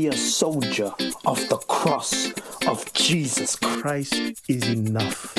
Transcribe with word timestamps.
be 0.00 0.06
a 0.08 0.16
soldier 0.16 0.90
of 1.26 1.38
the 1.50 1.58
cross 1.68 2.32
of 2.66 2.90
Jesus 2.94 3.54
Christ. 3.56 4.14
Is 4.48 4.66
enough. 4.68 5.36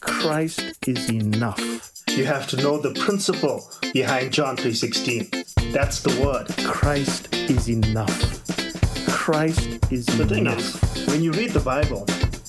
Christ 0.00 0.60
is 0.86 1.08
enough. 1.08 1.60
You 2.10 2.26
have 2.26 2.46
to 2.48 2.56
know 2.58 2.76
the 2.76 2.92
principle 3.06 3.58
behind 3.94 4.32
John 4.32 4.56
3:16. 4.58 5.30
That's 5.72 6.02
the 6.02 6.14
word. 6.20 6.46
Christ 6.66 7.34
is 7.34 7.70
enough. 7.70 8.16
Christ 9.08 9.66
is 9.90 10.04
The 10.04 10.26
thing 10.26 10.44
enough. 10.46 10.58
is, 10.58 11.06
when 11.06 11.22
you 11.22 11.32
read 11.32 11.52
the 11.52 11.66
Bible, 11.74 12.04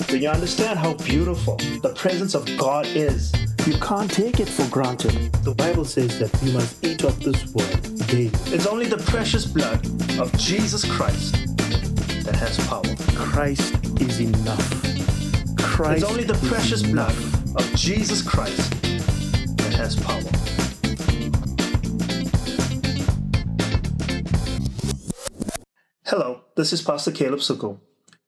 when 0.09 0.21
you 0.21 0.29
understand 0.29 0.79
how 0.79 0.95
beautiful 0.95 1.55
the 1.81 1.93
presence 1.95 2.35
of 2.35 2.43
God 2.57 2.85
is, 2.87 3.31
You 3.67 3.77
can't 3.81 4.09
take 4.09 4.39
it 4.39 4.47
for 4.47 4.65
granted. 4.69 5.13
The 5.43 5.53
Bible 5.53 5.83
says 5.83 6.19
that 6.19 6.31
you 6.41 6.53
must 6.53 6.73
eat 6.85 7.03
of 7.03 7.19
this 7.19 7.41
word 7.53 7.79
it's 8.09 8.65
only 8.65 8.85
the 8.85 8.97
precious 8.97 9.45
blood 9.45 9.85
of 10.19 10.31
Jesus 10.37 10.85
Christ 10.89 11.33
that 12.23 12.35
has 12.35 12.57
power. 12.67 12.83
Christ 13.15 13.73
is 14.01 14.21
enough. 14.21 15.57
Christ 15.57 16.03
It's 16.03 16.09
only 16.11 16.23
the 16.23 16.33
precious 16.47 16.83
enough. 16.83 17.13
blood 17.13 17.61
of 17.61 17.75
Jesus 17.75 18.21
Christ 18.21 18.71
that 19.57 19.73
has 19.73 19.95
power. 19.97 20.21
Hello, 26.05 26.43
this 26.55 26.71
is 26.71 26.81
Pastor 26.81 27.11
Caleb 27.11 27.39
Sukul. 27.39 27.79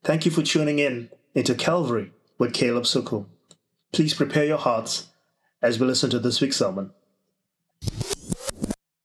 Thank 0.03 0.25
you 0.25 0.31
for 0.31 0.41
tuning 0.41 0.80
in 0.80 1.09
into 1.33 1.55
Calvary 1.55 2.11
with 2.38 2.53
Caleb 2.53 2.83
Sukul. 2.83 3.27
Please 3.93 4.13
prepare 4.13 4.45
your 4.45 4.57
hearts 4.57 5.07
as 5.61 5.80
we 5.80 5.88
listen 5.88 6.09
to 6.09 6.19
this 6.19 6.41
week's 6.41 6.57
sermon. 6.57 6.91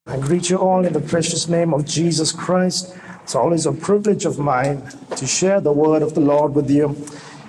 I 0.06 0.18
greet 0.18 0.50
you 0.50 0.58
all 0.58 0.84
in 0.84 0.92
the 0.92 1.00
precious 1.00 1.48
name 1.48 1.72
of 1.72 1.86
Jesus 1.86 2.30
Christ. 2.30 2.94
It's 3.22 3.34
always 3.34 3.64
a 3.64 3.72
privilege 3.72 4.26
of 4.26 4.38
mine 4.38 4.86
to 5.16 5.26
share 5.26 5.62
the 5.62 5.72
word 5.72 6.02
of 6.02 6.12
the 6.12 6.20
Lord 6.20 6.54
with 6.54 6.68
you. 6.68 6.94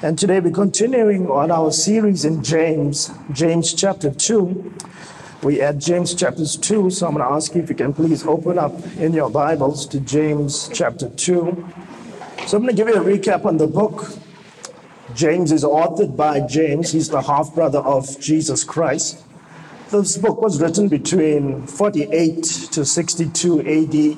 And 0.01 0.17
today 0.17 0.39
we're 0.39 0.53
continuing 0.53 1.29
on 1.29 1.51
our 1.51 1.69
series 1.73 2.23
in 2.23 2.41
James, 2.41 3.11
James 3.33 3.73
chapter 3.73 4.09
2. 4.09 4.73
We 5.43 5.59
at 5.59 5.79
James 5.79 6.15
chapters 6.15 6.55
2, 6.55 6.91
so 6.91 7.07
I'm 7.07 7.15
going 7.15 7.27
to 7.27 7.33
ask 7.33 7.53
you 7.53 7.61
if 7.61 7.69
you 7.69 7.75
can 7.75 7.93
please 7.93 8.25
open 8.25 8.57
up 8.57 8.71
in 8.95 9.11
your 9.11 9.29
Bibles 9.29 9.85
to 9.87 9.99
James 9.99 10.69
chapter 10.73 11.09
2. 11.09 11.73
So 12.47 12.55
I'm 12.55 12.63
going 12.63 12.73
to 12.73 12.83
give 12.83 12.87
you 12.87 12.95
a 12.95 13.03
recap 13.03 13.43
on 13.43 13.57
the 13.57 13.67
book. 13.67 14.13
James 15.13 15.51
is 15.51 15.65
authored 15.65 16.15
by 16.15 16.39
James, 16.39 16.93
he's 16.93 17.09
the 17.09 17.21
half 17.21 17.53
brother 17.53 17.79
of 17.79 18.17
Jesus 18.21 18.63
Christ. 18.63 19.24
This 20.01 20.17
book 20.17 20.41
was 20.41 20.61
written 20.61 20.89
between 20.89 21.67
48 21.67 22.43
to 22.43 22.83
62 22.83 23.59
AD. 23.61 24.17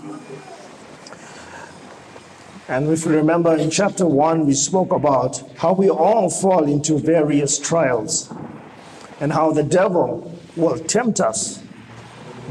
And 2.67 2.89
if 2.89 3.05
you 3.05 3.11
remember 3.11 3.55
in 3.55 3.69
chapter 3.69 4.07
1, 4.07 4.47
we 4.47 4.55
spoke 4.55 4.91
about 4.91 5.43
how 5.57 5.73
we 5.73 5.87
all 5.87 6.31
fall 6.31 6.63
into 6.65 6.97
various 6.97 7.59
trials 7.59 8.33
and 9.19 9.31
how 9.31 9.51
the 9.51 9.61
devil 9.61 10.35
will 10.55 10.79
tempt 10.79 11.19
us, 11.19 11.61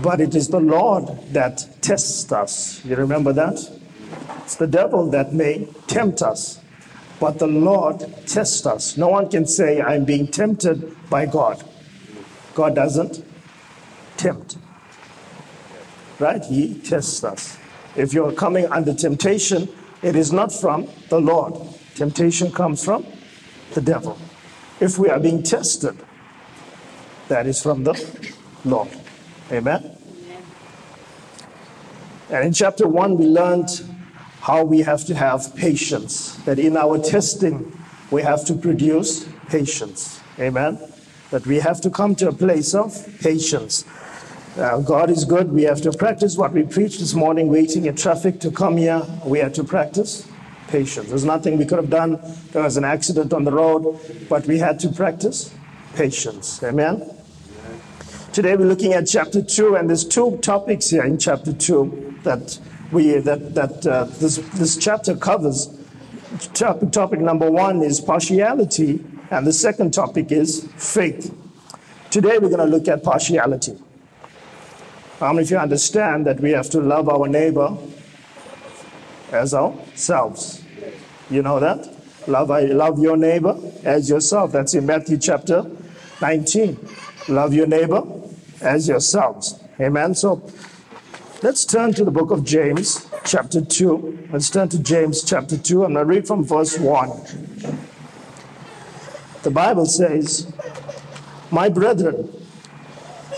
but 0.00 0.20
it 0.20 0.36
is 0.36 0.46
the 0.46 0.60
Lord 0.60 1.08
that 1.32 1.66
tests 1.82 2.30
us. 2.30 2.84
You 2.84 2.94
remember 2.94 3.32
that? 3.32 3.68
It's 4.42 4.54
the 4.54 4.68
devil 4.68 5.10
that 5.10 5.32
may 5.32 5.64
tempt 5.88 6.22
us, 6.22 6.60
but 7.18 7.40
the 7.40 7.48
Lord 7.48 8.06
tests 8.24 8.66
us. 8.66 8.96
No 8.96 9.08
one 9.08 9.28
can 9.28 9.46
say, 9.46 9.82
I'm 9.82 10.04
being 10.04 10.28
tempted 10.28 10.96
by 11.10 11.26
God. 11.26 11.64
God 12.56 12.74
doesn't 12.74 13.22
tempt. 14.16 14.56
Right? 16.18 16.42
He 16.42 16.80
tests 16.80 17.22
us. 17.22 17.58
If 17.94 18.14
you're 18.14 18.32
coming 18.32 18.64
under 18.72 18.94
temptation, 18.94 19.68
it 20.00 20.16
is 20.16 20.32
not 20.32 20.50
from 20.50 20.88
the 21.10 21.20
Lord. 21.20 21.54
Temptation 21.94 22.50
comes 22.50 22.82
from 22.82 23.04
the 23.74 23.82
devil. 23.82 24.16
If 24.80 24.98
we 24.98 25.10
are 25.10 25.20
being 25.20 25.42
tested, 25.42 25.98
that 27.28 27.46
is 27.46 27.62
from 27.62 27.84
the 27.84 27.94
Lord. 28.64 28.88
Amen? 29.52 29.94
And 32.30 32.46
in 32.46 32.54
chapter 32.54 32.88
1, 32.88 33.18
we 33.18 33.26
learned 33.26 33.82
how 34.40 34.64
we 34.64 34.78
have 34.80 35.04
to 35.06 35.14
have 35.14 35.54
patience, 35.56 36.36
that 36.44 36.58
in 36.58 36.78
our 36.78 36.98
testing, 36.98 37.78
we 38.10 38.22
have 38.22 38.46
to 38.46 38.54
produce 38.54 39.28
patience. 39.48 40.22
Amen? 40.38 40.78
That 41.30 41.46
we 41.46 41.56
have 41.56 41.80
to 41.82 41.90
come 41.90 42.14
to 42.16 42.28
a 42.28 42.32
place 42.32 42.74
of 42.74 42.92
patience. 43.20 43.84
Uh, 44.56 44.80
God 44.80 45.10
is 45.10 45.24
good. 45.24 45.52
We 45.52 45.64
have 45.64 45.82
to 45.82 45.92
practice 45.92 46.36
what 46.36 46.52
we 46.52 46.62
preached 46.62 47.00
this 47.00 47.14
morning, 47.14 47.48
waiting 47.48 47.84
in 47.84 47.96
traffic 47.96 48.40
to 48.40 48.50
come 48.50 48.76
here. 48.76 49.02
We 49.24 49.40
have 49.40 49.52
to 49.54 49.64
practice 49.64 50.26
patience. 50.68 51.08
There's 51.08 51.24
nothing 51.24 51.58
we 51.58 51.66
could 51.66 51.78
have 51.78 51.90
done. 51.90 52.20
There 52.52 52.62
was 52.62 52.76
an 52.76 52.84
accident 52.84 53.32
on 53.32 53.44
the 53.44 53.52
road, 53.52 53.98
but 54.28 54.46
we 54.46 54.58
had 54.58 54.80
to 54.80 54.88
practice 54.88 55.52
patience. 55.94 56.62
Amen? 56.62 57.10
Today 58.32 58.54
we're 58.56 58.66
looking 58.66 58.92
at 58.92 59.06
chapter 59.06 59.42
2, 59.42 59.76
and 59.76 59.88
there's 59.88 60.04
two 60.04 60.36
topics 60.38 60.90
here 60.90 61.04
in 61.04 61.18
chapter 61.18 61.52
2 61.52 62.20
that, 62.22 62.58
we, 62.92 63.18
that, 63.18 63.54
that 63.54 63.86
uh, 63.86 64.04
this, 64.04 64.36
this 64.54 64.76
chapter 64.76 65.16
covers. 65.16 65.68
Topic, 66.52 66.92
topic 66.92 67.20
number 67.20 67.50
one 67.50 67.82
is 67.82 68.00
partiality, 68.00 69.02
and 69.30 69.46
the 69.46 69.52
second 69.52 69.92
topic 69.92 70.30
is 70.30 70.68
faith. 70.76 71.34
Today 72.10 72.38
we're 72.38 72.48
going 72.48 72.58
to 72.58 72.64
look 72.64 72.88
at 72.88 73.02
partiality. 73.02 73.76
How 75.18 75.32
many 75.32 75.44
of 75.44 75.50
you 75.50 75.56
understand 75.56 76.26
that 76.26 76.40
we 76.40 76.50
have 76.50 76.68
to 76.70 76.80
love 76.80 77.08
our 77.08 77.26
neighbor 77.26 77.76
as 79.32 79.54
ourselves? 79.54 80.62
You 81.30 81.42
know 81.42 81.58
that? 81.58 81.92
Love, 82.28 82.50
I 82.50 82.62
love 82.62 82.98
your 82.98 83.16
neighbor 83.16 83.58
as 83.84 84.10
yourself. 84.10 84.52
That's 84.52 84.74
in 84.74 84.86
Matthew 84.86 85.16
chapter 85.16 85.64
19. 86.20 86.78
Love 87.28 87.54
your 87.54 87.66
neighbor 87.66 88.02
as 88.60 88.88
yourselves. 88.88 89.58
Amen. 89.80 90.14
So 90.14 90.48
let's 91.42 91.64
turn 91.64 91.92
to 91.94 92.04
the 92.04 92.10
book 92.10 92.30
of 92.30 92.44
James, 92.44 93.08
chapter 93.24 93.64
2. 93.64 94.28
Let's 94.32 94.50
turn 94.50 94.68
to 94.70 94.78
James, 94.78 95.22
chapter 95.24 95.56
2. 95.56 95.84
I'm 95.84 95.94
going 95.94 96.06
to 96.06 96.14
read 96.14 96.26
from 96.26 96.44
verse 96.44 96.78
1. 96.78 97.86
The 99.46 99.52
Bible 99.52 99.86
says, 99.86 100.52
My 101.52 101.68
brethren, 101.68 102.28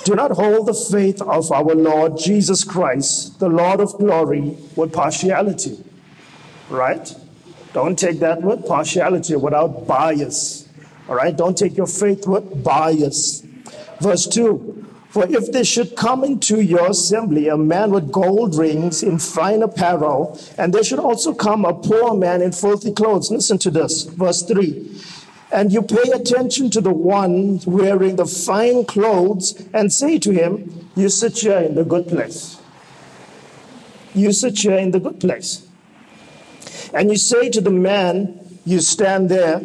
do 0.04 0.14
not 0.14 0.30
hold 0.30 0.66
the 0.66 0.72
faith 0.72 1.20
of 1.20 1.52
our 1.52 1.74
Lord 1.74 2.16
Jesus 2.16 2.64
Christ, 2.64 3.38
the 3.40 3.50
Lord 3.50 3.80
of 3.80 3.92
glory, 3.98 4.56
with 4.74 4.90
partiality. 4.90 5.84
Right? 6.70 7.14
Don't 7.74 7.98
take 7.98 8.20
that 8.20 8.40
with 8.40 8.66
partiality, 8.66 9.36
without 9.36 9.86
bias. 9.86 10.66
All 11.10 11.14
right? 11.14 11.36
Don't 11.36 11.58
take 11.58 11.76
your 11.76 11.86
faith 11.86 12.26
with 12.26 12.64
bias. 12.64 13.46
Verse 14.00 14.26
2 14.28 14.86
For 15.10 15.26
if 15.28 15.52
there 15.52 15.62
should 15.62 15.94
come 15.94 16.24
into 16.24 16.62
your 16.62 16.88
assembly 16.88 17.48
a 17.48 17.58
man 17.58 17.90
with 17.90 18.10
gold 18.10 18.54
rings 18.54 19.02
in 19.02 19.18
fine 19.18 19.62
apparel, 19.62 20.40
and 20.56 20.72
there 20.72 20.84
should 20.84 21.00
also 21.00 21.34
come 21.34 21.66
a 21.66 21.74
poor 21.74 22.14
man 22.14 22.40
in 22.40 22.52
filthy 22.52 22.94
clothes. 22.94 23.30
Listen 23.30 23.58
to 23.58 23.70
this. 23.70 24.04
Verse 24.04 24.42
3 24.42 24.88
and 25.50 25.72
you 25.72 25.82
pay 25.82 26.10
attention 26.12 26.70
to 26.70 26.80
the 26.80 26.92
one 26.92 27.60
wearing 27.64 28.16
the 28.16 28.26
fine 28.26 28.84
clothes 28.84 29.66
and 29.72 29.92
say 29.92 30.18
to 30.18 30.30
him, 30.30 30.90
You 30.94 31.08
sit 31.08 31.38
here 31.38 31.58
in 31.58 31.74
the 31.74 31.84
good 31.84 32.08
place. 32.08 32.60
You 34.14 34.32
sit 34.32 34.58
here 34.58 34.76
in 34.76 34.90
the 34.90 35.00
good 35.00 35.20
place. 35.20 35.66
And 36.92 37.10
you 37.10 37.16
say 37.16 37.48
to 37.50 37.60
the 37.60 37.70
man, 37.70 38.58
You 38.66 38.80
stand 38.80 39.30
there, 39.30 39.62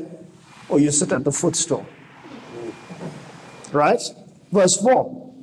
or 0.69 0.79
you 0.79 0.91
sit 0.91 1.11
at 1.11 1.25
the 1.25 1.31
footstool. 1.31 1.85
Right? 3.73 4.01
Verse 4.53 4.77
4 4.77 5.33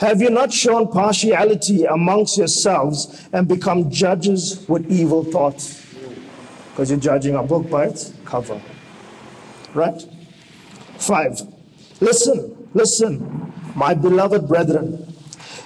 Have 0.00 0.22
you 0.22 0.30
not 0.30 0.54
shown 0.54 0.90
partiality 0.90 1.84
amongst 1.84 2.38
yourselves 2.38 3.28
and 3.32 3.46
become 3.46 3.90
judges 3.90 4.64
with 4.68 4.90
evil 4.90 5.22
thoughts? 5.22 5.84
Because 6.70 6.90
you're 6.90 7.00
judging 7.00 7.34
a 7.34 7.42
book 7.42 7.68
by 7.68 7.86
its 7.86 8.14
cover. 8.24 8.60
Right? 9.76 10.02
Five. 10.98 11.42
Listen, 12.00 12.68
listen, 12.72 13.52
my 13.74 13.92
beloved 13.92 14.48
brethren. 14.48 15.12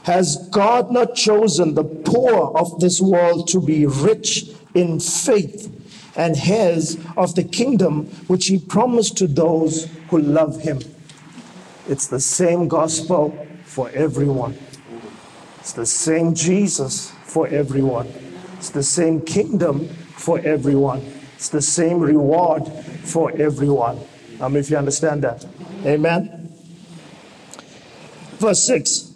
Has 0.03 0.49
God 0.51 0.91
not 0.91 1.15
chosen 1.15 1.75
the 1.75 1.85
poor 1.85 2.57
of 2.57 2.81
this 2.81 3.01
world 3.01 3.47
to 3.49 3.61
be 3.61 3.87
rich 3.87 4.51
in 4.75 4.99
faith 4.99 5.69
and 6.17 6.37
heirs 6.37 6.97
of 7.17 7.37
the 7.37 7.45
kingdom 7.45 8.07
which 8.27 8.47
he 8.47 8.59
promised 8.59 9.17
to 9.19 9.29
those 9.29 9.89
who 10.09 10.19
love 10.19 10.61
him? 10.61 10.81
It's 11.89 12.09
the 12.09 12.21
same 12.21 12.67
gospel 12.67 13.47
for 13.65 13.91
everyone. 13.91 14.59
It's 15.61 15.73
the 15.73 15.87
same 15.87 16.35
Jesus 16.35 17.11
for 17.25 17.47
everyone. 17.47 18.09
It's 18.57 18.71
the 18.71 18.83
same 18.83 19.21
kingdom 19.21 19.89
for 20.17 20.41
everyone. 20.41 21.20
It's 21.41 21.49
the 21.49 21.63
same 21.63 22.01
reward 22.01 22.69
for 23.03 23.33
everyone. 23.33 23.99
Um, 24.43 24.57
if 24.57 24.69
you 24.69 24.77
understand 24.77 25.25
that. 25.25 25.47
Amen. 25.87 26.53
Verse 28.33 28.63
6 28.65 29.15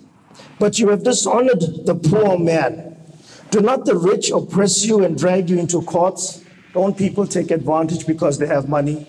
But 0.59 0.79
you 0.79 0.89
have 0.89 1.03
dishonored 1.03 1.61
the 1.85 1.95
poor 1.95 2.39
man. 2.39 2.97
Do 3.51 3.61
not 3.61 3.85
the 3.85 3.99
rich 3.99 4.31
oppress 4.31 4.87
you 4.87 5.05
and 5.05 5.19
drag 5.19 5.51
you 5.51 5.59
into 5.59 5.83
courts? 5.83 6.43
Don't 6.73 6.97
people 6.97 7.27
take 7.27 7.51
advantage 7.51 8.07
because 8.07 8.39
they 8.39 8.47
have 8.47 8.71
money? 8.71 9.07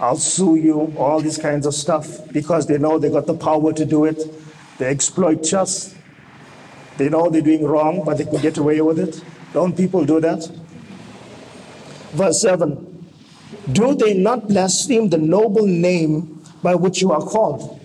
I'll 0.00 0.16
sue 0.16 0.56
you, 0.56 0.94
all 0.96 1.20
these 1.20 1.36
kinds 1.36 1.66
of 1.66 1.74
stuff, 1.74 2.32
because 2.32 2.66
they 2.66 2.78
know 2.78 2.98
they 2.98 3.10
got 3.10 3.26
the 3.26 3.36
power 3.36 3.74
to 3.74 3.84
do 3.84 4.06
it. 4.06 4.22
They 4.78 4.86
exploit 4.86 5.52
us. 5.52 5.94
They 6.96 7.10
know 7.10 7.28
they're 7.28 7.42
doing 7.42 7.66
wrong, 7.66 8.04
but 8.06 8.16
they 8.16 8.24
can 8.24 8.40
get 8.40 8.56
away 8.56 8.80
with 8.80 8.98
it. 8.98 9.22
Don't 9.52 9.76
people 9.76 10.06
do 10.06 10.18
that? 10.20 10.50
Verse 12.12 12.40
7 12.40 13.04
Do 13.72 13.94
they 13.94 14.14
not 14.14 14.48
blaspheme 14.48 15.10
the 15.10 15.18
noble 15.18 15.66
name 15.66 16.42
by 16.62 16.74
which 16.74 17.00
you 17.00 17.12
are 17.12 17.20
called? 17.20 17.80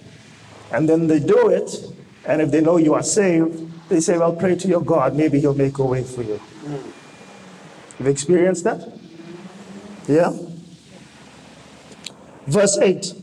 And 0.72 0.88
then 0.88 1.08
they 1.08 1.20
do 1.20 1.50
it, 1.50 1.76
and 2.26 2.42
if 2.42 2.52
they 2.52 2.62
know 2.62 2.78
you 2.78 2.94
are 2.94 3.04
saved, 3.04 3.90
they 3.90 4.00
say, 4.00 4.18
Well, 4.18 4.34
pray 4.34 4.56
to 4.56 4.68
your 4.68 4.82
God, 4.82 5.16
maybe 5.16 5.40
He'll 5.40 5.54
make 5.54 5.78
a 5.78 5.86
way 5.86 6.04
for 6.04 6.24
you. 6.24 6.40
You've 8.00 8.08
experienced 8.08 8.64
that? 8.64 8.92
Yeah? 10.08 10.32
Verse 12.48 12.78
8 12.78 13.14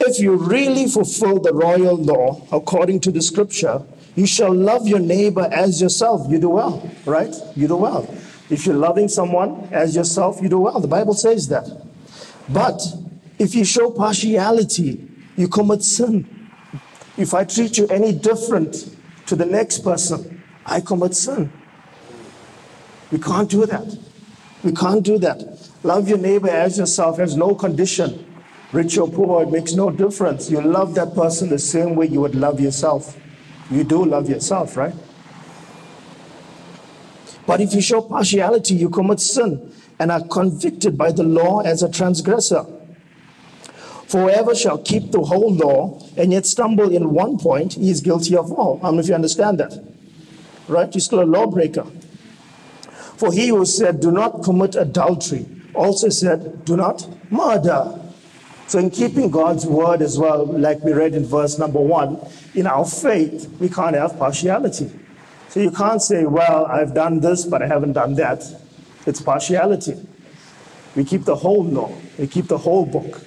If 0.00 0.20
you 0.20 0.36
really 0.36 0.86
fulfill 0.86 1.40
the 1.40 1.52
royal 1.52 1.96
law 1.96 2.46
according 2.52 3.00
to 3.00 3.10
the 3.10 3.20
scripture, 3.20 3.82
you 4.14 4.26
shall 4.26 4.54
love 4.54 4.86
your 4.86 4.98
neighbor 4.98 5.48
as 5.52 5.80
yourself. 5.80 6.30
You 6.30 6.38
do 6.38 6.50
well, 6.50 6.88
right? 7.04 7.34
You 7.56 7.68
do 7.68 7.76
well. 7.76 8.02
If 8.50 8.66
you're 8.66 8.76
loving 8.76 9.08
someone 9.08 9.68
as 9.72 9.96
yourself, 9.96 10.40
you 10.42 10.48
do 10.48 10.58
well. 10.58 10.80
The 10.80 10.88
Bible 10.88 11.14
says 11.14 11.48
that. 11.48 11.68
But 12.48 12.82
if 13.38 13.54
you 13.54 13.64
show 13.64 13.90
partiality, 13.90 15.08
you 15.36 15.48
commit 15.48 15.82
sin. 15.82 16.50
If 17.16 17.34
I 17.34 17.44
treat 17.44 17.78
you 17.78 17.86
any 17.88 18.12
different 18.12 18.96
to 19.26 19.36
the 19.36 19.46
next 19.46 19.78
person, 19.78 20.42
I 20.66 20.80
commit 20.80 21.14
sin. 21.14 21.52
We 23.10 23.18
can't 23.18 23.48
do 23.48 23.66
that. 23.66 23.98
We 24.64 24.72
can't 24.72 25.02
do 25.02 25.18
that. 25.18 25.70
Love 25.82 26.08
your 26.08 26.18
neighbor 26.18 26.48
as 26.48 26.78
yourself 26.78 27.18
has 27.18 27.36
no 27.36 27.54
condition. 27.54 28.26
Rich 28.72 28.96
or 28.96 29.08
poor, 29.08 29.42
it 29.42 29.50
makes 29.50 29.74
no 29.74 29.90
difference. 29.90 30.50
You 30.50 30.62
love 30.62 30.94
that 30.94 31.14
person 31.14 31.50
the 31.50 31.58
same 31.58 31.94
way 31.94 32.06
you 32.06 32.20
would 32.20 32.34
love 32.34 32.60
yourself. 32.60 33.18
You 33.70 33.84
do 33.84 34.04
love 34.04 34.30
yourself, 34.30 34.76
right? 34.76 34.94
But 37.46 37.60
if 37.60 37.74
you 37.74 37.80
show 37.80 38.02
partiality, 38.02 38.74
you 38.74 38.88
commit 38.88 39.20
sin 39.20 39.72
and 39.98 40.10
are 40.10 40.22
convicted 40.26 40.96
by 40.96 41.12
the 41.12 41.24
law 41.24 41.60
as 41.60 41.82
a 41.82 41.90
transgressor. 41.90 42.64
For 44.06 44.22
whoever 44.22 44.54
shall 44.54 44.78
keep 44.78 45.10
the 45.10 45.22
whole 45.22 45.52
law 45.54 45.98
and 46.16 46.32
yet 46.32 46.46
stumble 46.46 46.94
in 46.94 47.14
one 47.14 47.38
point, 47.38 47.74
he 47.74 47.90
is 47.90 48.00
guilty 48.00 48.36
of 48.36 48.52
all. 48.52 48.78
I 48.82 48.86
don't 48.86 48.96
know 48.96 49.00
if 49.00 49.08
you 49.08 49.14
understand 49.14 49.58
that. 49.60 49.72
Right? 50.68 50.94
You're 50.94 51.00
still 51.00 51.22
a 51.22 51.24
lawbreaker. 51.24 51.86
For 53.16 53.32
he 53.32 53.48
who 53.48 53.64
said, 53.64 54.00
Do 54.00 54.10
not 54.10 54.42
commit 54.42 54.74
adultery, 54.74 55.46
also 55.74 56.08
said, 56.08 56.64
Do 56.64 56.76
not 56.76 57.08
murder. 57.30 57.98
So, 58.66 58.78
in 58.78 58.90
keeping 58.90 59.30
God's 59.30 59.66
word 59.66 60.02
as 60.02 60.18
well, 60.18 60.46
like 60.46 60.80
we 60.80 60.92
read 60.92 61.14
in 61.14 61.24
verse 61.24 61.58
number 61.58 61.80
one, 61.80 62.18
in 62.54 62.66
our 62.66 62.84
faith, 62.84 63.48
we 63.60 63.68
can't 63.68 63.94
have 63.94 64.18
partiality. 64.18 64.90
So, 65.52 65.60
you 65.60 65.70
can't 65.70 66.00
say, 66.00 66.24
Well, 66.24 66.64
I've 66.64 66.94
done 66.94 67.20
this, 67.20 67.44
but 67.44 67.60
I 67.60 67.66
haven't 67.66 67.92
done 67.92 68.14
that. 68.14 68.42
It's 69.04 69.20
partiality. 69.20 70.00
We 70.96 71.04
keep 71.04 71.24
the 71.26 71.36
whole 71.36 71.62
law, 71.62 71.94
we 72.18 72.26
keep 72.26 72.46
the 72.46 72.56
whole 72.56 72.86
book, 72.86 73.20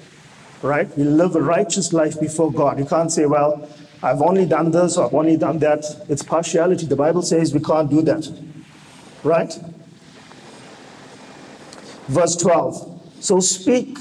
right? 0.64 0.90
We 0.98 1.04
live 1.04 1.36
a 1.36 1.42
righteous 1.42 1.94
life 1.94 2.20
before 2.20 2.52
God. 2.52 2.80
You 2.80 2.86
can't 2.86 3.12
say, 3.12 3.28
Well, 3.28 3.70
I've 4.02 4.24
only 4.24 4.48
done 4.48 4.72
this 4.72 4.98
or 4.98 5.06
I've 5.06 5.14
only 5.14 5.38
done 5.38 5.60
that. 5.60 5.86
It's 6.10 6.24
partiality. 6.24 6.88
The 6.88 6.96
Bible 6.96 7.22
says 7.22 7.54
we 7.54 7.60
can't 7.60 7.92
do 7.92 8.02
that, 8.02 8.28
right? 9.24 9.54
Verse 12.08 12.36
12. 12.38 13.14
So 13.20 13.40
speak 13.40 14.00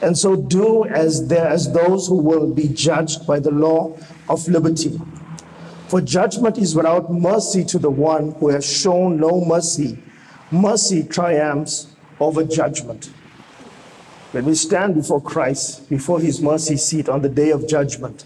and 0.00 0.18
so 0.18 0.34
do 0.34 0.84
as 0.86 1.28
there 1.28 1.46
as 1.46 1.72
those 1.72 2.08
who 2.08 2.16
will 2.16 2.52
be 2.52 2.66
judged 2.66 3.24
by 3.24 3.38
the 3.38 3.52
law 3.52 3.96
of 4.28 4.48
liberty. 4.48 5.00
For 5.92 6.00
judgment 6.00 6.56
is 6.56 6.74
without 6.74 7.12
mercy 7.12 7.66
to 7.66 7.78
the 7.78 7.90
one 7.90 8.32
who 8.40 8.48
has 8.48 8.64
shown 8.64 9.18
no 9.18 9.44
mercy. 9.44 9.98
Mercy 10.50 11.02
triumphs 11.02 11.88
over 12.18 12.44
judgment. 12.44 13.10
When 14.30 14.46
we 14.46 14.54
stand 14.54 14.94
before 14.94 15.20
Christ, 15.20 15.90
before 15.90 16.18
his 16.18 16.40
mercy 16.40 16.78
seat 16.78 17.10
on 17.10 17.20
the 17.20 17.28
day 17.28 17.50
of 17.50 17.68
judgment, 17.68 18.24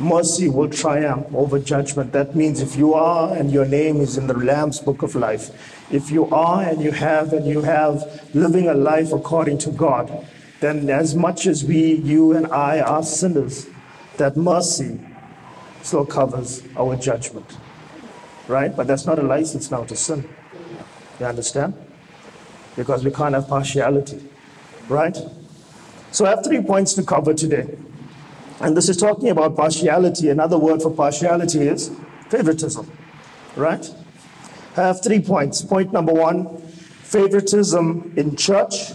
mercy 0.00 0.48
will 0.48 0.68
triumph 0.68 1.32
over 1.32 1.60
judgment. 1.60 2.10
That 2.10 2.34
means 2.34 2.60
if 2.60 2.74
you 2.74 2.94
are 2.94 3.32
and 3.36 3.52
your 3.52 3.66
name 3.66 4.00
is 4.00 4.18
in 4.18 4.26
the 4.26 4.34
Lamb's 4.34 4.80
book 4.80 5.04
of 5.04 5.14
life, 5.14 5.52
if 5.92 6.10
you 6.10 6.28
are 6.30 6.64
and 6.64 6.82
you 6.82 6.90
have 6.90 7.32
and 7.32 7.46
you 7.46 7.62
have 7.62 8.02
living 8.34 8.66
a 8.66 8.74
life 8.74 9.12
according 9.12 9.58
to 9.58 9.70
God, 9.70 10.26
then 10.58 10.90
as 10.90 11.14
much 11.14 11.46
as 11.46 11.64
we, 11.64 11.94
you 11.94 12.32
and 12.32 12.48
I, 12.48 12.80
are 12.80 13.04
sinners, 13.04 13.68
that 14.16 14.36
mercy 14.36 14.98
still 15.86 16.04
covers 16.04 16.64
our 16.76 16.96
judgment. 16.96 17.56
Right? 18.48 18.74
But 18.74 18.88
that's 18.88 19.06
not 19.06 19.18
a 19.18 19.22
license 19.22 19.70
now 19.70 19.84
to 19.84 19.94
sin. 19.94 20.28
You 21.20 21.26
understand? 21.26 21.74
Because 22.74 23.04
we 23.04 23.10
can't 23.12 23.34
have 23.34 23.48
partiality. 23.48 24.28
Right? 24.88 25.16
So 26.10 26.26
I 26.26 26.30
have 26.30 26.44
three 26.44 26.60
points 26.60 26.94
to 26.94 27.04
cover 27.04 27.34
today. 27.34 27.78
And 28.60 28.76
this 28.76 28.88
is 28.88 28.96
talking 28.96 29.28
about 29.28 29.56
partiality. 29.56 30.28
Another 30.28 30.58
word 30.58 30.82
for 30.82 30.90
partiality 30.90 31.60
is 31.60 31.92
favoritism. 32.30 32.90
Right? 33.54 33.88
I 34.76 34.82
have 34.82 35.02
three 35.02 35.20
points. 35.20 35.62
Point 35.62 35.92
number 35.92 36.12
one 36.12 36.58
favoritism 36.58 38.12
in 38.16 38.34
church. 38.34 38.92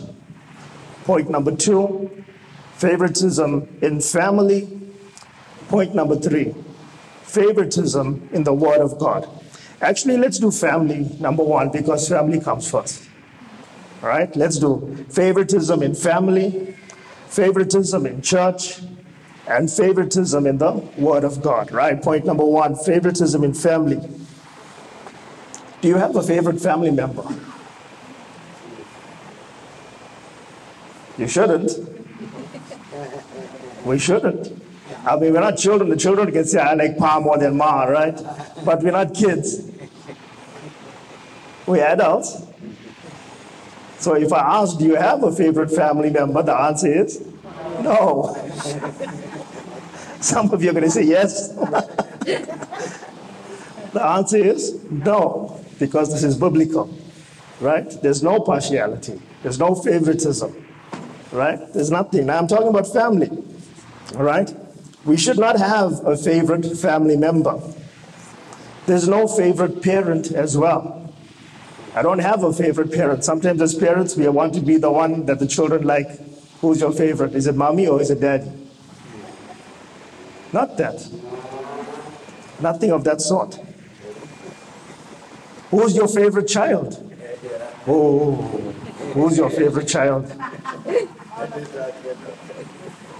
Point 1.05 1.29
number 1.29 1.55
two 1.55 2.23
favoritism 2.73 3.79
in 3.81 4.01
family. 4.01 4.67
Point 5.69 5.95
number 5.95 6.17
three 6.17 6.53
favoritism 7.31 8.29
in 8.33 8.43
the 8.43 8.53
Word 8.53 8.81
of 8.81 8.99
God. 8.99 9.27
Actually, 9.81 10.17
let's 10.17 10.37
do 10.37 10.51
family 10.51 11.15
number 11.19 11.43
one 11.43 11.69
because 11.69 12.07
family 12.07 12.39
comes 12.39 12.69
first. 12.69 13.07
All 14.03 14.09
right, 14.09 14.35
let's 14.35 14.59
do 14.59 15.05
favoritism 15.09 15.81
in 15.81 15.95
family, 15.95 16.75
favoritism 17.27 18.05
in 18.05 18.21
church, 18.21 18.81
and 19.47 19.71
favoritism 19.71 20.45
in 20.45 20.57
the 20.57 20.73
Word 20.97 21.23
of 21.23 21.41
God. 21.41 21.71
Right, 21.71 22.01
point 22.01 22.25
number 22.25 22.43
one 22.45 22.75
favoritism 22.75 23.43
in 23.45 23.53
family. 23.53 24.01
Do 25.79 25.87
you 25.87 25.95
have 25.95 26.15
a 26.15 26.21
favorite 26.21 26.59
family 26.59 26.91
member? 26.91 27.23
You 31.17 31.27
shouldn't. 31.27 31.71
We 33.85 33.97
shouldn't. 33.99 34.60
I 35.05 35.15
mean, 35.17 35.33
we're 35.33 35.39
not 35.39 35.57
children. 35.57 35.89
The 35.89 35.97
children 35.97 36.31
can 36.31 36.45
say, 36.45 36.59
I 36.59 36.73
like 36.73 36.97
Pa 36.97 37.19
more 37.19 37.37
than 37.37 37.57
Ma, 37.57 37.83
right? 37.85 38.15
But 38.63 38.83
we're 38.83 38.91
not 38.91 39.15
kids. 39.15 39.67
We're 41.65 41.85
adults. 41.85 42.43
So 43.97 44.15
if 44.15 44.31
I 44.33 44.61
ask, 44.61 44.77
do 44.77 44.85
you 44.85 44.95
have 44.95 45.23
a 45.23 45.31
favorite 45.31 45.71
family 45.71 46.09
member? 46.09 46.43
The 46.43 46.55
answer 46.55 46.91
is 46.91 47.23
no. 47.81 48.35
Some 50.21 50.51
of 50.51 50.63
you 50.63 50.69
are 50.69 50.73
going 50.73 50.85
to 50.85 50.91
say 50.91 51.03
yes. 51.03 51.49
the 53.93 54.03
answer 54.03 54.37
is 54.37 54.83
no, 54.91 55.59
because 55.79 56.11
this 56.11 56.23
is 56.23 56.37
biblical, 56.37 56.95
right? 57.59 57.89
There's 58.01 58.21
no 58.21 58.39
partiality, 58.39 59.19
there's 59.41 59.57
no 59.57 59.73
favoritism, 59.73 60.65
right? 61.31 61.59
There's 61.73 61.89
nothing. 61.89 62.27
Now 62.27 62.37
I'm 62.37 62.47
talking 62.47 62.67
about 62.67 62.91
family, 62.91 63.29
all 64.15 64.23
right? 64.23 64.51
We 65.03 65.17
should 65.17 65.39
not 65.39 65.57
have 65.57 66.05
a 66.05 66.15
favorite 66.15 66.77
family 66.77 67.17
member. 67.17 67.59
There's 68.85 69.07
no 69.07 69.27
favorite 69.27 69.81
parent 69.81 70.31
as 70.31 70.57
well. 70.57 71.13
I 71.95 72.01
don't 72.01 72.19
have 72.19 72.43
a 72.43 72.53
favorite 72.53 72.91
parent. 72.91 73.23
Sometimes 73.23 73.61
as 73.61 73.73
parents, 73.75 74.15
we 74.15 74.27
want 74.29 74.53
to 74.53 74.61
be 74.61 74.77
the 74.77 74.91
one 74.91 75.25
that 75.25 75.39
the 75.39 75.47
children 75.47 75.83
like. 75.83 76.07
Who's 76.61 76.79
your 76.79 76.91
favorite? 76.91 77.35
Is 77.35 77.47
it 77.47 77.55
mommy 77.55 77.87
or 77.87 77.99
is 78.01 78.11
it 78.11 78.21
daddy? 78.21 78.51
Not 80.53 80.77
that. 80.77 81.07
Nothing 82.59 82.91
of 82.91 83.03
that 83.03 83.21
sort. 83.21 83.59
Who's 85.71 85.95
your 85.95 86.07
favorite 86.07 86.47
child? 86.47 87.07
Oh, 87.87 88.33
who's 89.13 89.37
your 89.37 89.49
favorite 89.49 89.87
child? 89.87 90.31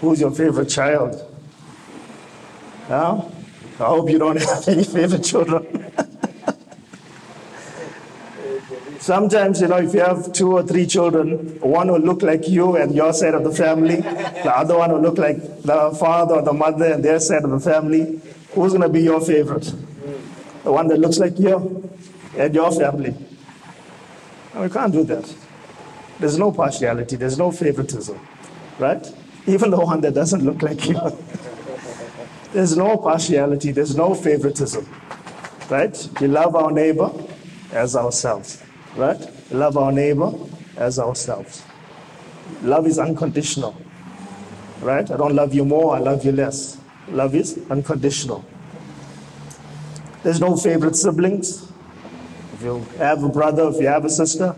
Who's 0.01 0.21
your 0.21 0.31
favorite 0.31 0.69
child? 0.69 1.30
Huh? 2.91 3.21
I 3.79 3.83
hope 3.85 4.09
you 4.09 4.19
don't 4.19 4.41
have 4.41 4.67
any 4.67 4.83
favorite 4.83 5.23
children. 5.23 5.65
Sometimes, 8.99 9.61
you 9.61 9.67
know, 9.67 9.77
if 9.77 9.93
you 9.93 10.01
have 10.01 10.33
two 10.33 10.51
or 10.51 10.63
three 10.63 10.85
children, 10.85 11.57
one 11.61 11.91
will 11.91 11.99
look 11.99 12.21
like 12.21 12.49
you 12.49 12.75
and 12.75 12.93
your 12.93 13.13
side 13.13 13.33
of 13.33 13.43
the 13.43 13.51
family, 13.51 13.95
the 13.95 14.51
other 14.53 14.77
one 14.77 14.91
will 14.91 15.01
look 15.01 15.17
like 15.17 15.37
the 15.63 15.95
father 15.99 16.35
or 16.35 16.41
the 16.41 16.53
mother 16.53 16.85
and 16.93 17.03
their 17.03 17.19
side 17.19 17.43
of 17.43 17.51
the 17.51 17.59
family. 17.59 18.21
Who's 18.53 18.73
going 18.73 18.83
to 18.83 18.89
be 18.89 19.01
your 19.01 19.21
favorite? 19.21 19.73
The 20.63 20.71
one 20.71 20.87
that 20.89 20.99
looks 20.99 21.17
like 21.17 21.39
you? 21.39 21.89
and 22.37 22.53
your 22.53 22.71
family. 22.71 23.15
We 24.55 24.69
can't 24.69 24.91
do 24.91 25.03
that. 25.05 25.33
There's 26.19 26.37
no 26.37 26.51
partiality, 26.51 27.15
there's 27.15 27.37
no 27.37 27.51
favoritism, 27.51 28.19
right? 28.77 29.05
Even 29.47 29.71
the 29.71 29.79
one 29.79 30.01
that 30.01 30.13
doesn't 30.13 30.43
look 30.43 30.61
like 30.61 30.87
you. 30.87 30.99
there's 32.53 32.75
no 32.75 32.97
partiality, 32.97 33.71
there's 33.71 33.95
no 33.95 34.13
favoritism, 34.13 34.87
right? 35.69 36.09
We 36.19 36.27
love 36.27 36.55
our 36.55 36.71
neighbor 36.71 37.11
as 37.71 37.95
ourselves, 37.95 38.61
right? 38.95 39.19
We 39.49 39.57
love 39.57 39.77
our 39.77 39.91
neighbor 39.91 40.33
as 40.77 40.99
ourselves. 40.99 41.63
Love 42.61 42.87
is 42.87 42.99
unconditional, 42.99 43.75
right? 44.81 45.09
I 45.09 45.17
don't 45.17 45.35
love 45.35 45.53
you 45.53 45.63
more, 45.65 45.95
I 45.95 45.99
love 45.99 46.25
you 46.25 46.31
less. 46.31 46.77
Love 47.07 47.35
is 47.35 47.59
unconditional. 47.69 48.45
There's 50.23 50.39
no 50.39 50.55
favorite 50.55 50.95
siblings. 50.95 51.71
If 52.53 52.63
you 52.63 52.85
have 52.97 53.23
a 53.23 53.29
brother, 53.29 53.69
if 53.69 53.81
you 53.81 53.87
have 53.87 54.05
a 54.05 54.09
sister, 54.09 54.55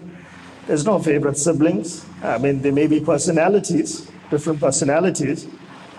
there's 0.67 0.85
no 0.85 0.99
favorite 0.99 1.37
siblings. 1.37 2.05
I 2.21 2.37
mean, 2.37 2.61
there 2.61 2.71
may 2.71 2.87
be 2.87 2.99
personalities, 2.99 4.09
different 4.29 4.59
personalities, 4.59 5.47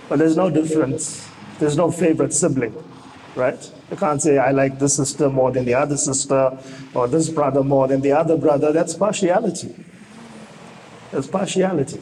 but 0.08 0.18
there's 0.18 0.36
no 0.36 0.50
difference. 0.50 1.28
There's 1.58 1.76
no 1.76 1.90
favorite 1.90 2.32
sibling, 2.32 2.74
right? 3.36 3.70
You 3.90 3.96
can't 3.96 4.20
say, 4.20 4.38
I 4.38 4.50
like 4.50 4.78
this 4.78 4.96
sister 4.96 5.28
more 5.28 5.52
than 5.52 5.64
the 5.64 5.74
other 5.74 5.96
sister, 5.96 6.58
or 6.94 7.06
this 7.06 7.28
brother 7.28 7.62
more 7.62 7.86
than 7.86 8.00
the 8.00 8.12
other 8.12 8.36
brother. 8.36 8.72
That's 8.72 8.94
partiality. 8.94 9.74
That's 11.12 11.28
partiality. 11.28 12.00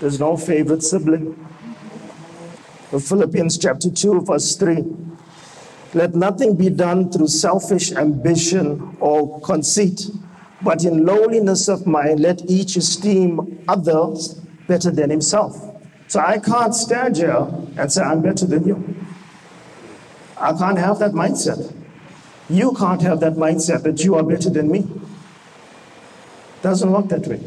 There's 0.00 0.18
no 0.18 0.36
favorite 0.36 0.82
sibling. 0.82 1.46
In 2.92 3.00
Philippians 3.00 3.58
chapter 3.58 3.90
2, 3.90 4.22
verse 4.22 4.56
3. 4.56 4.84
Let 5.94 6.14
nothing 6.14 6.56
be 6.56 6.68
done 6.68 7.10
through 7.10 7.28
selfish 7.28 7.92
ambition 7.92 8.96
or 9.00 9.40
conceit, 9.40 10.10
but 10.62 10.84
in 10.84 11.04
lowliness 11.04 11.68
of 11.68 11.86
mind, 11.86 12.20
let 12.20 12.42
each 12.50 12.76
esteem 12.76 13.64
others 13.68 14.34
better 14.68 14.90
than 14.90 15.10
himself. 15.10 15.75
So 16.08 16.20
I 16.20 16.38
can't 16.38 16.74
stand 16.74 17.16
here 17.16 17.48
and 17.76 17.92
say, 17.92 18.02
I'm 18.02 18.22
better 18.22 18.46
than 18.46 18.66
you. 18.66 18.96
I 20.38 20.52
can't 20.52 20.78
have 20.78 20.98
that 21.00 21.12
mindset. 21.12 21.74
You 22.48 22.72
can't 22.74 23.02
have 23.02 23.20
that 23.20 23.34
mindset 23.34 23.82
that 23.82 24.04
you 24.04 24.14
are 24.14 24.22
better 24.22 24.50
than 24.50 24.70
me. 24.70 24.86
Doesn't 26.62 26.90
work 26.90 27.08
that 27.08 27.26
way. 27.26 27.40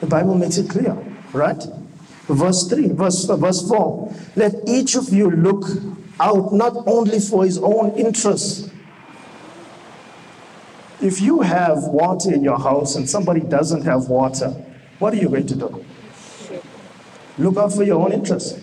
The 0.00 0.06
Bible 0.06 0.34
makes 0.36 0.56
it 0.56 0.70
clear, 0.70 0.96
right? 1.32 1.62
Verse 2.28 2.66
3, 2.68 2.88
verse, 2.88 3.24
verse 3.24 3.68
4. 3.68 4.14
Let 4.36 4.54
each 4.66 4.94
of 4.94 5.10
you 5.10 5.30
look 5.30 5.64
out 6.20 6.52
not 6.52 6.74
only 6.86 7.20
for 7.20 7.44
his 7.44 7.58
own 7.58 7.92
interests. 7.98 8.70
If 11.02 11.20
you 11.20 11.42
have 11.42 11.84
water 11.84 12.32
in 12.32 12.42
your 12.42 12.58
house 12.58 12.96
and 12.96 13.08
somebody 13.08 13.40
doesn't 13.40 13.82
have 13.82 14.08
water, 14.08 14.50
what 14.98 15.12
are 15.12 15.16
you 15.16 15.28
going 15.28 15.46
to 15.48 15.56
do? 15.56 15.84
Look 17.38 17.56
out 17.56 17.72
for 17.72 17.82
your 17.82 18.04
own 18.04 18.12
interest. 18.12 18.60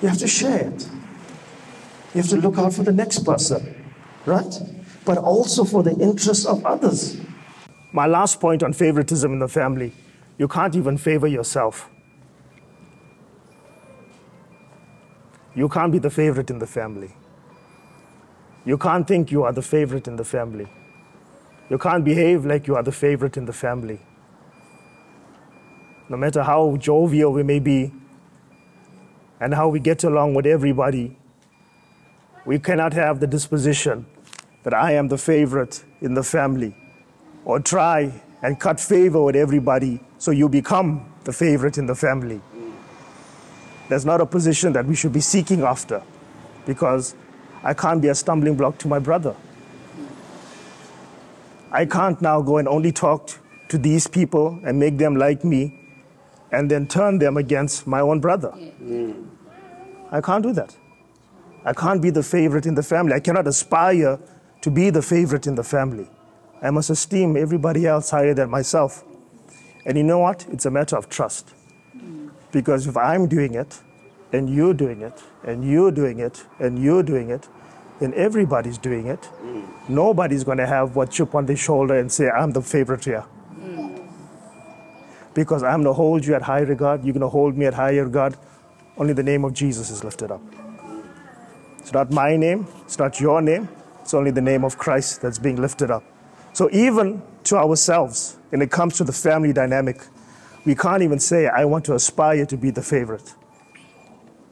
You 0.00 0.08
have 0.08 0.18
to 0.18 0.28
share 0.28 0.68
it. 0.68 0.88
You 2.14 2.20
have 2.20 2.28
to 2.30 2.36
look 2.36 2.58
out 2.58 2.74
for 2.74 2.82
the 2.82 2.92
next 2.92 3.20
person, 3.20 3.74
right? 4.26 4.54
But 5.04 5.18
also 5.18 5.64
for 5.64 5.82
the 5.82 5.92
interests 5.92 6.44
of 6.44 6.64
others. 6.66 7.16
My 7.92 8.06
last 8.06 8.40
point 8.40 8.62
on 8.62 8.72
favoritism 8.72 9.32
in 9.32 9.38
the 9.38 9.48
family 9.48 9.92
you 10.38 10.48
can't 10.48 10.74
even 10.74 10.96
favor 10.96 11.26
yourself. 11.26 11.88
You 15.54 15.68
can't 15.68 15.92
be 15.92 15.98
the 15.98 16.10
favorite 16.10 16.50
in 16.50 16.58
the 16.58 16.66
family. 16.66 17.14
You 18.64 18.78
can't 18.78 19.06
think 19.06 19.30
you 19.30 19.44
are 19.44 19.52
the 19.52 19.62
favorite 19.62 20.08
in 20.08 20.16
the 20.16 20.24
family. 20.24 20.68
You 21.68 21.78
can't 21.78 22.04
behave 22.04 22.46
like 22.46 22.66
you 22.66 22.76
are 22.76 22.82
the 22.82 22.92
favorite 22.92 23.36
in 23.36 23.44
the 23.44 23.52
family. 23.52 24.00
No 26.12 26.18
matter 26.18 26.42
how 26.42 26.76
jovial 26.76 27.32
we 27.32 27.42
may 27.42 27.58
be 27.58 27.90
and 29.40 29.54
how 29.54 29.68
we 29.68 29.80
get 29.80 30.04
along 30.04 30.34
with 30.34 30.44
everybody, 30.44 31.16
we 32.44 32.58
cannot 32.58 32.92
have 32.92 33.18
the 33.18 33.26
disposition 33.26 34.04
that 34.62 34.74
I 34.74 34.92
am 34.92 35.08
the 35.08 35.16
favorite 35.16 35.82
in 36.02 36.12
the 36.12 36.22
family 36.22 36.76
or 37.46 37.60
try 37.60 38.12
and 38.42 38.60
cut 38.60 38.78
favor 38.78 39.22
with 39.22 39.36
everybody 39.36 40.00
so 40.18 40.32
you 40.32 40.50
become 40.50 41.10
the 41.24 41.32
favorite 41.32 41.78
in 41.78 41.86
the 41.86 41.94
family. 41.94 42.42
That's 43.88 44.04
not 44.04 44.20
a 44.20 44.26
position 44.26 44.74
that 44.74 44.84
we 44.84 44.94
should 44.94 45.14
be 45.14 45.22
seeking 45.22 45.62
after 45.62 46.02
because 46.66 47.14
I 47.64 47.72
can't 47.72 48.02
be 48.02 48.08
a 48.08 48.14
stumbling 48.14 48.56
block 48.56 48.76
to 48.80 48.86
my 48.86 48.98
brother. 48.98 49.34
I 51.70 51.86
can't 51.86 52.20
now 52.20 52.42
go 52.42 52.58
and 52.58 52.68
only 52.68 52.92
talk 52.92 53.30
to 53.68 53.78
these 53.78 54.06
people 54.06 54.60
and 54.62 54.78
make 54.78 54.98
them 54.98 55.16
like 55.16 55.42
me 55.42 55.78
and 56.52 56.70
then 56.70 56.86
turn 56.86 57.18
them 57.18 57.36
against 57.36 57.86
my 57.86 58.00
own 58.00 58.20
brother. 58.20 58.52
I 60.10 60.20
can't 60.20 60.42
do 60.42 60.52
that. 60.52 60.76
I 61.64 61.72
can't 61.72 62.02
be 62.02 62.10
the 62.10 62.22
favorite 62.22 62.66
in 62.66 62.74
the 62.74 62.82
family. 62.82 63.14
I 63.14 63.20
cannot 63.20 63.46
aspire 63.46 64.18
to 64.60 64.70
be 64.70 64.90
the 64.90 65.02
favorite 65.02 65.46
in 65.46 65.54
the 65.54 65.64
family. 65.64 66.08
I 66.60 66.70
must 66.70 66.90
esteem 66.90 67.36
everybody 67.36 67.86
else 67.86 68.10
higher 68.10 68.34
than 68.34 68.50
myself. 68.50 69.02
And 69.86 69.96
you 69.96 70.04
know 70.04 70.18
what? 70.18 70.46
It's 70.52 70.66
a 70.66 70.70
matter 70.70 70.96
of 70.96 71.08
trust. 71.08 71.54
Because 72.52 72.86
if 72.86 72.96
I'm 72.96 73.26
doing 73.26 73.54
it, 73.54 73.80
and 74.32 74.48
you're 74.48 74.74
doing 74.74 75.02
it, 75.02 75.22
and 75.44 75.68
you're 75.68 75.90
doing 75.90 76.20
it, 76.20 76.44
and 76.58 76.78
you're 76.82 77.02
doing 77.02 77.30
it, 77.30 77.48
then 77.98 78.12
everybody's 78.14 78.78
doing 78.78 79.06
it. 79.06 79.20
Mm. 79.42 79.88
Nobody's 79.88 80.44
going 80.44 80.58
to 80.58 80.66
have 80.66 80.96
what 80.96 81.10
chip 81.10 81.34
on 81.34 81.46
their 81.46 81.56
shoulder 81.56 81.98
and 81.98 82.10
say, 82.10 82.28
I'm 82.28 82.50
the 82.52 82.62
favorite 82.62 83.04
here. 83.04 83.24
Because 85.34 85.62
I'm 85.62 85.82
going 85.82 85.84
to 85.84 85.92
hold 85.92 86.26
you 86.26 86.34
at 86.34 86.42
high 86.42 86.60
regard, 86.60 87.04
you're 87.04 87.14
going 87.14 87.22
to 87.22 87.28
hold 87.28 87.56
me 87.56 87.66
at 87.66 87.74
higher 87.74 88.04
regard. 88.04 88.36
Only 88.96 89.14
the 89.14 89.22
name 89.22 89.44
of 89.44 89.54
Jesus 89.54 89.90
is 89.90 90.04
lifted 90.04 90.30
up. 90.30 90.42
It's 91.78 91.92
not 91.92 92.10
my 92.10 92.36
name, 92.36 92.66
it's 92.84 92.98
not 92.98 93.20
your 93.20 93.40
name, 93.40 93.68
it's 94.00 94.14
only 94.14 94.30
the 94.30 94.40
name 94.40 94.64
of 94.64 94.78
Christ 94.78 95.22
that's 95.22 95.38
being 95.38 95.60
lifted 95.60 95.90
up. 95.90 96.04
So 96.52 96.68
even 96.70 97.22
to 97.44 97.56
ourselves, 97.56 98.36
when 98.50 98.60
it 98.62 98.70
comes 98.70 98.96
to 98.98 99.04
the 99.04 99.12
family 99.12 99.52
dynamic, 99.52 100.02
we 100.64 100.74
can't 100.74 101.02
even 101.02 101.18
say, 101.18 101.48
I 101.48 101.64
want 101.64 101.84
to 101.86 101.94
aspire 101.94 102.46
to 102.46 102.56
be 102.56 102.70
the 102.70 102.82
favorite. 102.82 103.34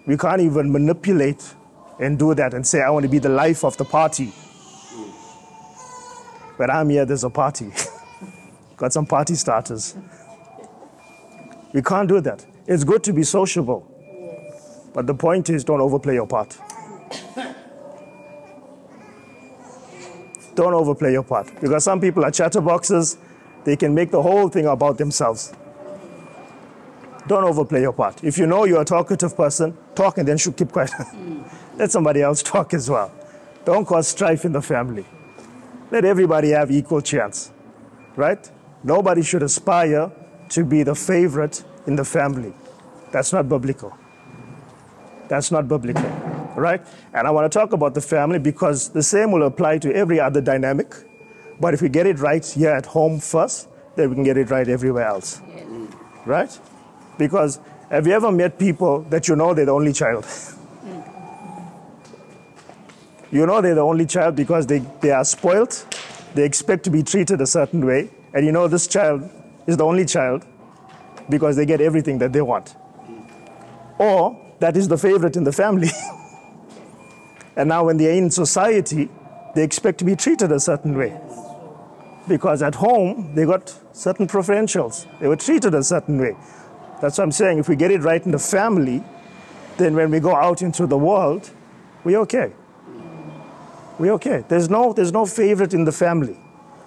We 0.07 0.17
can't 0.17 0.41
even 0.41 0.73
manipulate 0.73 1.55
and 2.01 2.19
do 2.19 2.35
that 2.35 2.55
and 2.55 2.67
say, 2.67 2.81
I 2.81 2.91
want 2.91 3.05
to 3.05 3.09
be 3.09 3.19
the 3.19 3.29
life 3.29 3.65
of 3.65 3.77
the 3.77 3.85
party. 3.85 4.33
When 6.57 6.71
I'm 6.71 6.89
here, 6.89 7.05
there's 7.05 7.25
a 7.25 7.31
party. 7.31 7.71
Got 8.77 8.93
some 8.93 9.07
party 9.07 9.35
starters. 9.35 9.95
We 11.73 11.83
can't 11.83 12.09
do 12.09 12.21
that. 12.21 12.45
It's 12.67 12.85
good 12.85 13.03
to 13.05 13.13
be 13.13 13.23
sociable, 13.23 13.87
but 14.93 15.07
the 15.07 15.15
point 15.15 15.51
is 15.51 15.65
don't 15.65 15.81
overplay 15.81 16.15
your 16.15 16.27
part. 16.27 16.59
Don't 20.55 20.75
overplay 20.75 21.13
your 21.13 21.23
part. 21.23 21.51
Because 21.61 21.85
some 21.85 22.01
people 22.01 22.25
are 22.25 22.31
chatterboxes, 22.31 23.17
they 23.65 23.77
can 23.77 23.95
make 23.95 24.11
the 24.11 24.21
whole 24.21 24.49
thing 24.49 24.67
about 24.67 24.99
themselves. 24.99 25.55
Don't 27.27 27.45
overplay 27.45 27.83
your 27.83 27.93
part. 27.93 28.25
If 28.25 28.39
you 28.39 28.47
know 28.47 28.65
you're 28.65 28.83
a 28.83 28.85
talkative 28.85 29.37
person, 29.37 29.77
talk 29.95 30.19
and 30.19 30.27
then 30.27 30.37
should 30.39 30.57
keep 30.57 30.73
quiet. 30.73 30.91
Let 31.77 31.91
somebody 31.91 32.23
else 32.23 32.43
talk 32.43 32.75
as 32.75 32.91
well. 32.91 33.13
Don't 33.65 33.85
cause 33.85 34.09
strife 34.09 34.45
in 34.45 34.53
the 34.53 34.63
family. 34.63 35.05
Let 35.91 36.05
everybody 36.05 36.51
have 36.51 36.71
equal 36.71 37.01
chance, 37.01 37.53
right? 38.17 38.51
Nobody 38.83 39.23
should 39.23 39.43
aspire 39.43 40.11
to 40.51 40.65
be 40.65 40.83
the 40.83 40.95
favorite 40.95 41.65
in 41.87 41.97
the 41.97 42.05
family. 42.05 42.53
That's 43.13 43.33
not 43.33 43.49
biblical. 43.49 43.97
That's 45.29 45.51
not 45.51 45.69
biblical, 45.69 46.03
right? 46.57 46.83
And 47.15 47.27
I 47.27 47.31
want 47.31 47.51
to 47.51 47.59
talk 47.59 47.73
about 47.73 47.95
the 47.95 48.01
family 48.01 48.39
because 48.39 48.91
the 48.91 49.03
same 49.03 49.33
will 49.33 49.45
apply 49.45 49.79
to 49.79 49.95
every 49.95 50.21
other 50.21 50.41
dynamic. 50.41 50.95
But 51.61 51.75
if 51.75 51.83
we 51.83 51.89
get 51.89 52.07
it 52.07 52.19
right 52.19 52.45
here 52.45 52.71
at 52.71 52.87
home 52.87 53.21
first, 53.21 53.69
then 53.95 54.11
we 54.11 54.17
can 54.17 54.25
get 54.25 54.37
it 54.37 54.51
right 54.51 54.69
everywhere 54.69 55.07
else, 55.07 55.41
right? 56.27 56.59
Because 57.19 57.61
have 57.91 58.07
you 58.07 58.13
ever 58.13 58.33
met 58.33 58.59
people 58.59 59.03
that 59.11 59.29
you 59.29 59.37
know 59.37 59.55
they're 59.55 59.67
the 59.67 59.73
only 59.73 59.93
child? 59.93 60.27
you 63.31 63.47
know 63.47 63.61
they're 63.61 63.75
the 63.75 63.81
only 63.81 64.07
child 64.07 64.35
because 64.35 64.67
they, 64.67 64.79
they 65.01 65.11
are 65.11 65.25
spoiled, 65.25 65.85
they 66.35 66.45
expect 66.45 66.85
to 66.85 66.91
be 66.91 67.03
treated 67.03 67.41
a 67.41 67.47
certain 67.47 67.87
way, 67.87 68.11
and 68.33 68.47
you 68.47 68.53
know 68.53 68.69
this 68.69 68.87
child 68.87 69.29
is 69.71 69.77
the 69.77 69.85
only 69.85 70.05
child 70.05 70.47
because 71.29 71.57
they 71.57 71.65
get 71.65 71.81
everything 71.81 72.19
that 72.19 72.33
they 72.33 72.43
want. 72.43 72.77
Or 73.99 74.39
that 74.59 74.77
is 74.77 74.89
the 74.89 74.99
favorite 74.99 75.37
in 75.37 75.45
the 75.45 75.53
family. 75.53 75.89
and 77.57 77.69
now 77.69 77.85
when 77.85 77.97
they're 77.97 78.15
in 78.15 78.31
society, 78.31 79.09
they 79.55 79.63
expect 79.63 79.99
to 79.99 80.05
be 80.05 80.17
treated 80.17 80.53
a 80.53 80.61
certain 80.61 80.97
way. 80.97 81.19
Because 82.29 82.63
at 82.63 82.75
home, 82.75 83.35
they 83.35 83.45
got 83.45 83.75
certain 83.93 84.27
preferentials. 84.27 85.07
They 85.21 85.29
were 85.29 85.37
treated 85.37 85.75
a 85.75 85.83
certain 85.83 86.19
way. 86.19 86.37
That's 87.01 87.19
what 87.19 87.25
I'm 87.25 87.33
saying. 87.33 87.59
If 87.59 87.69
we 87.69 87.77
get 87.77 87.91
it 87.91 88.03
right 88.03 88.25
in 88.25 88.33
the 88.33 88.39
family, 88.39 89.03
then 89.77 89.95
when 89.95 90.11
we 90.11 90.21
go 90.21 90.35
out 90.35 90.63
into 90.63 90.87
the 90.87 90.99
world, 90.99 91.51
we're 92.05 92.21
okay. 92.21 92.53
We're 93.99 94.13
okay. 94.13 94.45
There's 94.49 94.69
no, 94.69 94.93
there's 94.93 95.13
no 95.13 95.27
favorite 95.27 95.75
in 95.75 95.85
the 95.85 95.93
family. 95.93 96.40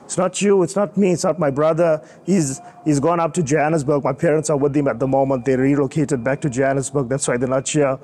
It's 0.06 0.18
not 0.18 0.42
you, 0.42 0.64
it's 0.64 0.76
not 0.76 0.98
me, 0.98 1.12
it's 1.12 1.24
not 1.24 1.40
my 1.40 1.50
brother. 1.50 2.06
He's, 2.26 2.62
he's 2.86 3.00
gone 3.00 3.20
up 3.20 3.34
to 3.36 3.44
Johannesburg. 3.44 4.04
My 4.04 4.14
parents 4.14 4.50
are 4.50 4.58
with 4.58 4.76
him 4.76 4.88
at 4.88 5.00
the 5.00 5.08
moment. 5.08 5.46
They 5.46 5.56
relocated 5.56 6.24
back 6.24 6.42
to 6.42 6.50
Johannesburg. 6.50 7.10
That's 7.10 7.28
why 7.28 7.38
they're 7.38 7.48
not 7.48 7.68
here. 7.68 7.98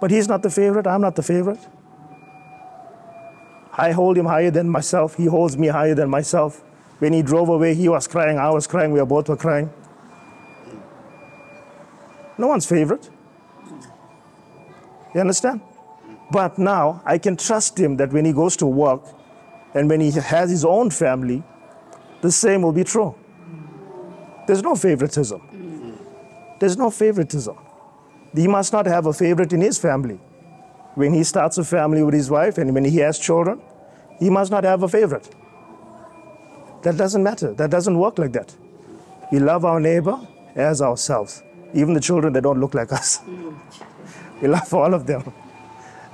But 0.00 0.10
he's 0.10 0.28
not 0.28 0.42
the 0.42 0.50
favorite. 0.50 0.86
I'm 0.86 1.00
not 1.00 1.16
the 1.16 1.22
favorite. 1.22 1.60
I 3.72 3.92
hold 3.92 4.18
him 4.18 4.26
higher 4.26 4.50
than 4.50 4.68
myself. 4.68 5.16
He 5.16 5.26
holds 5.26 5.56
me 5.56 5.68
higher 5.68 5.94
than 5.94 6.10
myself. 6.10 6.62
When 6.98 7.12
he 7.12 7.22
drove 7.22 7.48
away, 7.48 7.74
he 7.74 7.88
was 7.88 8.06
crying. 8.06 8.38
I 8.38 8.50
was 8.50 8.66
crying. 8.66 8.92
We 8.92 9.02
both 9.04 9.28
were 9.28 9.36
crying. 9.36 9.72
No 12.36 12.46
one's 12.46 12.66
favorite. 12.66 13.08
You 15.14 15.20
understand? 15.20 15.60
But 16.30 16.58
now 16.58 17.02
I 17.04 17.18
can 17.18 17.36
trust 17.36 17.78
him 17.78 17.96
that 17.96 18.12
when 18.12 18.24
he 18.24 18.32
goes 18.32 18.56
to 18.58 18.66
work 18.66 19.02
and 19.74 19.88
when 19.88 20.00
he 20.00 20.10
has 20.10 20.50
his 20.50 20.64
own 20.64 20.90
family, 20.90 21.42
the 22.20 22.30
same 22.30 22.62
will 22.62 22.72
be 22.72 22.84
true. 22.84 23.14
There's 24.46 24.62
no 24.62 24.74
favoritism. 24.74 25.40
There's 26.58 26.76
no 26.76 26.90
favoritism. 26.90 27.56
He 28.34 28.46
must 28.46 28.72
not 28.72 28.86
have 28.86 29.06
a 29.06 29.12
favorite 29.12 29.52
in 29.52 29.60
his 29.60 29.78
family. 29.78 30.18
When 30.94 31.14
he 31.14 31.24
starts 31.24 31.56
a 31.58 31.64
family 31.64 32.02
with 32.02 32.14
his 32.14 32.30
wife 32.30 32.58
and 32.58 32.74
when 32.74 32.84
he 32.84 32.98
has 32.98 33.18
children, 33.18 33.60
he 34.18 34.28
must 34.28 34.50
not 34.50 34.64
have 34.64 34.82
a 34.82 34.88
favorite. 34.88 35.28
That 36.82 36.96
doesn't 36.96 37.22
matter. 37.22 37.52
That 37.54 37.70
doesn't 37.70 37.98
work 37.98 38.18
like 38.18 38.32
that. 38.32 38.54
We 39.32 39.38
love 39.38 39.64
our 39.64 39.80
neighbor 39.80 40.18
as 40.54 40.82
ourselves, 40.82 41.42
even 41.72 41.94
the 41.94 42.00
children 42.00 42.32
that 42.32 42.42
don't 42.42 42.60
look 42.60 42.74
like 42.74 42.92
us. 42.92 43.20
We 44.40 44.48
love 44.48 44.72
all 44.72 44.94
of 44.94 45.06
them. 45.06 45.30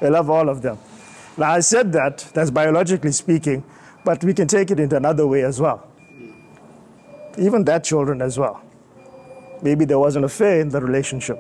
We 0.01 0.09
love 0.09 0.29
all 0.31 0.49
of 0.49 0.61
them. 0.61 0.79
Now, 1.39 1.53
I 1.53 1.61
said 1.61 1.93
that, 1.93 2.19
that's 2.33 2.51
biologically 2.51 3.13
speaking, 3.13 3.63
but 4.05 4.25
we 4.25 4.33
can 4.33 4.49
take 4.49 4.71
it 4.71 4.81
into 4.81 4.97
another 4.97 5.27
way 5.27 5.43
as 5.43 5.61
well. 5.61 5.87
Even 7.39 7.65
that 7.65 7.85
children 7.85 8.23
as 8.23 8.39
well. 8.39 8.63
Maybe 9.63 9.85
there 9.85 9.99
was 9.99 10.17
an 10.17 10.25
affair 10.25 10.61
in 10.61 10.71
the 10.71 10.81
relationship. 10.81 11.39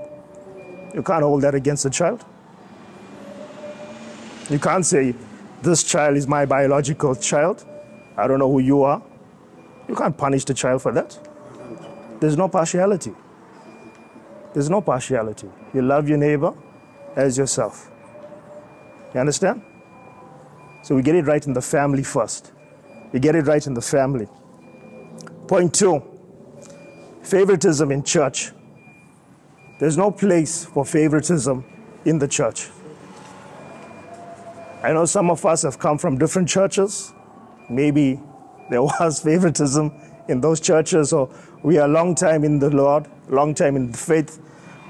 You 0.94 1.02
can't 1.02 1.22
hold 1.22 1.42
that 1.42 1.54
against 1.54 1.84
the 1.84 1.90
child. 1.90 2.24
You 4.50 4.58
can't 4.58 4.84
say, 4.84 5.14
This 5.62 5.82
child 5.82 6.16
is 6.16 6.26
my 6.26 6.44
biological 6.44 7.14
child. 7.14 7.64
I 8.16 8.26
don't 8.26 8.38
know 8.38 8.50
who 8.50 8.60
you 8.60 8.82
are. 8.82 9.02
You 9.88 9.94
can't 9.94 10.16
punish 10.16 10.44
the 10.44 10.54
child 10.54 10.82
for 10.82 10.92
that. 10.92 11.18
There's 12.20 12.36
no 12.36 12.48
partiality. 12.48 13.12
There's 14.52 14.70
no 14.70 14.80
partiality. 14.80 15.48
You 15.74 15.82
love 15.82 16.08
your 16.08 16.18
neighbor 16.18 16.54
as 17.14 17.36
yourself. 17.36 17.90
You 19.14 19.20
understand? 19.20 19.62
So 20.86 20.94
we 20.94 21.02
get 21.02 21.16
it 21.16 21.26
right 21.26 21.44
in 21.44 21.52
the 21.52 21.60
family 21.60 22.04
first. 22.04 22.52
We 23.10 23.18
get 23.18 23.34
it 23.34 23.48
right 23.48 23.66
in 23.66 23.74
the 23.74 23.82
family. 23.82 24.28
Point 25.48 25.74
two 25.74 26.00
favoritism 27.24 27.90
in 27.90 28.04
church. 28.04 28.52
There's 29.80 29.96
no 29.96 30.12
place 30.12 30.64
for 30.66 30.84
favoritism 30.84 31.64
in 32.04 32.20
the 32.20 32.28
church. 32.28 32.68
I 34.84 34.92
know 34.92 35.06
some 35.06 35.28
of 35.28 35.44
us 35.44 35.62
have 35.62 35.80
come 35.80 35.98
from 35.98 36.18
different 36.18 36.48
churches. 36.48 37.12
Maybe 37.68 38.20
there 38.70 38.82
was 39.00 39.20
favoritism 39.24 39.90
in 40.28 40.40
those 40.40 40.60
churches, 40.60 41.12
or 41.12 41.28
we 41.64 41.78
are 41.78 41.88
a 41.88 41.92
long 41.92 42.14
time 42.14 42.44
in 42.44 42.60
the 42.60 42.70
Lord, 42.70 43.08
long 43.28 43.56
time 43.56 43.74
in 43.74 43.90
the 43.90 43.98
faith. 43.98 44.38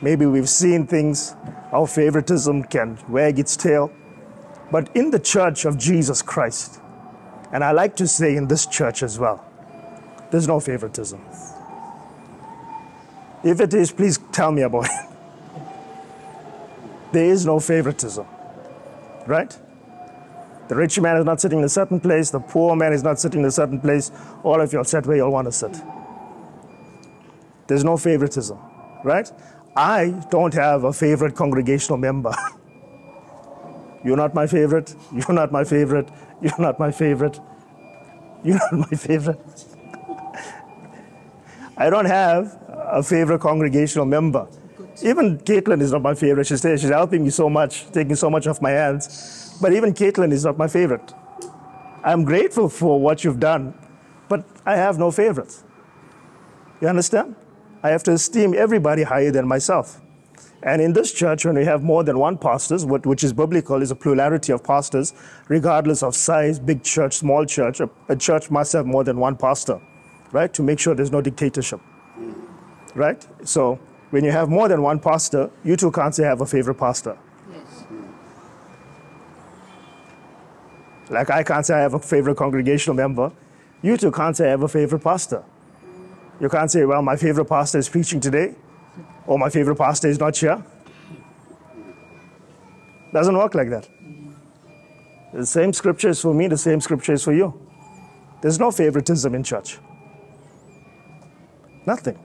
Maybe 0.02 0.26
we've 0.26 0.50
seen 0.50 0.86
things, 0.86 1.34
how 1.70 1.86
favoritism 1.86 2.64
can 2.64 2.98
wag 3.08 3.38
its 3.38 3.56
tail. 3.56 3.90
But 4.70 4.94
in 4.96 5.10
the 5.10 5.18
church 5.18 5.64
of 5.64 5.78
Jesus 5.78 6.22
Christ, 6.22 6.80
and 7.52 7.62
I 7.62 7.72
like 7.72 7.96
to 7.96 8.06
say 8.06 8.36
in 8.36 8.48
this 8.48 8.66
church 8.66 9.02
as 9.02 9.18
well, 9.18 9.44
there's 10.30 10.48
no 10.48 10.58
favoritism. 10.60 11.20
If 13.44 13.60
it 13.60 13.72
is, 13.74 13.92
please 13.92 14.18
tell 14.32 14.50
me 14.50 14.62
about 14.62 14.86
it. 14.86 14.90
There 17.12 17.26
is 17.26 17.46
no 17.46 17.60
favoritism, 17.60 18.26
right? 19.26 19.56
The 20.68 20.74
rich 20.74 20.98
man 21.00 21.16
is 21.16 21.24
not 21.24 21.40
sitting 21.40 21.60
in 21.60 21.64
a 21.64 21.68
certain 21.68 22.00
place, 22.00 22.30
the 22.30 22.40
poor 22.40 22.74
man 22.74 22.92
is 22.92 23.04
not 23.04 23.20
sitting 23.20 23.40
in 23.40 23.46
a 23.46 23.50
certain 23.52 23.80
place. 23.80 24.10
All 24.42 24.60
of 24.60 24.72
you 24.72 24.80
are 24.80 24.84
set 24.84 25.06
where 25.06 25.16
you 25.16 25.22
all 25.22 25.30
want 25.30 25.46
to 25.46 25.52
sit. 25.52 25.80
There's 27.68 27.84
no 27.84 27.96
favoritism, 27.96 28.58
right? 29.04 29.30
I 29.76 30.10
don't 30.30 30.54
have 30.54 30.84
a 30.84 30.92
favorite 30.92 31.36
congregational 31.36 31.98
member. 31.98 32.34
You're 34.06 34.16
not 34.16 34.34
my 34.34 34.46
favorite. 34.46 34.94
You're 35.12 35.32
not 35.32 35.50
my 35.50 35.64
favorite. 35.64 36.08
You're 36.40 36.58
not 36.58 36.78
my 36.78 36.92
favorite. 36.92 37.40
You're 38.44 38.56
not 38.56 38.72
my 38.72 38.96
favorite. 38.96 39.40
I 41.76 41.90
don't 41.90 42.06
have 42.06 42.56
a 42.70 43.02
favorite 43.02 43.40
congregational 43.40 44.06
member. 44.06 44.46
Even 45.02 45.38
Caitlin 45.38 45.82
is 45.82 45.92
not 45.92 46.02
my 46.02 46.14
favorite. 46.14 46.46
She's, 46.46 46.62
she's 46.62 46.82
helping 46.84 47.24
me 47.24 47.30
so 47.30 47.50
much, 47.50 47.90
taking 47.90 48.14
so 48.14 48.30
much 48.30 48.46
off 48.46 48.62
my 48.62 48.70
hands. 48.70 49.58
But 49.60 49.72
even 49.72 49.92
Caitlin 49.92 50.32
is 50.32 50.44
not 50.44 50.56
my 50.56 50.68
favorite. 50.68 51.12
I'm 52.04 52.24
grateful 52.24 52.68
for 52.68 53.00
what 53.00 53.24
you've 53.24 53.40
done, 53.40 53.74
but 54.28 54.44
I 54.64 54.76
have 54.76 54.98
no 54.98 55.10
favorites. 55.10 55.64
You 56.80 56.86
understand? 56.86 57.34
I 57.82 57.90
have 57.90 58.04
to 58.04 58.12
esteem 58.12 58.54
everybody 58.54 59.02
higher 59.02 59.32
than 59.32 59.48
myself. 59.48 60.00
And 60.66 60.82
in 60.82 60.92
this 60.92 61.12
church, 61.12 61.44
when 61.44 61.54
we 61.54 61.64
have 61.64 61.84
more 61.84 62.02
than 62.02 62.18
one 62.18 62.36
pastors, 62.36 62.84
which 62.84 63.22
is 63.22 63.32
biblical, 63.32 63.82
is 63.82 63.92
a 63.92 63.94
plurality 63.94 64.52
of 64.52 64.64
pastors, 64.64 65.14
regardless 65.46 66.02
of 66.02 66.16
size, 66.16 66.58
big 66.58 66.82
church, 66.82 67.14
small 67.14 67.46
church, 67.46 67.80
a 68.08 68.16
church 68.16 68.50
must 68.50 68.72
have 68.72 68.84
more 68.84 69.04
than 69.04 69.16
one 69.20 69.36
pastor, 69.36 69.80
right? 70.32 70.52
To 70.52 70.64
make 70.64 70.80
sure 70.80 70.92
there's 70.96 71.12
no 71.12 71.20
dictatorship, 71.20 71.80
right? 72.96 73.24
So 73.44 73.78
when 74.10 74.24
you 74.24 74.32
have 74.32 74.48
more 74.48 74.66
than 74.66 74.82
one 74.82 74.98
pastor, 74.98 75.50
you 75.62 75.76
two 75.76 75.92
can't 75.92 76.12
say 76.12 76.24
I 76.24 76.30
have 76.30 76.40
a 76.40 76.46
favorite 76.46 76.78
pastor. 76.78 77.16
Yes. 77.52 77.84
Like 81.10 81.30
I 81.30 81.44
can't 81.44 81.64
say 81.64 81.74
I 81.74 81.80
have 81.80 81.94
a 81.94 82.00
favorite 82.00 82.36
congregational 82.36 82.96
member. 82.96 83.30
You 83.82 83.96
two 83.96 84.10
can't 84.10 84.36
say 84.36 84.48
I 84.48 84.50
have 84.50 84.64
a 84.64 84.68
favorite 84.68 85.04
pastor. 85.04 85.44
You 86.40 86.48
can't 86.48 86.70
say, 86.70 86.84
well, 86.84 87.02
my 87.02 87.14
favorite 87.14 87.46
pastor 87.46 87.78
is 87.78 87.88
preaching 87.88 88.20
today, 88.20 88.56
or 89.26 89.38
my 89.38 89.50
favorite 89.50 89.76
pastor 89.76 90.08
is 90.08 90.18
not 90.18 90.36
here. 90.36 90.62
Doesn't 93.12 93.36
work 93.36 93.54
like 93.54 93.70
that. 93.70 93.88
The 95.32 95.46
same 95.46 95.72
scripture 95.72 96.10
is 96.10 96.20
for 96.20 96.34
me, 96.34 96.48
the 96.48 96.56
same 96.56 96.80
scripture 96.80 97.12
is 97.12 97.22
for 97.22 97.32
you. 97.32 97.52
There's 98.40 98.58
no 98.58 98.70
favoritism 98.70 99.34
in 99.34 99.42
church. 99.42 99.78
Nothing. 101.86 102.18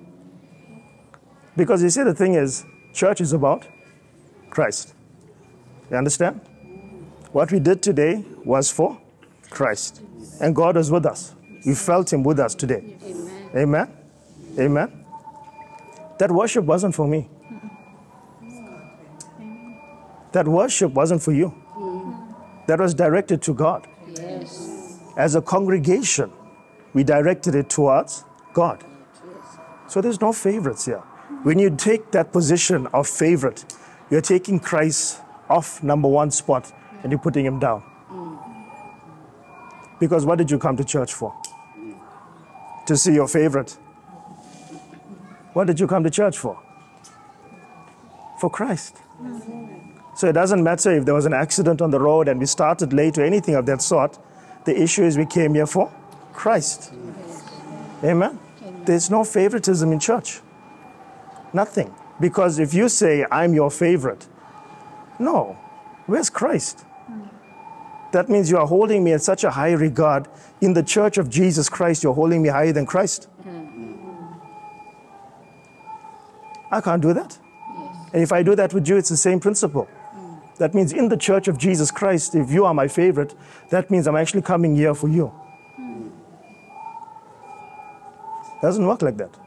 Because 1.55 1.83
you 1.83 1.89
see, 1.89 2.03
the 2.03 2.13
thing 2.13 2.35
is, 2.35 2.65
church 2.93 3.21
is 3.21 3.33
about 3.33 3.67
Christ. 4.49 4.93
You 5.89 5.97
understand? 5.97 6.41
What 7.31 7.51
we 7.51 7.59
did 7.59 7.81
today 7.81 8.25
was 8.43 8.71
for 8.71 8.99
Christ. 9.49 10.01
And 10.39 10.55
God 10.55 10.75
was 10.75 10.89
with 10.91 11.05
us. 11.05 11.35
We 11.65 11.75
felt 11.75 12.11
Him 12.11 12.23
with 12.23 12.39
us 12.39 12.55
today. 12.55 12.97
Amen. 13.03 13.51
Amen? 13.55 13.97
Amen? 14.59 15.00
That 16.21 16.29
worship 16.29 16.65
wasn't 16.65 16.93
for 16.93 17.07
me. 17.07 17.27
That 20.33 20.47
worship 20.47 20.91
wasn't 20.93 21.23
for 21.23 21.31
you. 21.31 21.51
That 22.67 22.79
was 22.79 22.93
directed 22.93 23.41
to 23.41 23.55
God. 23.55 23.87
As 25.17 25.33
a 25.33 25.41
congregation, 25.41 26.31
we 26.93 27.03
directed 27.03 27.55
it 27.55 27.71
towards 27.71 28.23
God. 28.53 28.83
So 29.87 29.99
there's 29.99 30.21
no 30.21 30.31
favorites 30.31 30.85
here. 30.85 30.99
When 31.41 31.57
you 31.57 31.75
take 31.75 32.11
that 32.11 32.31
position 32.31 32.85
of 32.93 33.07
favorite, 33.07 33.65
you're 34.11 34.21
taking 34.21 34.59
Christ 34.59 35.21
off 35.49 35.81
number 35.81 36.07
one 36.07 36.29
spot 36.29 36.71
and 37.01 37.11
you're 37.11 37.17
putting 37.17 37.47
him 37.47 37.57
down. 37.57 37.81
Because 39.99 40.27
what 40.27 40.37
did 40.37 40.51
you 40.51 40.59
come 40.59 40.77
to 40.77 40.83
church 40.83 41.15
for? 41.15 41.33
To 42.85 42.95
see 42.95 43.15
your 43.15 43.27
favorite. 43.27 43.75
What 45.53 45.67
did 45.67 45.79
you 45.79 45.87
come 45.87 46.03
to 46.03 46.09
church 46.09 46.37
for? 46.37 46.59
For 48.39 48.49
Christ. 48.49 48.97
So 50.15 50.27
it 50.27 50.33
doesn't 50.33 50.63
matter 50.63 50.91
if 50.91 51.05
there 51.05 51.13
was 51.13 51.25
an 51.25 51.33
accident 51.33 51.81
on 51.81 51.91
the 51.91 51.99
road 51.99 52.27
and 52.27 52.39
we 52.39 52.45
started 52.45 52.93
late 52.93 53.17
or 53.17 53.23
anything 53.23 53.55
of 53.55 53.65
that 53.65 53.81
sort. 53.81 54.17
The 54.65 54.79
issue 54.79 55.03
is 55.03 55.17
we 55.17 55.25
came 55.25 55.53
here 55.53 55.65
for 55.65 55.91
Christ. 56.33 56.93
Amen? 58.03 58.39
There's 58.85 59.09
no 59.09 59.23
favoritism 59.23 59.91
in 59.91 59.99
church. 59.99 60.41
Nothing. 61.53 61.93
Because 62.19 62.59
if 62.59 62.73
you 62.73 62.87
say, 62.87 63.25
I'm 63.31 63.53
your 63.53 63.71
favorite, 63.71 64.27
no. 65.19 65.57
Where's 66.05 66.29
Christ? 66.29 66.85
That 68.11 68.29
means 68.29 68.49
you 68.49 68.57
are 68.57 68.67
holding 68.67 69.03
me 69.03 69.13
in 69.13 69.19
such 69.19 69.43
a 69.43 69.51
high 69.51 69.71
regard. 69.71 70.27
In 70.59 70.73
the 70.73 70.83
church 70.83 71.17
of 71.17 71.29
Jesus 71.29 71.69
Christ, 71.69 72.03
you're 72.03 72.13
holding 72.13 72.41
me 72.41 72.49
higher 72.49 72.73
than 72.73 72.85
Christ. 72.85 73.27
I 76.71 76.81
can't 76.81 77.01
do 77.01 77.13
that. 77.13 77.37
And 78.13 78.21
if 78.21 78.31
I 78.31 78.43
do 78.43 78.55
that 78.55 78.73
with 78.73 78.87
you, 78.87 78.97
it's 78.97 79.09
the 79.09 79.17
same 79.17 79.39
principle. 79.39 79.87
Mm. 80.15 80.57
That 80.57 80.73
means 80.73 80.93
in 80.93 81.09
the 81.09 81.17
church 81.17 81.47
of 81.47 81.57
Jesus 81.57 81.91
Christ, 81.91 82.35
if 82.35 82.51
you 82.51 82.65
are 82.65 82.73
my 82.73 82.87
favorite, 82.87 83.35
that 83.69 83.89
means 83.89 84.07
I'm 84.07 84.15
actually 84.15 84.41
coming 84.41 84.75
here 84.75 84.93
for 84.93 85.07
you. 85.07 85.31
Mm. 85.79 86.11
Doesn't 88.61 88.85
work 88.85 89.01
like 89.01 89.17
that. 89.17 89.37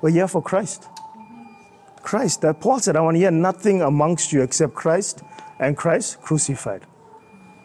We're 0.00 0.10
here 0.10 0.28
for 0.28 0.42
Christ. 0.42 0.82
Mm-hmm. 0.82 2.02
Christ. 2.02 2.42
That 2.42 2.60
Paul 2.60 2.78
said, 2.78 2.96
I 2.96 3.00
want 3.00 3.16
to 3.16 3.20
hear 3.20 3.30
nothing 3.30 3.82
amongst 3.82 4.32
you 4.32 4.42
except 4.42 4.74
Christ 4.74 5.22
and 5.58 5.76
Christ 5.76 6.20
crucified. 6.20 6.82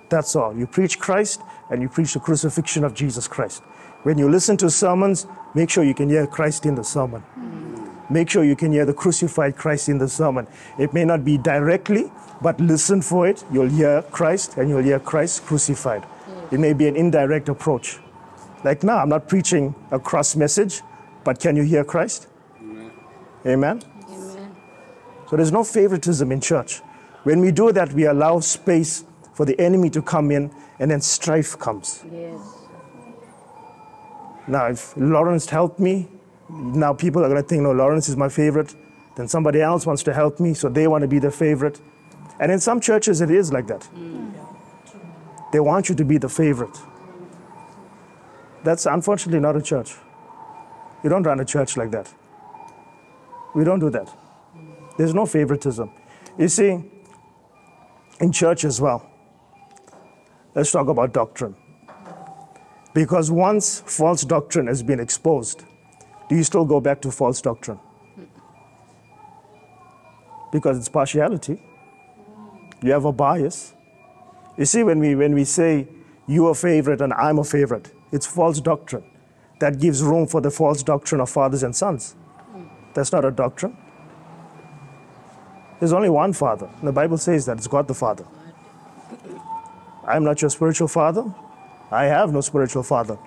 That's 0.09 0.35
all. 0.35 0.57
You 0.57 0.67
preach 0.67 0.99
Christ 0.99 1.41
and 1.69 1.81
you 1.81 1.89
preach 1.89 2.13
the 2.13 2.19
crucifixion 2.19 2.83
of 2.83 2.93
Jesus 2.93 3.27
Christ. 3.27 3.61
When 4.03 4.17
you 4.17 4.29
listen 4.29 4.57
to 4.57 4.69
sermons, 4.69 5.27
make 5.53 5.69
sure 5.69 5.83
you 5.83 5.93
can 5.93 6.09
hear 6.09 6.27
Christ 6.27 6.65
in 6.65 6.75
the 6.75 6.83
sermon. 6.83 7.23
Mm. 7.37 7.52
Make 8.09 8.29
sure 8.29 8.43
you 8.43 8.55
can 8.55 8.71
hear 8.71 8.85
the 8.85 8.93
crucified 8.93 9.55
Christ 9.55 9.89
in 9.89 9.97
the 9.97 10.07
sermon. 10.07 10.47
It 10.77 10.93
may 10.93 11.05
not 11.05 11.23
be 11.23 11.37
directly, 11.37 12.11
but 12.41 12.59
listen 12.59 13.01
for 13.01 13.27
it. 13.27 13.43
You'll 13.51 13.69
hear 13.69 14.01
Christ 14.03 14.57
and 14.57 14.69
you'll 14.69 14.83
hear 14.83 14.99
Christ 14.99 15.45
crucified. 15.45 16.05
It 16.51 16.59
may 16.59 16.73
be 16.73 16.87
an 16.87 16.95
indirect 16.95 17.49
approach. 17.49 17.99
Like 18.63 18.83
now, 18.83 18.97
I'm 18.97 19.09
not 19.09 19.27
preaching 19.27 19.73
a 19.91 19.99
cross 19.99 20.35
message, 20.35 20.81
but 21.23 21.39
can 21.39 21.55
you 21.55 21.63
hear 21.63 21.83
Christ? 21.83 22.27
Amen? 22.61 22.91
Amen. 23.45 23.81
So 25.29 25.37
there's 25.37 25.51
no 25.51 25.63
favoritism 25.63 26.31
in 26.31 26.41
church. 26.41 26.81
When 27.23 27.39
we 27.39 27.51
do 27.51 27.71
that, 27.71 27.91
we 27.93 28.05
allow 28.05 28.39
space 28.41 29.05
for 29.33 29.45
the 29.45 29.59
enemy 29.59 29.89
to 29.89 30.01
come 30.01 30.29
in, 30.29 30.51
and 30.79 30.91
then 30.91 31.01
strife 31.01 31.57
comes. 31.57 32.03
Yes. 32.11 32.39
Now, 34.47 34.67
if 34.67 34.93
Lawrence 34.97 35.49
helped 35.49 35.79
me, 35.79 36.07
now 36.53 36.93
people 36.93 37.23
are 37.23 37.29
going 37.29 37.41
to 37.41 37.47
think, 37.47 37.63
no, 37.63 37.71
Lawrence 37.71 38.09
is 38.09 38.15
my 38.15 38.29
favorite. 38.29 38.75
Then 39.15 39.27
somebody 39.27 39.61
else 39.61 39.85
wants 39.85 40.03
to 40.03 40.13
help 40.13 40.39
me, 40.39 40.53
so 40.53 40.69
they 40.69 40.87
want 40.87 41.01
to 41.01 41.07
be 41.07 41.19
the 41.19 41.31
favorite. 41.31 41.79
And 42.39 42.51
in 42.51 42.59
some 42.59 42.79
churches, 42.79 43.21
it 43.21 43.29
is 43.31 43.51
like 43.53 43.67
that. 43.67 43.87
They 45.51 45.59
want 45.59 45.89
you 45.89 45.95
to 45.95 46.05
be 46.05 46.17
the 46.17 46.29
favorite. 46.29 46.77
That's 48.63 48.85
unfortunately 48.85 49.39
not 49.39 49.55
a 49.55 49.61
church. 49.61 49.95
You 51.03 51.09
don't 51.09 51.23
run 51.23 51.39
a 51.39 51.45
church 51.45 51.75
like 51.77 51.91
that. 51.91 52.11
We 53.53 53.63
don't 53.63 53.79
do 53.79 53.89
that. 53.91 54.09
There's 54.97 55.13
no 55.13 55.25
favoritism. 55.25 55.91
You 56.37 56.47
see, 56.47 56.83
in 58.19 58.31
church 58.31 58.63
as 58.63 58.79
well, 58.81 59.09
let's 60.55 60.71
talk 60.71 60.87
about 60.87 61.13
doctrine. 61.13 61.55
Because 62.93 63.31
once 63.31 63.81
false 63.85 64.23
doctrine 64.23 64.67
has 64.67 64.81
been 64.81 64.99
exposed, 64.99 65.65
do 66.33 66.37
you 66.37 66.43
still 66.43 66.65
go 66.65 66.81
back 66.81 66.99
to 66.99 67.11
false 67.11 67.39
doctrine? 67.43 67.79
Because 70.51 70.79
it's 70.79 70.89
partiality. 70.89 71.61
You 72.81 72.91
have 72.91 73.05
a 73.05 73.11
bias. 73.11 73.75
You 74.57 74.65
see, 74.65 74.81
when 74.81 74.97
we, 74.97 75.13
when 75.13 75.35
we 75.35 75.43
say 75.43 75.87
you 76.25 76.47
a 76.47 76.55
favorite 76.55 77.01
and 77.01 77.13
I'm 77.13 77.37
a 77.37 77.43
favorite, 77.43 77.91
it's 78.11 78.25
false 78.25 78.59
doctrine. 78.59 79.03
That 79.59 79.79
gives 79.79 80.01
room 80.01 80.25
for 80.25 80.41
the 80.41 80.49
false 80.49 80.81
doctrine 80.81 81.21
of 81.21 81.29
fathers 81.29 81.61
and 81.61 81.75
sons. 81.75 82.15
That's 82.95 83.11
not 83.11 83.25
a 83.25 83.29
doctrine. 83.29 83.77
There's 85.79 85.93
only 85.93 86.09
one 86.09 86.33
Father. 86.33 86.67
The 86.81 86.91
Bible 86.91 87.19
says 87.19 87.45
that 87.45 87.57
it's 87.57 87.67
God 87.67 87.87
the 87.87 87.93
Father. 87.93 88.25
I'm 90.07 90.23
not 90.23 90.41
your 90.41 90.49
spiritual 90.49 90.87
father. 90.87 91.31
I 91.91 92.05
have 92.05 92.33
no 92.33 92.41
spiritual 92.41 92.81
father. 92.81 93.19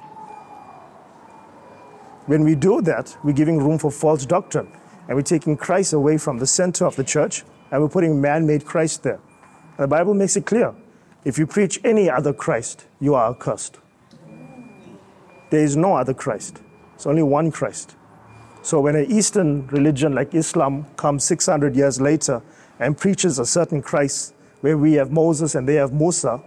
When 2.26 2.42
we 2.42 2.56
do 2.56 2.82
that, 2.82 3.16
we're 3.22 3.32
giving 3.32 3.58
room 3.58 3.78
for 3.78 3.90
false 3.90 4.26
doctrine 4.26 4.68
and 5.06 5.16
we're 5.16 5.22
taking 5.22 5.56
Christ 5.56 5.92
away 5.92 6.18
from 6.18 6.38
the 6.38 6.46
center 6.46 6.84
of 6.84 6.96
the 6.96 7.04
church 7.04 7.44
and 7.70 7.80
we're 7.80 7.88
putting 7.88 8.20
man 8.20 8.46
made 8.46 8.64
Christ 8.64 9.04
there. 9.04 9.20
And 9.78 9.84
the 9.84 9.88
Bible 9.88 10.12
makes 10.12 10.36
it 10.36 10.44
clear 10.44 10.74
if 11.24 11.38
you 11.38 11.46
preach 11.46 11.80
any 11.84 12.10
other 12.10 12.32
Christ, 12.32 12.86
you 13.00 13.14
are 13.14 13.30
accursed. 13.30 13.78
There 15.50 15.62
is 15.62 15.76
no 15.76 15.96
other 15.96 16.14
Christ, 16.14 16.62
it's 16.94 17.06
only 17.06 17.22
one 17.22 17.52
Christ. 17.52 17.94
So 18.62 18.80
when 18.80 18.96
an 18.96 19.06
Eastern 19.08 19.68
religion 19.68 20.12
like 20.12 20.34
Islam 20.34 20.86
comes 20.96 21.22
600 21.22 21.76
years 21.76 22.00
later 22.00 22.42
and 22.80 22.98
preaches 22.98 23.38
a 23.38 23.46
certain 23.46 23.80
Christ 23.80 24.34
where 24.60 24.76
we 24.76 24.94
have 24.94 25.12
Moses 25.12 25.54
and 25.54 25.68
they 25.68 25.74
have 25.74 25.92
Musa, 25.92 26.42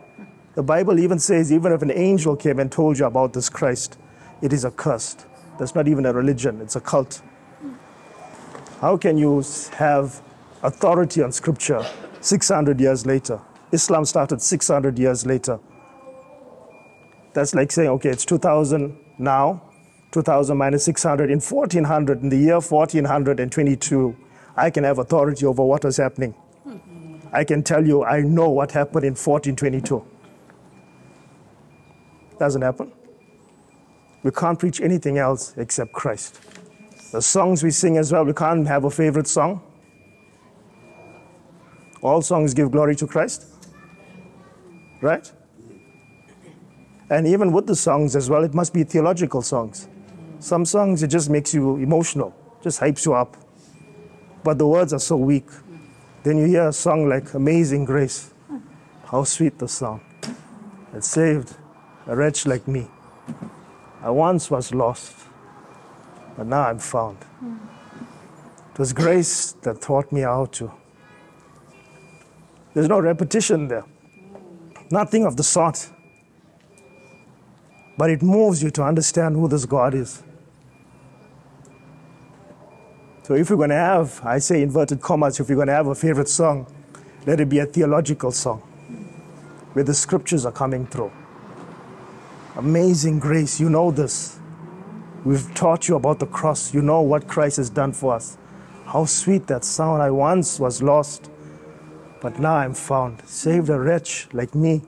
the 0.55 0.63
Bible 0.63 0.99
even 0.99 1.19
says 1.19 1.53
even 1.53 1.71
if 1.71 1.81
an 1.81 1.91
angel 1.91 2.35
came 2.35 2.59
and 2.59 2.69
told 2.69 2.99
you 2.99 3.05
about 3.05 3.31
this 3.31 3.47
Christ, 3.47 3.97
it 4.41 4.51
is 4.51 4.65
accursed. 4.65 5.25
That's 5.59 5.75
not 5.75 5.89
even 5.89 6.05
a 6.05 6.13
religion, 6.13 6.61
it's 6.61 6.77
a 6.77 6.81
cult. 6.81 7.21
How 8.79 8.95
can 8.95 9.17
you 9.17 9.43
have 9.73 10.21
authority 10.63 11.21
on 11.21 11.33
scripture 11.33 11.85
600 12.21 12.79
years 12.79 13.05
later? 13.05 13.41
Islam 13.73 14.05
started 14.05 14.41
600 14.41 14.97
years 14.97 15.25
later. 15.25 15.59
That's 17.33 17.53
like 17.53 17.73
saying, 17.73 17.89
okay, 17.89 18.09
it's 18.09 18.23
2000 18.25 18.97
now, 19.19 19.61
2000 20.11 20.57
minus 20.57 20.85
600. 20.85 21.29
In 21.29 21.41
1400, 21.41 22.23
in 22.23 22.29
the 22.29 22.37
year 22.37 22.61
1422, 22.61 24.15
I 24.55 24.69
can 24.69 24.85
have 24.85 24.97
authority 24.97 25.45
over 25.45 25.63
what 25.63 25.83
is 25.83 25.97
happening. 25.97 26.33
I 27.33 27.43
can 27.43 27.63
tell 27.63 27.85
you, 27.85 28.03
I 28.05 28.21
know 28.21 28.49
what 28.49 28.71
happened 28.71 29.03
in 29.03 29.13
1422. 29.13 30.03
Doesn't 32.39 32.61
happen. 32.61 32.91
We 34.23 34.31
can't 34.31 34.59
preach 34.59 34.81
anything 34.81 35.17
else 35.17 35.53
except 35.57 35.93
Christ. 35.93 36.39
The 37.11 37.21
songs 37.21 37.63
we 37.63 37.71
sing 37.71 37.97
as 37.97 38.11
well, 38.11 38.25
we 38.25 38.33
can't 38.33 38.67
have 38.67 38.83
a 38.83 38.91
favorite 38.91 39.27
song. 39.27 39.61
All 42.01 42.21
songs 42.21 42.53
give 42.53 42.71
glory 42.71 42.95
to 42.97 43.07
Christ. 43.07 43.45
Right? 45.01 45.31
And 47.09 47.25
even 47.25 47.51
with 47.51 47.65
the 47.65 47.75
songs 47.75 48.15
as 48.15 48.29
well, 48.29 48.43
it 48.43 48.53
must 48.53 48.73
be 48.73 48.83
theological 48.83 49.41
songs. 49.41 49.87
Some 50.39 50.65
songs, 50.65 51.01
it 51.01 51.07
just 51.07 51.29
makes 51.29 51.53
you 51.53 51.77
emotional, 51.77 52.33
just 52.61 52.79
hypes 52.79 53.05
you 53.05 53.13
up. 53.13 53.35
But 54.43 54.57
the 54.57 54.67
words 54.67 54.93
are 54.93 54.99
so 54.99 55.17
weak. 55.17 55.47
Then 56.23 56.37
you 56.37 56.45
hear 56.45 56.67
a 56.67 56.73
song 56.73 57.09
like 57.09 57.33
Amazing 57.33 57.85
Grace. 57.85 58.33
How 59.05 59.23
sweet 59.23 59.57
the 59.57 59.67
sound. 59.67 60.01
It 60.93 61.03
saved 61.03 61.55
a 62.05 62.15
wretch 62.15 62.45
like 62.45 62.67
me. 62.67 62.87
I 64.01 64.09
once 64.09 64.49
was 64.49 64.73
lost, 64.73 65.13
but 66.37 66.47
now 66.47 66.61
I'm 66.61 66.79
found. 66.79 67.17
It 68.73 68.79
was 68.79 68.93
grace 68.93 69.51
that 69.63 69.81
taught 69.81 70.11
me 70.11 70.21
how 70.21 70.45
to. 70.45 70.71
There's 72.73 72.87
no 72.87 72.99
repetition 72.99 73.67
there, 73.67 73.83
nothing 74.89 75.25
of 75.25 75.35
the 75.35 75.43
sort. 75.43 75.89
But 77.97 78.09
it 78.09 78.21
moves 78.21 78.63
you 78.63 78.71
to 78.71 78.83
understand 78.83 79.35
who 79.35 79.49
this 79.49 79.65
God 79.65 79.93
is. 79.93 80.23
So 83.23 83.33
if 83.33 83.49
we're 83.49 83.57
going 83.57 83.69
to 83.69 83.75
have, 83.75 84.21
I 84.23 84.39
say 84.39 84.61
inverted 84.61 85.01
commas, 85.01 85.39
if 85.39 85.49
we're 85.49 85.55
going 85.55 85.67
to 85.67 85.73
have 85.73 85.87
a 85.87 85.95
favorite 85.95 86.29
song, 86.29 86.65
let 87.27 87.41
it 87.41 87.49
be 87.49 87.59
a 87.59 87.65
theological 87.65 88.31
song 88.31 88.59
where 89.73 89.83
the 89.83 89.93
scriptures 89.93 90.45
are 90.45 90.51
coming 90.51 90.87
through. 90.87 91.11
Amazing 92.59 93.19
grace, 93.19 93.57
you 93.57 93.69
know 93.69 93.89
this. 93.89 94.37
We've 95.23 95.55
taught 95.55 95.87
you 95.87 95.95
about 95.95 96.19
the 96.19 96.25
cross. 96.25 96.73
You 96.73 96.81
know 96.81 96.99
what 96.99 97.25
Christ 97.25 97.55
has 97.55 97.69
done 97.69 97.93
for 97.93 98.13
us. 98.13 98.37
How 98.85 99.05
sweet 99.05 99.47
that 99.47 99.63
sound. 99.63 100.01
I 100.01 100.11
once 100.11 100.59
was 100.59 100.81
lost, 100.81 101.31
but 102.19 102.37
now 102.37 102.55
I'm 102.55 102.73
found. 102.73 103.25
Saved 103.25 103.69
a 103.69 103.79
wretch 103.79 104.27
like 104.33 104.53
me. 104.55 104.81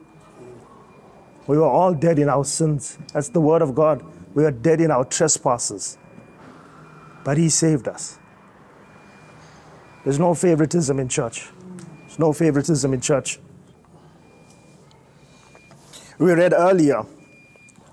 We 1.46 1.56
were 1.56 1.66
all 1.66 1.94
dead 1.94 2.18
in 2.18 2.28
our 2.28 2.44
sins. 2.44 2.98
That's 3.14 3.30
the 3.30 3.40
word 3.40 3.62
of 3.62 3.74
God. 3.74 4.04
We 4.34 4.42
were 4.42 4.50
dead 4.50 4.82
in 4.82 4.90
our 4.90 5.06
trespasses. 5.06 5.96
But 7.24 7.38
He 7.38 7.48
saved 7.48 7.88
us. 7.88 8.18
There's 10.04 10.18
no 10.18 10.34
favoritism 10.34 11.00
in 11.00 11.08
church. 11.08 11.48
There's 12.00 12.18
no 12.18 12.34
favoritism 12.34 12.92
in 12.92 13.00
church. 13.00 13.40
We 16.18 16.32
read 16.32 16.52
earlier 16.52 17.06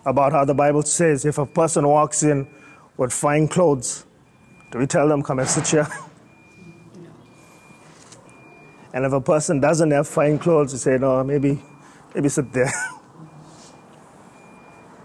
about 0.05 0.31
how 0.31 0.45
the 0.45 0.53
Bible 0.53 0.81
says 0.83 1.25
if 1.25 1.37
a 1.37 1.45
person 1.45 1.87
walks 1.87 2.23
in 2.23 2.47
with 2.97 3.13
fine 3.13 3.47
clothes, 3.47 4.05
do 4.71 4.79
we 4.79 4.87
tell 4.87 5.07
them, 5.07 5.23
come 5.23 5.39
and 5.39 5.47
sit 5.47 5.67
here? 5.67 5.87
And 8.91 9.05
if 9.05 9.13
a 9.13 9.21
person 9.21 9.59
doesn't 9.59 9.91
have 9.91 10.07
fine 10.07 10.39
clothes, 10.39 10.73
we 10.73 10.79
say, 10.79 10.97
no, 10.97 11.23
maybe, 11.23 11.61
maybe 12.15 12.27
sit 12.27 12.51
there. 12.51 12.71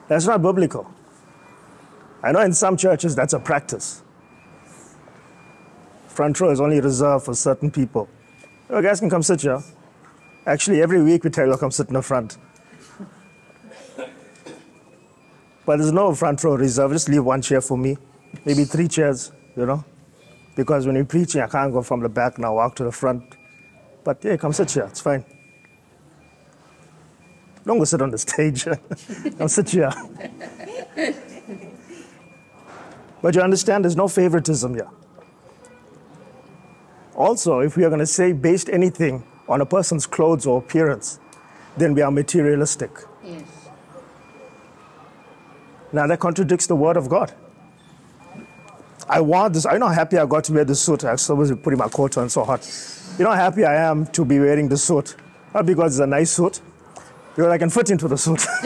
That's 0.08 0.26
not 0.26 0.42
biblical. 0.42 0.90
I 2.22 2.32
know 2.32 2.40
in 2.40 2.54
some 2.54 2.76
churches 2.76 3.14
that's 3.14 3.34
a 3.34 3.38
practice. 3.38 4.02
Front 6.08 6.40
row 6.40 6.50
is 6.50 6.60
only 6.60 6.80
reserved 6.80 7.26
for 7.26 7.34
certain 7.34 7.70
people. 7.70 8.08
You 8.70 8.80
guys 8.80 9.00
can 9.00 9.10
come 9.10 9.22
sit 9.22 9.42
here. 9.42 9.62
Actually, 10.46 10.80
every 10.80 11.02
week 11.02 11.24
we 11.24 11.30
tell 11.30 11.46
you, 11.46 11.56
come 11.56 11.70
sit 11.70 11.88
in 11.88 11.94
the 11.94 12.02
front. 12.02 12.38
But 15.66 15.78
there's 15.78 15.92
no 15.92 16.14
front 16.14 16.42
row 16.44 16.54
reserve. 16.54 16.92
Just 16.92 17.08
leave 17.08 17.24
one 17.24 17.42
chair 17.42 17.60
for 17.60 17.78
me, 17.78 17.96
maybe 18.44 18.64
three 18.64 18.88
chairs, 18.88 19.32
you 19.56 19.66
know. 19.66 19.84
Because 20.56 20.86
when 20.86 20.96
you're 20.96 21.04
preaching, 21.04 21.40
I 21.40 21.46
can't 21.46 21.72
go 21.72 21.82
from 21.82 22.00
the 22.00 22.08
back 22.08 22.38
now, 22.38 22.54
walk 22.54 22.76
to 22.76 22.84
the 22.84 22.92
front. 22.92 23.22
but 24.04 24.22
yeah, 24.22 24.36
come 24.36 24.52
sit 24.52 24.70
here. 24.70 24.84
It's 24.84 25.00
fine. 25.00 25.24
Don't 27.64 27.78
go 27.78 27.84
sit 27.84 28.02
on 28.02 28.10
the 28.10 28.18
stage. 28.18 28.64
come 29.38 29.48
sit 29.48 29.70
here. 29.70 29.90
but 33.22 33.34
you 33.34 33.40
understand, 33.40 33.84
there's 33.84 33.96
no 33.96 34.06
favoritism 34.06 34.74
here. 34.74 34.90
Also, 37.14 37.60
if 37.60 37.76
we 37.76 37.84
are 37.84 37.88
going 37.88 38.00
to 38.00 38.06
say 38.06 38.32
based 38.32 38.68
anything 38.68 39.24
on 39.48 39.60
a 39.60 39.66
person's 39.66 40.06
clothes 40.06 40.46
or 40.46 40.58
appearance, 40.58 41.18
then 41.76 41.94
we 41.94 42.02
are 42.02 42.10
materialistic. 42.10 42.90
Now 45.94 46.06
that 46.08 46.18
contradicts 46.18 46.66
the 46.66 46.74
word 46.74 46.96
of 46.96 47.08
God. 47.08 47.32
I 49.08 49.20
want 49.20 49.54
this. 49.54 49.64
I 49.64 49.78
know 49.78 49.86
how 49.86 49.94
happy 49.94 50.18
I 50.18 50.26
got 50.26 50.42
to 50.44 50.52
wear 50.52 50.64
the 50.64 50.74
suit. 50.74 51.04
I 51.04 51.12
was 51.12 51.52
putting 51.62 51.78
my 51.78 51.88
coat 51.88 52.18
on 52.18 52.28
so 52.28 52.42
hot. 52.42 52.68
You 53.16 53.24
know 53.24 53.30
how 53.30 53.36
happy 53.36 53.64
I 53.64 53.76
am 53.76 54.06
to 54.06 54.24
be 54.24 54.40
wearing 54.40 54.68
the 54.68 54.76
suit. 54.76 55.14
Not 55.54 55.66
because 55.66 55.94
it's 55.94 56.02
a 56.02 56.06
nice 56.06 56.32
suit, 56.32 56.60
because 57.36 57.52
I 57.52 57.58
can 57.58 57.70
fit 57.70 57.90
into 57.90 58.08
the 58.08 58.18
suit. 58.18 58.44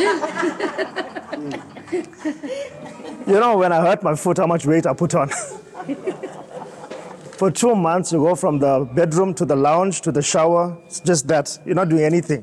you 3.27 3.39
know, 3.39 3.59
when 3.59 3.73
I 3.73 3.81
hurt 3.83 4.03
my 4.03 4.15
foot, 4.15 4.39
how 4.39 4.47
much 4.47 4.65
weight 4.65 4.87
I 4.87 4.95
put 4.95 5.15
on. 5.15 5.29
For 7.37 7.51
two 7.51 7.75
months, 7.75 8.11
you 8.11 8.21
go 8.21 8.35
from 8.35 8.59
the 8.59 8.89
bedroom 8.95 9.35
to 9.35 9.45
the 9.45 9.55
lounge 9.55 10.01
to 10.01 10.11
the 10.11 10.23
shower. 10.23 10.79
It's 10.87 11.01
just 11.01 11.29
that. 11.29 11.59
You're 11.67 11.75
not 11.75 11.91
doing 11.91 12.05
anything. 12.05 12.43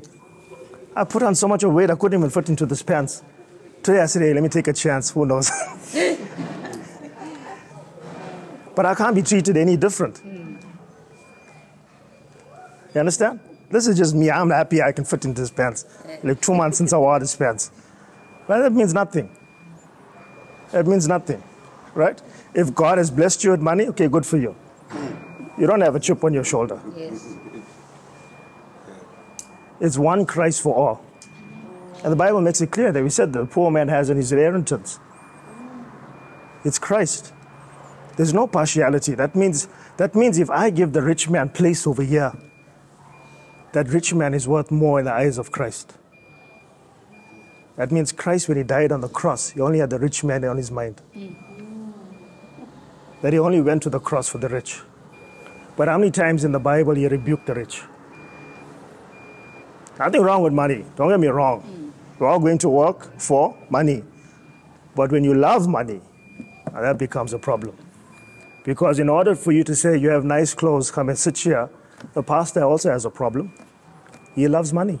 I 0.94 1.02
put 1.04 1.24
on 1.24 1.34
so 1.34 1.48
much 1.48 1.64
of 1.64 1.72
weight, 1.72 1.90
I 1.90 1.96
couldn't 1.96 2.20
even 2.20 2.30
fit 2.30 2.48
into 2.48 2.66
these 2.66 2.84
pants. 2.84 3.24
Today 3.86 4.00
I 4.00 4.06
said, 4.06 4.22
hey, 4.22 4.34
let 4.34 4.42
me 4.42 4.48
take 4.48 4.66
a 4.66 4.72
chance. 4.72 5.10
Who 5.10 5.24
knows? 5.24 5.48
but 8.74 8.84
I 8.84 8.96
can't 8.96 9.14
be 9.14 9.22
treated 9.22 9.56
any 9.56 9.76
different. 9.76 10.20
You 12.92 12.98
understand? 12.98 13.38
This 13.70 13.86
is 13.86 13.96
just 13.96 14.12
me. 14.12 14.28
I'm 14.28 14.50
happy 14.50 14.82
I 14.82 14.90
can 14.90 15.04
fit 15.04 15.24
into 15.24 15.40
these 15.40 15.52
pants. 15.52 15.84
Like 16.24 16.40
two 16.40 16.52
months 16.52 16.78
since 16.78 16.92
I 16.92 16.98
wore 16.98 17.20
these 17.20 17.36
pants. 17.36 17.70
But 18.48 18.58
that 18.62 18.72
means 18.72 18.92
nothing. 18.92 19.30
That 20.72 20.84
means 20.84 21.06
nothing, 21.06 21.40
right? 21.94 22.20
If 22.54 22.74
God 22.74 22.98
has 22.98 23.08
blessed 23.08 23.44
you 23.44 23.52
with 23.52 23.60
money, 23.60 23.86
okay, 23.86 24.08
good 24.08 24.26
for 24.26 24.36
you. 24.36 24.56
You 25.56 25.68
don't 25.68 25.82
have 25.82 25.94
a 25.94 26.00
chip 26.00 26.24
on 26.24 26.34
your 26.34 26.42
shoulder. 26.42 26.80
Yes. 26.96 27.36
It's 29.78 29.96
one 29.96 30.26
Christ 30.26 30.60
for 30.60 30.74
all. 30.74 31.05
And 32.06 32.12
the 32.12 32.16
Bible 32.16 32.40
makes 32.40 32.60
it 32.60 32.70
clear 32.70 32.92
that 32.92 33.02
we 33.02 33.10
said 33.10 33.32
the 33.32 33.46
poor 33.46 33.68
man 33.68 33.88
has 33.88 34.10
in 34.10 34.16
his 34.16 34.30
inheritance. 34.30 35.00
It's 36.64 36.78
Christ. 36.78 37.32
There's 38.16 38.32
no 38.32 38.46
partiality. 38.46 39.16
That 39.16 39.34
means, 39.34 39.66
that 39.96 40.14
means 40.14 40.38
if 40.38 40.48
I 40.48 40.70
give 40.70 40.92
the 40.92 41.02
rich 41.02 41.28
man 41.28 41.48
place 41.48 41.84
over 41.84 42.04
here, 42.04 42.32
that 43.72 43.88
rich 43.88 44.14
man 44.14 44.34
is 44.34 44.46
worth 44.46 44.70
more 44.70 45.00
in 45.00 45.04
the 45.04 45.12
eyes 45.12 45.36
of 45.36 45.50
Christ. 45.50 45.94
That 47.74 47.90
means 47.90 48.12
Christ, 48.12 48.46
when 48.46 48.56
he 48.56 48.62
died 48.62 48.92
on 48.92 49.00
the 49.00 49.08
cross, 49.08 49.50
he 49.50 49.60
only 49.60 49.80
had 49.80 49.90
the 49.90 49.98
rich 49.98 50.22
man 50.22 50.44
on 50.44 50.58
his 50.58 50.70
mind. 50.70 51.02
That 53.22 53.32
he 53.32 53.38
only 53.40 53.60
went 53.60 53.82
to 53.82 53.90
the 53.90 53.98
cross 53.98 54.28
for 54.28 54.38
the 54.38 54.48
rich. 54.48 54.80
But 55.76 55.88
how 55.88 55.98
many 55.98 56.12
times 56.12 56.44
in 56.44 56.52
the 56.52 56.60
Bible 56.60 56.94
he 56.94 57.08
rebuked 57.08 57.46
the 57.46 57.54
rich? 57.54 57.82
Nothing 59.98 60.22
wrong 60.22 60.44
with 60.44 60.52
money. 60.52 60.84
Don't 60.94 61.08
get 61.08 61.18
me 61.18 61.26
wrong. 61.26 61.75
We're 62.18 62.28
all 62.28 62.40
going 62.40 62.58
to 62.58 62.68
work 62.68 63.18
for 63.20 63.56
money. 63.68 64.02
But 64.94 65.12
when 65.12 65.24
you 65.24 65.34
love 65.34 65.68
money, 65.68 66.00
that 66.72 66.98
becomes 66.98 67.32
a 67.32 67.38
problem. 67.38 67.76
Because 68.64 68.98
in 68.98 69.08
order 69.08 69.34
for 69.34 69.52
you 69.52 69.62
to 69.64 69.74
say 69.74 69.96
you 69.96 70.08
have 70.08 70.24
nice 70.24 70.54
clothes, 70.54 70.90
come 70.90 71.08
and 71.08 71.18
sit 71.18 71.38
here, 71.38 71.68
the 72.14 72.22
pastor 72.22 72.64
also 72.64 72.90
has 72.90 73.04
a 73.04 73.10
problem. 73.10 73.52
He 74.34 74.48
loves 74.48 74.72
money. 74.72 74.98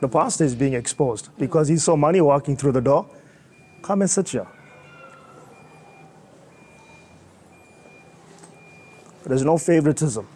The 0.00 0.08
pastor 0.08 0.44
is 0.44 0.54
being 0.54 0.74
exposed 0.74 1.30
because 1.38 1.68
he 1.68 1.76
saw 1.76 1.96
money 1.96 2.20
walking 2.20 2.56
through 2.56 2.72
the 2.72 2.80
door. 2.80 3.08
Come 3.82 4.02
and 4.02 4.10
sit 4.10 4.28
here. 4.30 4.46
There's 9.24 9.44
no 9.44 9.58
favoritism. 9.58 10.26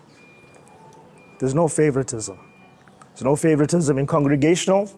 There's 1.39 1.55
no 1.55 1.69
favoritism. 1.69 2.39
There's 3.21 3.27
no 3.27 3.37
favoritism 3.37 3.99
in 3.99 4.07
congregational. 4.07 4.91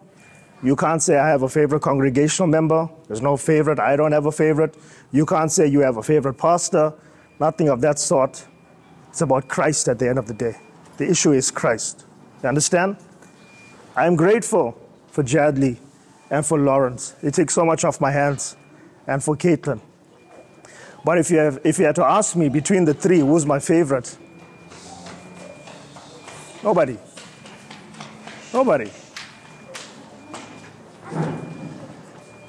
You 0.63 0.77
can't 0.77 1.03
say 1.03 1.19
I 1.19 1.29
have 1.29 1.43
a 1.43 1.49
favorite 1.49 1.81
congregational 1.81 2.47
member. 2.47 2.89
There's 3.09 3.21
no 3.21 3.37
favorite. 3.37 3.81
I 3.81 3.97
don't 3.97 4.13
have 4.13 4.27
a 4.27 4.31
favorite. 4.31 4.77
You 5.11 5.27
can't 5.27 5.51
say 5.51 5.67
you 5.67 5.81
have 5.81 5.97
a 5.97 6.05
favorite 6.05 6.35
pastor. 6.35 6.95
Nothing 7.41 7.69
of 7.69 7.81
that 7.81 7.99
sort. 7.99 8.47
It's 9.09 9.23
about 9.23 9.49
Christ 9.49 9.89
at 9.89 9.99
the 9.99 10.09
end 10.09 10.21
of 10.21 10.29
the 10.29 10.35
day. 10.35 10.55
The 10.99 11.11
issue 11.11 11.33
is 11.33 11.51
Christ. 11.51 12.07
You 12.45 12.49
understand? 12.49 12.97
I'm 13.97 14.15
grateful 14.15 14.81
for 15.09 15.25
Jadley 15.25 15.79
and 16.31 16.47
for 16.47 16.61
Lawrence. 16.61 17.17
It 17.25 17.35
takes 17.35 17.55
so 17.55 17.65
much 17.65 17.85
off 17.85 18.01
my 18.01 18.13
hands, 18.13 18.55
and 19.09 19.21
for 19.21 19.35
Caitlin. 19.35 19.81
But 21.05 21.19
if 21.19 21.29
you, 21.29 21.39
have, 21.39 21.59
if 21.65 21.81
you 21.81 21.87
had 21.87 21.97
to 21.97 22.05
ask 22.05 22.37
me 22.37 22.49
between 22.49 22.85
the 22.85 22.95
three, 22.95 23.19
who's 23.19 23.45
my 23.45 23.59
favorite? 23.59 24.17
Nobody. 26.63 26.97
Nobody. 28.53 28.91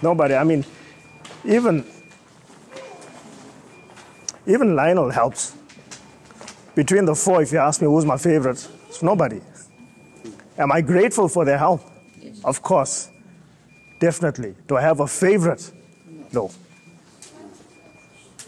Nobody. 0.02 0.36
I 0.36 0.44
mean, 0.44 0.66
even 1.46 1.86
even 4.46 4.76
Lionel 4.76 5.10
helps. 5.10 5.56
Between 6.76 7.06
the 7.06 7.16
four, 7.16 7.42
if 7.42 7.52
you 7.52 7.60
ask 7.60 7.82
me 7.82 7.88
who's 7.88 8.06
my 8.06 8.18
favorite, 8.18 8.68
it's 8.90 9.02
nobody. 9.02 9.40
Am 10.58 10.72
I 10.72 10.82
grateful 10.82 11.28
for 11.28 11.46
their 11.46 11.58
help? 11.58 11.82
Of 12.44 12.62
course. 12.62 13.10
Definitely. 14.00 14.56
Do 14.68 14.76
I 14.76 14.82
have 14.82 15.00
a 15.00 15.08
favorite? 15.08 15.72
No. 16.34 16.52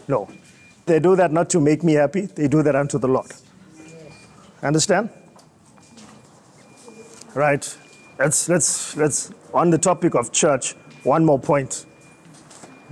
No. 0.08 0.28
They 0.86 1.00
do 1.00 1.16
that 1.16 1.32
not 1.32 1.50
to 1.52 1.60
make 1.60 1.84
me 1.84 1.94
happy, 1.94 2.22
they 2.22 2.48
do 2.48 2.62
that 2.64 2.76
unto 2.76 3.00
the 3.00 3.08
Lord. 3.08 3.32
Understand? 4.62 5.10
Right. 7.36 7.78
Let's 8.18 8.48
let's 8.48 8.96
let's 8.96 9.32
on 9.54 9.70
the 9.70 9.78
topic 9.78 10.16
of 10.16 10.32
church, 10.32 10.74
one 11.04 11.26
more 11.26 11.38
point. 11.38 11.86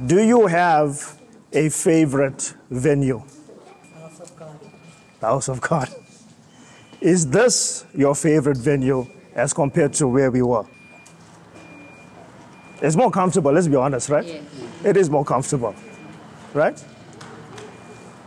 Do 0.05 0.21
you 0.21 0.47
have 0.47 1.17
a 1.53 1.69
favorite 1.69 2.53
venue? 2.69 3.19
House 3.99 4.19
of 4.19 4.35
God. 4.35 4.59
The 5.21 5.25
house 5.25 5.47
of 5.47 5.61
God. 5.61 5.89
Is 6.99 7.29
this 7.29 7.85
your 7.95 8.15
favorite 8.15 8.57
venue 8.57 9.07
as 9.33 9.53
compared 9.53 9.93
to 9.93 10.07
where 10.09 10.29
we 10.29 10.41
were? 10.41 10.65
It's 12.81 12.97
more 12.97 13.11
comfortable, 13.11 13.53
let's 13.53 13.69
be 13.69 13.77
honest, 13.77 14.09
right? 14.09 14.25
Yes. 14.25 14.43
It 14.83 14.97
is 14.97 15.09
more 15.09 15.23
comfortable, 15.23 15.73
right? 16.53 16.83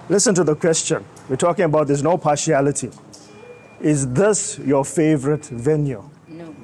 Listen 0.09 0.35
to 0.35 0.45
the 0.45 0.55
question. 0.55 1.05
We're 1.29 1.37
talking 1.37 1.67
about 1.67 1.89
there's 1.89 2.03
no 2.03 2.17
partiality. 2.17 2.91
Is 3.81 4.09
this 4.13 4.59
your 4.59 4.85
favorite 4.85 5.45
venue? 5.47 6.09
No. 6.29 6.55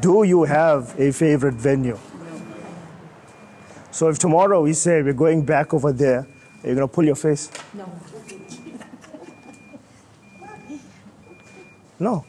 Do 0.00 0.22
you 0.24 0.44
have 0.44 0.98
a 0.98 1.12
favorite 1.12 1.54
venue? 1.54 1.94
No. 1.94 2.42
So 3.90 4.08
if 4.08 4.18
tomorrow 4.18 4.62
we 4.62 4.74
say 4.74 5.02
we're 5.02 5.12
going 5.12 5.44
back 5.44 5.72
over 5.72 5.92
there, 5.92 6.26
are 6.62 6.68
you 6.68 6.74
going 6.74 6.88
to 6.88 6.88
pull 6.88 7.04
your 7.04 7.16
face? 7.16 7.50
No. 7.74 7.88
No. 11.98 12.24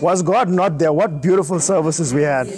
Was 0.00 0.22
God 0.22 0.48
not 0.48 0.78
there? 0.78 0.92
What 0.92 1.22
beautiful 1.22 1.60
services 1.60 2.12
we 2.12 2.22
had. 2.22 2.48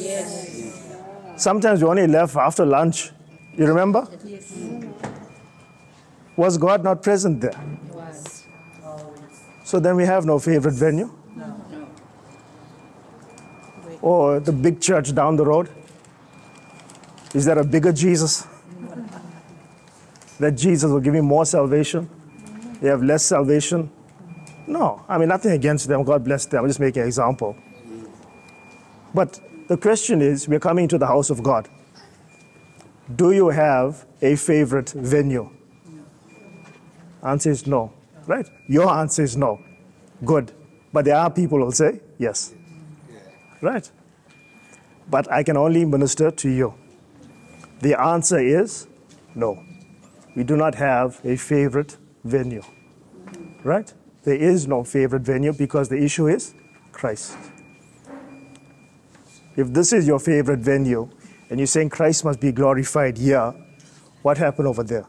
Sometimes 1.36 1.82
we 1.82 1.88
only 1.88 2.06
left 2.06 2.34
after 2.36 2.64
lunch. 2.66 3.10
You 3.56 3.66
remember? 3.66 4.08
Yes. 4.24 4.52
Was 6.36 6.56
God 6.58 6.82
not 6.82 7.02
present 7.02 7.40
there? 7.40 7.60
So 9.68 9.78
then 9.78 9.96
we 9.96 10.06
have 10.06 10.24
no 10.24 10.38
favorite 10.38 10.72
venue. 10.72 11.12
No. 11.36 11.54
Or 14.00 14.40
the 14.40 14.50
big 14.50 14.80
church 14.80 15.14
down 15.14 15.36
the 15.36 15.44
road. 15.44 15.68
Is 17.34 17.44
there 17.44 17.58
a 17.58 17.64
bigger 17.64 17.92
Jesus? 17.92 18.46
That 20.40 20.52
Jesus 20.52 20.90
will 20.90 21.00
give 21.00 21.14
you 21.14 21.22
more 21.22 21.44
salvation? 21.44 22.08
You 22.80 22.88
have 22.88 23.02
less 23.02 23.26
salvation? 23.26 23.90
No. 24.66 25.04
I 25.06 25.18
mean, 25.18 25.28
nothing 25.28 25.52
against 25.52 25.86
them. 25.86 26.02
God 26.02 26.24
bless 26.24 26.46
them. 26.46 26.62
I'm 26.62 26.70
just 26.70 26.80
making 26.80 27.02
an 27.02 27.08
example. 27.08 27.54
But 29.12 29.38
the 29.68 29.76
question 29.76 30.22
is 30.22 30.48
we're 30.48 30.60
coming 30.60 30.88
to 30.88 30.96
the 30.96 31.06
house 31.06 31.28
of 31.28 31.42
God. 31.42 31.68
Do 33.14 33.32
you 33.32 33.50
have 33.50 34.06
a 34.22 34.34
favorite 34.36 34.88
venue? 34.88 35.50
Answer 37.22 37.50
is 37.50 37.66
no. 37.66 37.92
Right? 38.28 38.48
Your 38.66 38.90
answer 38.90 39.22
is 39.22 39.36
no. 39.38 39.58
Good. 40.22 40.52
But 40.92 41.06
there 41.06 41.16
are 41.16 41.30
people 41.30 41.64
who 41.64 41.72
say 41.72 42.02
yes. 42.18 42.54
Right? 43.62 43.90
But 45.10 45.32
I 45.32 45.42
can 45.42 45.56
only 45.56 45.86
minister 45.86 46.30
to 46.30 46.50
you. 46.50 46.74
The 47.80 47.98
answer 47.98 48.38
is 48.38 48.86
no. 49.34 49.64
We 50.36 50.44
do 50.44 50.56
not 50.56 50.74
have 50.74 51.20
a 51.24 51.36
favorite 51.36 51.96
venue. 52.22 52.62
Right? 53.64 53.92
There 54.24 54.36
is 54.36 54.68
no 54.68 54.84
favorite 54.84 55.22
venue 55.22 55.54
because 55.54 55.88
the 55.88 55.96
issue 55.96 56.28
is 56.28 56.54
Christ. 56.92 57.34
If 59.56 59.72
this 59.72 59.94
is 59.94 60.06
your 60.06 60.18
favorite 60.18 60.60
venue 60.60 61.08
and 61.48 61.58
you're 61.58 61.66
saying 61.66 61.88
Christ 61.88 62.26
must 62.26 62.40
be 62.40 62.52
glorified 62.52 63.16
here, 63.16 63.54
what 64.20 64.36
happened 64.36 64.68
over 64.68 64.82
there? 64.82 65.06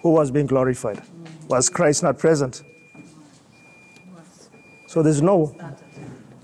Who 0.00 0.10
was 0.12 0.30
being 0.30 0.46
glorified? 0.46 1.02
Was 1.48 1.68
Christ 1.68 2.02
not 2.02 2.18
present? 2.18 2.62
So 4.86 5.02
there's 5.02 5.22
no, 5.22 5.56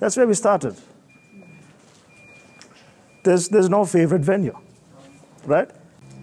that's 0.00 0.16
where 0.16 0.26
we 0.26 0.34
started. 0.34 0.74
There's, 3.22 3.48
there's 3.48 3.68
no 3.68 3.84
favorite 3.84 4.22
venue, 4.22 4.56
right? 5.44 5.70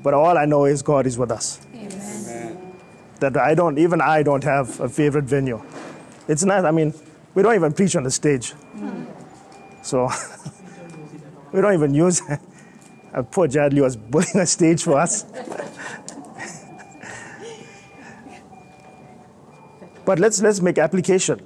But 0.01 0.13
all 0.15 0.37
I 0.37 0.45
know 0.45 0.65
is 0.65 0.81
God 0.81 1.05
is 1.05 1.17
with 1.17 1.31
us. 1.31 1.61
Amen. 1.73 2.73
That 3.19 3.37
I 3.37 3.53
don't, 3.53 3.77
even 3.77 4.01
I 4.01 4.23
don't 4.23 4.43
have 4.43 4.79
a 4.79 4.89
favorite 4.89 5.25
venue. 5.25 5.61
It's 6.27 6.43
not, 6.43 6.65
I 6.65 6.71
mean, 6.71 6.93
we 7.35 7.43
don't 7.43 7.53
even 7.53 7.73
preach 7.73 7.95
on 7.95 8.03
the 8.03 8.11
stage. 8.11 8.53
So 9.83 10.09
we 11.51 11.61
don't 11.61 11.75
even 11.75 11.93
use 11.93 12.21
uh, 13.13 13.21
Poor 13.21 13.47
Jadley 13.47 13.81
was 13.81 13.95
building 13.95 14.41
a 14.41 14.45
stage 14.47 14.83
for 14.83 14.97
us. 14.97 15.25
but 20.05 20.19
let's, 20.19 20.41
let's 20.41 20.61
make 20.61 20.77
application, 20.77 21.41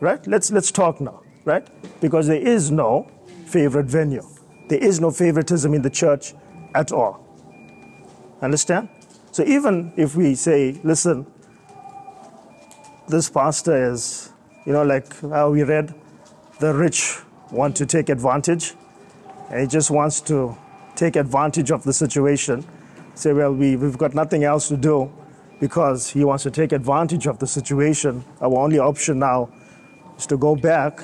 right? 0.00 0.24
Let's, 0.26 0.50
let's 0.50 0.70
talk 0.70 1.00
now, 1.00 1.22
right? 1.44 1.66
Because 2.00 2.26
there 2.26 2.40
is 2.40 2.70
no 2.70 3.10
favorite 3.46 3.86
venue. 3.86 4.26
There 4.68 4.78
is 4.78 5.00
no 5.00 5.10
favoritism 5.10 5.74
in 5.74 5.82
the 5.82 5.90
church 5.90 6.34
at 6.74 6.92
all. 6.92 7.24
Understand? 8.42 8.88
So 9.32 9.42
even 9.44 9.92
if 9.96 10.16
we 10.16 10.34
say, 10.34 10.80
listen, 10.84 11.26
this 13.08 13.28
pastor 13.28 13.92
is, 13.92 14.30
you 14.66 14.72
know, 14.72 14.82
like 14.82 15.20
how 15.20 15.50
we 15.50 15.62
read, 15.62 15.94
the 16.60 16.72
rich 16.72 17.18
want 17.50 17.76
to 17.76 17.86
take 17.86 18.08
advantage, 18.08 18.74
and 19.50 19.60
he 19.60 19.66
just 19.66 19.90
wants 19.90 20.20
to 20.22 20.56
take 20.94 21.16
advantage 21.16 21.70
of 21.70 21.84
the 21.84 21.92
situation. 21.92 22.64
Say, 23.14 23.32
well, 23.32 23.52
we, 23.52 23.76
we've 23.76 23.98
got 23.98 24.14
nothing 24.14 24.44
else 24.44 24.68
to 24.68 24.76
do 24.76 25.12
because 25.60 26.10
he 26.10 26.24
wants 26.24 26.42
to 26.44 26.50
take 26.50 26.72
advantage 26.72 27.26
of 27.26 27.38
the 27.38 27.46
situation. 27.46 28.24
Our 28.40 28.58
only 28.58 28.78
option 28.78 29.18
now 29.18 29.50
is 30.18 30.26
to 30.26 30.36
go 30.36 30.56
back. 30.56 31.00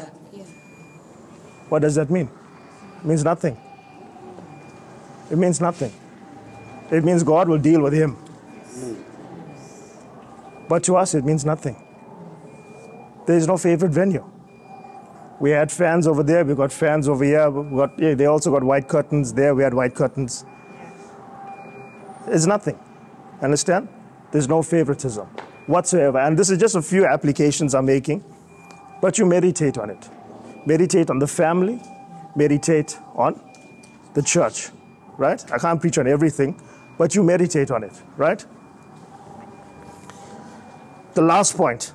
What 1.68 1.82
does 1.82 1.94
that 1.94 2.10
mean? 2.10 2.28
It 2.98 3.04
means 3.04 3.24
nothing. 3.24 3.56
It 5.30 5.38
means 5.38 5.60
nothing. 5.60 5.92
It 6.90 7.04
means 7.04 7.22
God 7.22 7.48
will 7.48 7.58
deal 7.58 7.80
with 7.80 7.92
him. 7.92 8.16
But 10.68 10.84
to 10.84 10.96
us, 10.96 11.14
it 11.14 11.24
means 11.24 11.44
nothing. 11.44 11.76
There 13.26 13.36
is 13.36 13.46
no 13.46 13.56
favorite 13.56 13.92
venue. 13.92 14.24
We 15.38 15.50
had 15.50 15.72
fans 15.72 16.06
over 16.06 16.22
there, 16.22 16.44
we 16.44 16.54
got 16.54 16.70
fans 16.72 17.08
over 17.08 17.24
here. 17.24 17.50
Got, 17.50 17.98
yeah, 17.98 18.14
they 18.14 18.26
also 18.26 18.50
got 18.50 18.62
white 18.62 18.88
curtains 18.88 19.32
there, 19.32 19.54
we 19.54 19.62
had 19.62 19.72
white 19.72 19.94
curtains. 19.94 20.44
It's 22.26 22.46
nothing. 22.46 22.78
Understand? 23.40 23.88
There's 24.32 24.48
no 24.48 24.62
favoritism 24.62 25.26
whatsoever. 25.66 26.18
And 26.18 26.38
this 26.38 26.50
is 26.50 26.58
just 26.58 26.74
a 26.74 26.82
few 26.82 27.06
applications 27.06 27.74
I'm 27.74 27.86
making, 27.86 28.24
but 29.00 29.18
you 29.18 29.26
meditate 29.26 29.78
on 29.78 29.90
it. 29.90 30.08
Meditate 30.66 31.10
on 31.10 31.18
the 31.18 31.26
family, 31.26 31.80
meditate 32.36 32.98
on 33.14 33.40
the 34.14 34.22
church, 34.22 34.70
right? 35.16 35.42
I 35.52 35.58
can't 35.58 35.80
preach 35.80 35.98
on 35.98 36.06
everything, 36.06 36.60
but 36.98 37.14
you 37.14 37.22
meditate 37.22 37.70
on 37.70 37.84
it, 37.84 37.92
right? 38.16 38.44
The 41.14 41.22
last 41.22 41.56
point, 41.56 41.92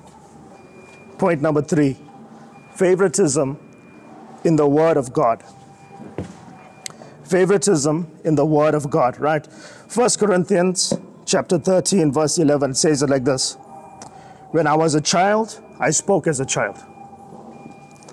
point 1.18 1.40
number 1.40 1.62
three 1.62 1.96
favoritism 2.74 3.58
in 4.44 4.56
the 4.56 4.66
Word 4.66 4.96
of 4.96 5.12
God. 5.12 5.42
Favoritism 7.24 8.06
in 8.24 8.34
the 8.34 8.44
Word 8.44 8.74
of 8.74 8.90
God, 8.90 9.18
right? 9.18 9.46
1 9.92 10.10
Corinthians 10.18 10.92
chapter 11.26 11.58
13, 11.58 12.12
verse 12.12 12.38
11 12.38 12.74
says 12.74 13.02
it 13.02 13.10
like 13.10 13.24
this 13.24 13.54
When 14.52 14.66
I 14.66 14.74
was 14.74 14.94
a 14.94 15.00
child, 15.00 15.60
I 15.78 15.90
spoke 15.90 16.26
as 16.26 16.40
a 16.40 16.46
child. 16.46 16.78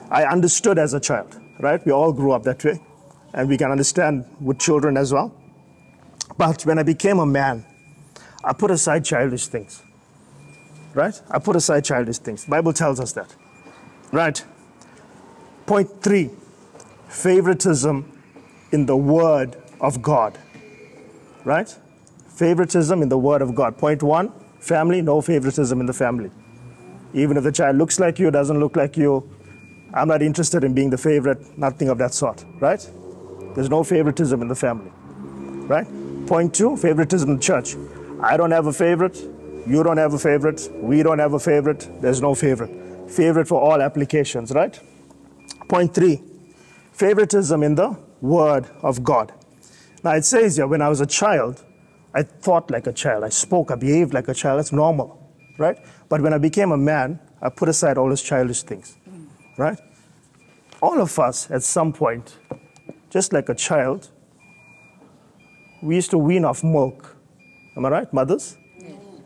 I 0.09 0.25
understood 0.25 0.77
as 0.77 0.93
a 0.93 0.99
child, 0.99 1.39
right? 1.59 1.83
We 1.85 1.91
all 1.91 2.11
grew 2.11 2.33
up 2.33 2.43
that 2.43 2.63
way, 2.63 2.81
and 3.33 3.47
we 3.47 3.57
can 3.57 3.71
understand 3.71 4.25
with 4.41 4.59
children 4.59 4.97
as 4.97 5.13
well. 5.13 5.33
But 6.37 6.63
when 6.63 6.79
I 6.79 6.83
became 6.83 7.19
a 7.19 7.25
man, 7.25 7.65
I 8.43 8.53
put 8.53 8.71
aside 8.71 9.05
childish 9.05 9.47
things, 9.47 9.81
right? 10.93 11.19
I 11.29 11.39
put 11.39 11.55
aside 11.55 11.85
childish 11.85 12.17
things. 12.17 12.45
Bible 12.45 12.73
tells 12.73 12.99
us 12.99 13.13
that, 13.13 13.33
right? 14.11 14.43
Point 15.65 16.01
three 16.01 16.31
favoritism 17.07 18.11
in 18.71 18.85
the 18.87 18.97
Word 18.97 19.55
of 19.79 20.01
God, 20.01 20.37
right? 21.45 21.73
Favoritism 22.35 23.01
in 23.01 23.09
the 23.09 23.17
Word 23.17 23.41
of 23.41 23.53
God. 23.53 23.77
Point 23.77 24.01
one 24.01 24.31
family, 24.59 25.01
no 25.01 25.21
favoritism 25.21 25.79
in 25.79 25.85
the 25.85 25.93
family. 25.93 26.31
Even 27.13 27.37
if 27.37 27.43
the 27.43 27.51
child 27.51 27.77
looks 27.77 27.99
like 27.99 28.17
you, 28.17 28.31
doesn't 28.31 28.59
look 28.59 28.75
like 28.75 28.97
you, 28.97 29.29
I'm 29.93 30.07
not 30.07 30.21
interested 30.23 30.63
in 30.63 30.73
being 30.73 30.89
the 30.89 30.97
favorite, 30.97 31.57
nothing 31.57 31.89
of 31.89 31.99
that 31.99 32.13
sort, 32.13 32.43
right? 32.59 32.89
There's 33.53 33.69
no 33.69 33.83
favoritism 33.83 34.41
in 34.41 34.47
the 34.47 34.55
family, 34.55 34.91
right? 35.67 35.85
Point 36.25 36.55
two 36.55 36.75
favoritism 36.75 37.29
in 37.29 37.35
the 37.35 37.41
church. 37.41 37.75
I 38.21 38.35
don't 38.35 38.51
have 38.51 38.65
a 38.65 38.73
favorite, 38.73 39.17
you 39.67 39.83
don't 39.83 39.97
have 39.97 40.13
a 40.13 40.19
favorite, 40.19 40.67
we 40.73 41.03
don't 41.03 41.19
have 41.19 41.33
a 41.33 41.39
favorite, 41.39 41.87
there's 42.01 42.21
no 42.21 42.33
favorite. 42.33 43.11
Favorite 43.11 43.47
for 43.47 43.61
all 43.61 43.81
applications, 43.81 44.51
right? 44.51 44.79
Point 45.67 45.93
three 45.93 46.23
favoritism 46.93 47.61
in 47.61 47.75
the 47.75 47.95
Word 48.21 48.65
of 48.81 49.03
God. 49.03 49.33
Now 50.03 50.11
it 50.11 50.25
says 50.25 50.55
here, 50.55 50.65
when 50.65 50.81
I 50.81 50.89
was 50.89 51.01
a 51.01 51.05
child, 51.05 51.63
I 52.13 52.23
thought 52.23 52.69
like 52.69 52.87
a 52.87 52.93
child, 52.93 53.23
I 53.23 53.29
spoke, 53.29 53.71
I 53.71 53.75
behaved 53.75 54.13
like 54.13 54.27
a 54.27 54.33
child, 54.33 54.59
that's 54.59 54.71
normal, 54.71 55.19
right? 55.57 55.77
But 56.09 56.21
when 56.21 56.33
I 56.33 56.37
became 56.37 56.71
a 56.71 56.77
man, 56.77 57.19
I 57.41 57.49
put 57.49 57.69
aside 57.69 57.97
all 57.97 58.09
those 58.09 58.21
childish 58.21 58.63
things, 58.63 58.97
right? 59.57 59.79
All 60.81 61.01
of 61.01 61.17
us 61.17 61.49
at 61.49 61.63
some 61.63 61.91
point, 61.91 62.37
just 63.09 63.33
like 63.33 63.49
a 63.49 63.55
child, 63.55 64.09
we 65.81 65.95
used 65.95 66.11
to 66.11 66.17
wean 66.17 66.45
off 66.45 66.63
milk. 66.63 67.15
Am 67.75 67.85
I 67.85 67.89
right, 67.89 68.13
mothers? 68.13 68.57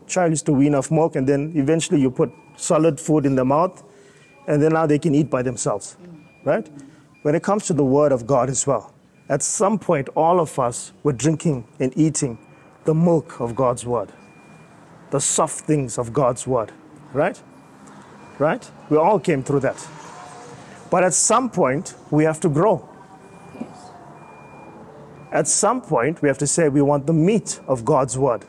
Child 0.06 0.32
used 0.32 0.46
to 0.46 0.52
wean 0.52 0.74
off 0.74 0.90
milk, 0.90 1.16
and 1.16 1.28
then 1.28 1.52
eventually 1.54 2.00
you 2.00 2.10
put 2.10 2.32
solid 2.56 2.98
food 2.98 3.26
in 3.26 3.34
their 3.34 3.44
mouth, 3.44 3.84
and 4.46 4.62
then 4.62 4.72
now 4.72 4.86
they 4.86 4.98
can 4.98 5.14
eat 5.14 5.28
by 5.28 5.42
themselves, 5.42 5.98
mm. 6.02 6.18
right? 6.44 6.66
When 7.22 7.34
it 7.34 7.42
comes 7.42 7.66
to 7.66 7.74
the 7.74 7.84
Word 7.84 8.12
of 8.12 8.26
God 8.26 8.48
as 8.48 8.66
well, 8.66 8.94
at 9.28 9.42
some 9.42 9.78
point, 9.78 10.08
all 10.16 10.40
of 10.40 10.58
us 10.58 10.92
were 11.02 11.12
drinking 11.12 11.66
and 11.78 11.92
eating 11.96 12.38
the 12.88 12.94
milk 12.94 13.38
of 13.38 13.54
God's 13.54 13.84
Word, 13.84 14.10
the 15.10 15.20
soft 15.20 15.66
things 15.66 15.98
of 15.98 16.14
God's 16.14 16.46
Word, 16.46 16.72
right? 17.12 17.38
Right? 18.38 18.70
We 18.88 18.96
all 18.96 19.20
came 19.20 19.42
through 19.42 19.60
that. 19.60 19.86
But 20.90 21.04
at 21.04 21.12
some 21.12 21.50
point, 21.50 21.94
we 22.10 22.24
have 22.24 22.40
to 22.40 22.48
grow. 22.48 22.88
Yes. 23.60 23.90
At 25.30 25.48
some 25.48 25.82
point, 25.82 26.22
we 26.22 26.28
have 26.28 26.38
to 26.38 26.46
say 26.46 26.70
we 26.70 26.80
want 26.80 27.06
the 27.06 27.12
meat 27.12 27.60
of 27.66 27.84
God's 27.84 28.16
Word. 28.16 28.46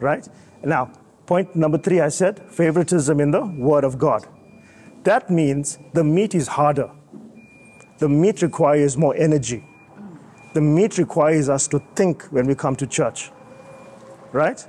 Right? 0.00 0.26
Now, 0.64 0.90
point 1.26 1.54
number 1.54 1.76
three, 1.76 2.00
I 2.00 2.08
said 2.08 2.40
favoritism 2.50 3.20
in 3.20 3.32
the 3.32 3.44
Word 3.44 3.84
of 3.84 3.98
God. 3.98 4.26
That 5.04 5.28
means 5.28 5.78
the 5.92 6.04
meat 6.04 6.34
is 6.34 6.48
harder. 6.48 6.90
The 7.98 8.08
meat 8.08 8.40
requires 8.40 8.96
more 8.96 9.14
energy. 9.14 9.62
The 10.54 10.60
meat 10.60 10.98
requires 10.98 11.48
us 11.48 11.68
to 11.68 11.78
think 11.94 12.24
when 12.24 12.46
we 12.46 12.54
come 12.54 12.76
to 12.76 12.86
church. 12.86 13.30
Right? 14.32 14.64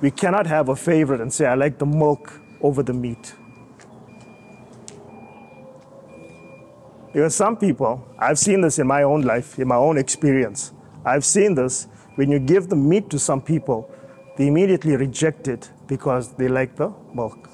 We 0.00 0.10
cannot 0.10 0.46
have 0.46 0.68
a 0.68 0.76
favorite 0.76 1.20
and 1.20 1.32
say, 1.32 1.46
I 1.46 1.54
like 1.54 1.78
the 1.78 1.86
milk 1.86 2.40
over 2.60 2.82
the 2.82 2.92
meat. 2.92 3.34
Because 7.12 7.34
some 7.34 7.56
people, 7.56 8.06
I've 8.18 8.38
seen 8.38 8.62
this 8.62 8.78
in 8.78 8.86
my 8.86 9.02
own 9.02 9.22
life, 9.22 9.58
in 9.58 9.68
my 9.68 9.76
own 9.76 9.98
experience. 9.98 10.72
I've 11.04 11.24
seen 11.24 11.54
this 11.54 11.86
when 12.14 12.30
you 12.30 12.38
give 12.38 12.68
the 12.68 12.76
meat 12.76 13.08
to 13.10 13.18
some 13.18 13.40
people, 13.40 13.90
they 14.36 14.48
immediately 14.48 14.96
reject 14.96 15.48
it 15.48 15.70
because 15.86 16.34
they 16.34 16.48
like 16.48 16.76
the 16.76 16.92
milk. 17.14 17.48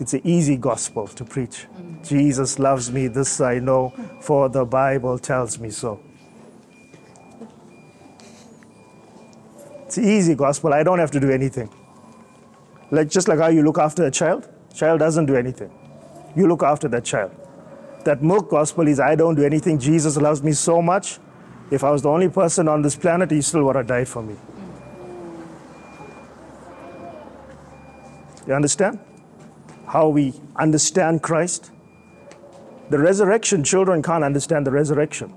It's 0.00 0.14
an 0.14 0.22
easy 0.24 0.56
gospel 0.56 1.06
to 1.08 1.24
preach. 1.24 1.66
Mm. 1.76 2.06
Jesus 2.06 2.58
loves 2.58 2.90
me, 2.90 3.08
this 3.08 3.40
I 3.40 3.58
know, 3.58 3.92
for 4.20 4.48
the 4.48 4.64
Bible 4.64 5.18
tells 5.18 5.58
me 5.58 5.70
so. 5.70 6.00
It's 9.96 10.04
easy 10.04 10.34
gospel. 10.34 10.74
I 10.74 10.82
don't 10.82 10.98
have 10.98 11.12
to 11.12 11.20
do 11.20 11.30
anything. 11.30 11.70
Like 12.90 13.08
just 13.08 13.28
like 13.28 13.38
how 13.38 13.46
you 13.46 13.62
look 13.62 13.78
after 13.78 14.04
a 14.04 14.10
child, 14.10 14.48
child 14.74 14.98
doesn't 14.98 15.26
do 15.26 15.36
anything. 15.36 15.70
You 16.34 16.48
look 16.48 16.64
after 16.64 16.88
that 16.88 17.04
child. 17.04 17.30
That 18.04 18.20
milk 18.20 18.50
gospel 18.50 18.88
is 18.88 18.98
I 18.98 19.14
don't 19.14 19.36
do 19.36 19.44
anything. 19.44 19.78
Jesus 19.78 20.16
loves 20.16 20.42
me 20.42 20.50
so 20.50 20.82
much. 20.82 21.20
If 21.70 21.84
I 21.84 21.92
was 21.92 22.02
the 22.02 22.08
only 22.08 22.28
person 22.28 22.66
on 22.66 22.82
this 22.82 22.96
planet, 22.96 23.30
he 23.30 23.40
still 23.40 23.62
would 23.66 23.76
have 23.76 23.86
died 23.86 24.08
for 24.08 24.20
me. 24.20 24.34
You 28.48 28.54
understand? 28.54 28.98
How 29.86 30.08
we 30.08 30.34
understand 30.56 31.22
Christ. 31.22 31.70
The 32.90 32.98
resurrection, 32.98 33.62
children 33.62 34.02
can't 34.02 34.24
understand 34.24 34.66
the 34.66 34.72
resurrection. 34.72 35.32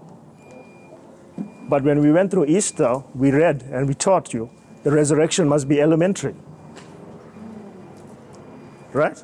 But 1.70 1.84
when 1.84 2.00
we 2.00 2.12
went 2.12 2.32
through 2.32 2.46
Easter, 2.46 3.04
we 3.14 3.32
read 3.32 3.64
and 3.72 3.88
we 3.88 3.94
taught 3.94 4.34
you 4.34 4.50
the 4.84 4.92
resurrection 4.92 5.50
must 5.50 5.68
be 5.68 5.82
elementary. 5.82 6.34
Right? 8.94 9.22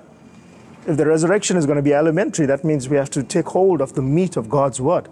If 0.85 0.97
the 0.97 1.05
resurrection 1.05 1.55
is 1.55 1.65
going 1.65 1.77
to 1.77 1.81
be 1.81 1.93
elementary, 1.93 2.45
that 2.47 2.65
means 2.65 2.89
we 2.89 2.97
have 2.97 3.09
to 3.11 3.23
take 3.23 3.45
hold 3.45 3.79
of 3.79 3.93
the 3.93 4.01
meat 4.01 4.35
of 4.35 4.49
God's 4.49 4.81
word. 4.81 5.07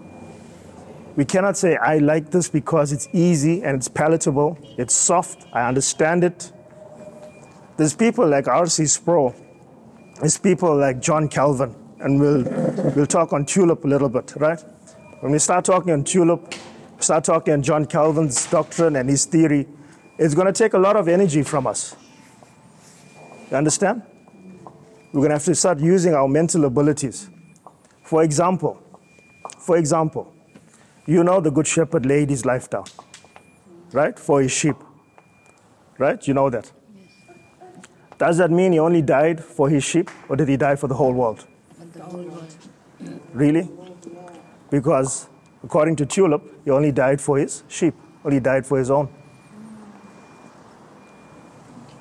We 1.15 1.23
cannot 1.23 1.55
say, 1.55 1.77
I 1.77 1.99
like 1.99 2.31
this 2.31 2.49
because 2.49 2.91
it's 2.91 3.07
easy 3.13 3.63
and 3.63 3.77
it's 3.77 3.87
palatable, 3.87 4.57
it's 4.77 4.93
soft, 4.93 5.45
I 5.53 5.67
understand 5.67 6.23
it. 6.23 6.51
There's 7.77 7.93
people 7.93 8.27
like 8.27 8.47
R.C. 8.47 8.85
Sproul, 8.87 9.33
there's 10.19 10.37
people 10.37 10.75
like 10.75 11.01
John 11.01 11.29
Calvin, 11.29 11.75
and 11.99 12.19
we'll, 12.19 12.43
we'll 12.95 13.07
talk 13.07 13.31
on 13.31 13.45
Tulip 13.45 13.85
a 13.85 13.87
little 13.87 14.09
bit, 14.09 14.33
right? 14.35 14.59
When 15.21 15.31
we 15.31 15.39
start 15.39 15.65
talking 15.65 15.93
on 15.93 16.03
Tulip, 16.03 16.53
start 17.03 17.23
talking 17.23 17.53
on 17.53 17.61
John 17.61 17.85
Calvin's 17.85 18.49
doctrine 18.49 18.95
and 18.95 19.09
his 19.09 19.25
theory, 19.25 19.67
it's 20.17 20.33
going 20.33 20.47
to 20.47 20.53
take 20.53 20.73
a 20.73 20.77
lot 20.77 20.95
of 20.95 21.07
energy 21.07 21.43
from 21.43 21.67
us. 21.67 21.95
You 23.49 23.57
understand? 23.57 24.03
We're 25.13 25.21
going 25.21 25.29
to 25.29 25.35
have 25.35 25.45
to 25.45 25.55
start 25.55 25.79
using 25.79 26.13
our 26.13 26.27
mental 26.27 26.65
abilities. 26.65 27.29
For 28.03 28.23
example, 28.23 28.81
for 29.59 29.77
example, 29.77 30.33
you 31.05 31.23
know 31.23 31.41
the 31.41 31.51
Good 31.51 31.67
Shepherd 31.67 32.05
laid 32.05 32.29
his 32.29 32.45
life 32.45 32.69
down, 32.69 32.85
right, 33.91 34.17
for 34.17 34.41
his 34.41 34.51
sheep, 34.51 34.75
right? 35.97 36.25
You 36.27 36.33
know 36.33 36.49
that. 36.49 36.71
Does 38.17 38.37
that 38.37 38.51
mean 38.51 38.71
he 38.73 38.79
only 38.79 39.01
died 39.01 39.43
for 39.43 39.67
his 39.69 39.83
sheep, 39.83 40.09
or 40.29 40.35
did 40.35 40.47
he 40.47 40.55
die 40.55 40.75
for 40.75 40.87
the 40.87 40.95
whole 40.95 41.13
world? 41.13 41.45
Really? 43.33 43.69
Because 44.69 45.27
according 45.63 45.95
to 45.97 46.05
Tulip, 46.05 46.41
he 46.65 46.71
only 46.71 46.91
died 46.91 47.21
for 47.21 47.37
his 47.37 47.63
sheep, 47.67 47.93
only 48.25 48.39
died 48.39 48.65
for 48.65 48.77
his 48.77 48.89
own. 48.89 49.09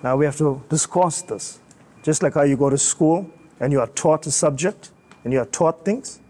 Now 0.03 0.17
we 0.17 0.25
have 0.25 0.37
to 0.39 0.63
discourse 0.69 1.23
this. 1.23 1.61
Just 2.03 2.23
like 2.23 2.35
how 2.35 2.43
you 2.43 2.57
go 2.57 2.71
to 2.71 2.79
school 2.79 3.31
and 3.61 3.73
you 3.73 3.81
are 3.81 3.87
taught 3.89 4.27
a 4.27 4.31
subject 4.31 4.91
and 5.25 5.33
you 5.33 5.39
are 5.39 5.47
taught 5.47 5.85
things, 5.85 6.21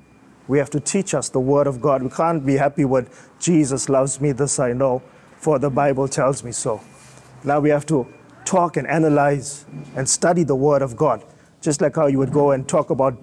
we 0.49 0.59
have 0.59 0.71
to 0.71 0.81
teach 0.81 1.15
us 1.15 1.29
the 1.29 1.39
Word 1.39 1.69
of 1.69 1.81
God. 1.81 2.03
We 2.03 2.11
can't 2.11 2.45
be 2.45 2.57
happy 2.57 2.85
with 2.85 3.31
Jesus 3.39 3.89
loves 3.89 4.21
me, 4.21 4.33
this 4.33 4.59
I 4.59 4.73
know, 4.73 5.03
for 5.37 5.61
the 5.61 5.71
Bible 5.71 6.09
tells 6.09 6.43
me 6.43 6.51
so. 6.51 6.81
Now 7.45 7.61
we 7.61 7.71
have 7.71 7.87
to 7.87 8.07
talk 8.45 8.77
and 8.77 8.87
analyze 8.89 9.65
and 9.95 10.09
study 10.09 10.43
the 10.43 10.57
Word 10.57 10.83
of 10.83 10.97
God. 10.97 11.23
Just 11.61 11.81
like 11.81 11.97
how 11.97 12.07
you 12.07 12.19
would 12.19 12.33
go 12.33 12.53
and 12.53 12.67
talk 12.67 12.91
about 12.91 13.17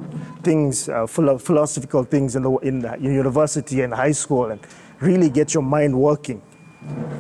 things, 0.44 0.90
uh, 0.90 1.08
philo- 1.08 1.40
philosophical 1.40 2.04
things 2.04 2.36
in, 2.36 2.44
the, 2.44 2.52
in, 2.58 2.86
in 2.86 3.14
university 3.14 3.82
and 3.82 3.94
high 3.94 4.12
school 4.12 4.52
and 4.52 4.60
really 5.00 5.30
get 5.30 5.54
your 5.54 5.64
mind 5.64 6.00
working. 6.00 6.42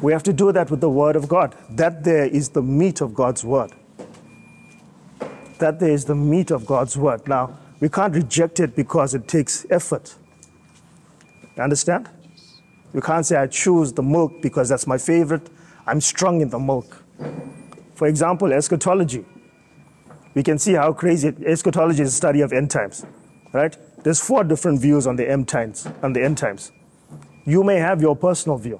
We 0.01 0.11
have 0.11 0.24
to 0.24 0.34
do 0.34 0.51
that 0.51 0.70
with 0.70 0.80
the 0.80 0.89
Word 0.89 1.15
of 1.15 1.28
God. 1.28 1.55
That 1.72 2.03
there 2.03 2.26
is 2.26 2.49
the 2.49 2.61
meat 2.61 3.01
of 3.01 3.13
God's 3.13 3.43
Word. 3.43 3.72
That 5.57 5.80
there 5.80 5.91
is 5.91 6.05
the 6.05 6.15
meat 6.15 6.51
of 6.51 6.65
God's 6.65 6.95
Word. 6.95 7.28
Now, 7.28 7.57
we 7.80 7.89
can't 7.89 8.13
reject 8.13 8.59
it 8.59 8.76
because 8.76 9.13
it 9.15 9.28
takes 9.28 9.65
effort. 9.70 10.15
You 11.55 11.63
understand? 11.63 12.09
You 12.93 13.01
can't 13.01 13.26
say, 13.26 13.38
I 13.38 13.47
choose 13.47 13.91
the 13.91 14.03
milk 14.03 14.41
because 14.41 14.70
that's 14.70 14.88
my 14.88 14.97
favorite. 14.97 15.49
I'm 15.86 16.01
strong 16.01 16.41
in 16.41 16.49
the 16.49 16.59
milk. 16.59 17.03
For 17.95 18.07
example, 18.07 18.53
eschatology. 18.53 19.26
We 20.38 20.44
can 20.44 20.60
see 20.60 20.74
how 20.74 20.94
crazy 20.94 21.34
eschatology 21.48 22.04
is 22.04 22.10
a 22.10 22.16
study 22.16 22.42
of 22.42 22.54
end 22.54 22.70
times, 22.70 23.04
right? 23.54 23.76
There's 24.04 24.20
four 24.22 24.44
different 24.44 24.80
views 24.80 25.08
on 25.08 25.16
the 25.16 25.28
end 25.28 25.48
times. 25.48 25.88
On 26.04 26.14
the 26.14 26.24
end 26.24 26.38
times, 26.38 26.72
you 27.46 27.64
may 27.64 27.78
have 27.78 28.04
your 28.04 28.16
personal 28.16 28.60
view. 28.60 28.80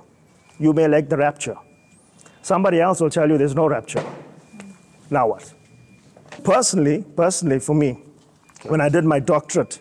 You 0.60 0.72
may 0.72 0.88
like 0.88 1.10
the 1.10 1.18
rapture. 1.18 1.56
Somebody 2.44 2.80
else 2.80 3.02
will 3.02 3.10
tell 3.10 3.28
you 3.28 3.40
there's 3.40 3.56
no 3.56 3.66
rapture. 3.68 4.04
Now 5.10 5.30
what? 5.30 5.52
Personally, 6.44 7.04
personally, 7.16 7.58
for 7.58 7.74
me, 7.74 8.04
when 8.68 8.80
I 8.80 8.90
did 8.90 9.04
my 9.04 9.20
doctorate, 9.20 9.80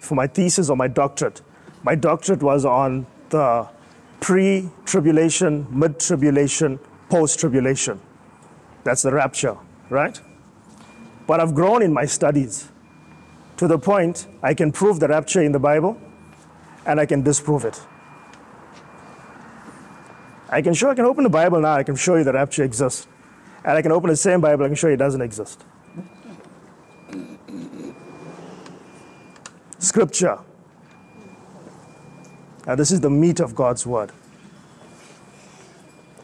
for 0.00 0.16
my 0.16 0.26
thesis 0.26 0.70
or 0.70 0.76
my 0.76 0.88
doctorate, 0.88 1.40
my 1.84 1.94
doctorate 1.94 2.42
was 2.42 2.64
on 2.64 3.06
the 3.28 3.68
pre 4.18 4.68
tribulation, 4.84 5.68
mid 5.70 6.00
tribulation, 6.00 6.80
post 7.08 7.38
tribulation. 7.38 8.00
That's 8.82 9.02
the 9.02 9.12
rapture, 9.12 9.56
right? 9.88 10.20
But 11.26 11.40
I've 11.40 11.54
grown 11.54 11.82
in 11.82 11.92
my 11.92 12.04
studies 12.04 12.68
to 13.56 13.66
the 13.66 13.78
point 13.78 14.26
I 14.42 14.54
can 14.54 14.72
prove 14.72 15.00
the 15.00 15.08
rapture 15.08 15.42
in 15.42 15.52
the 15.52 15.58
Bible 15.58 16.00
and 16.86 17.00
I 17.00 17.06
can 17.06 17.22
disprove 17.22 17.64
it. 17.64 17.80
I 20.50 20.62
can 20.62 20.74
show, 20.74 20.90
I 20.90 20.94
can 20.94 21.04
open 21.04 21.24
the 21.24 21.30
Bible 21.30 21.60
now, 21.60 21.74
I 21.74 21.82
can 21.82 21.96
show 21.96 22.16
you 22.16 22.24
the 22.24 22.32
rapture 22.32 22.62
exists. 22.62 23.06
And 23.64 23.76
I 23.78 23.82
can 23.82 23.92
open 23.92 24.10
the 24.10 24.16
same 24.16 24.40
Bible, 24.40 24.64
I 24.64 24.68
can 24.68 24.76
show 24.76 24.88
you 24.88 24.94
it 24.94 24.98
doesn't 24.98 25.22
exist. 25.22 25.64
Scripture. 29.78 30.38
Now, 32.66 32.74
this 32.74 32.90
is 32.90 33.00
the 33.00 33.10
meat 33.10 33.40
of 33.40 33.54
God's 33.54 33.86
word. 33.86 34.12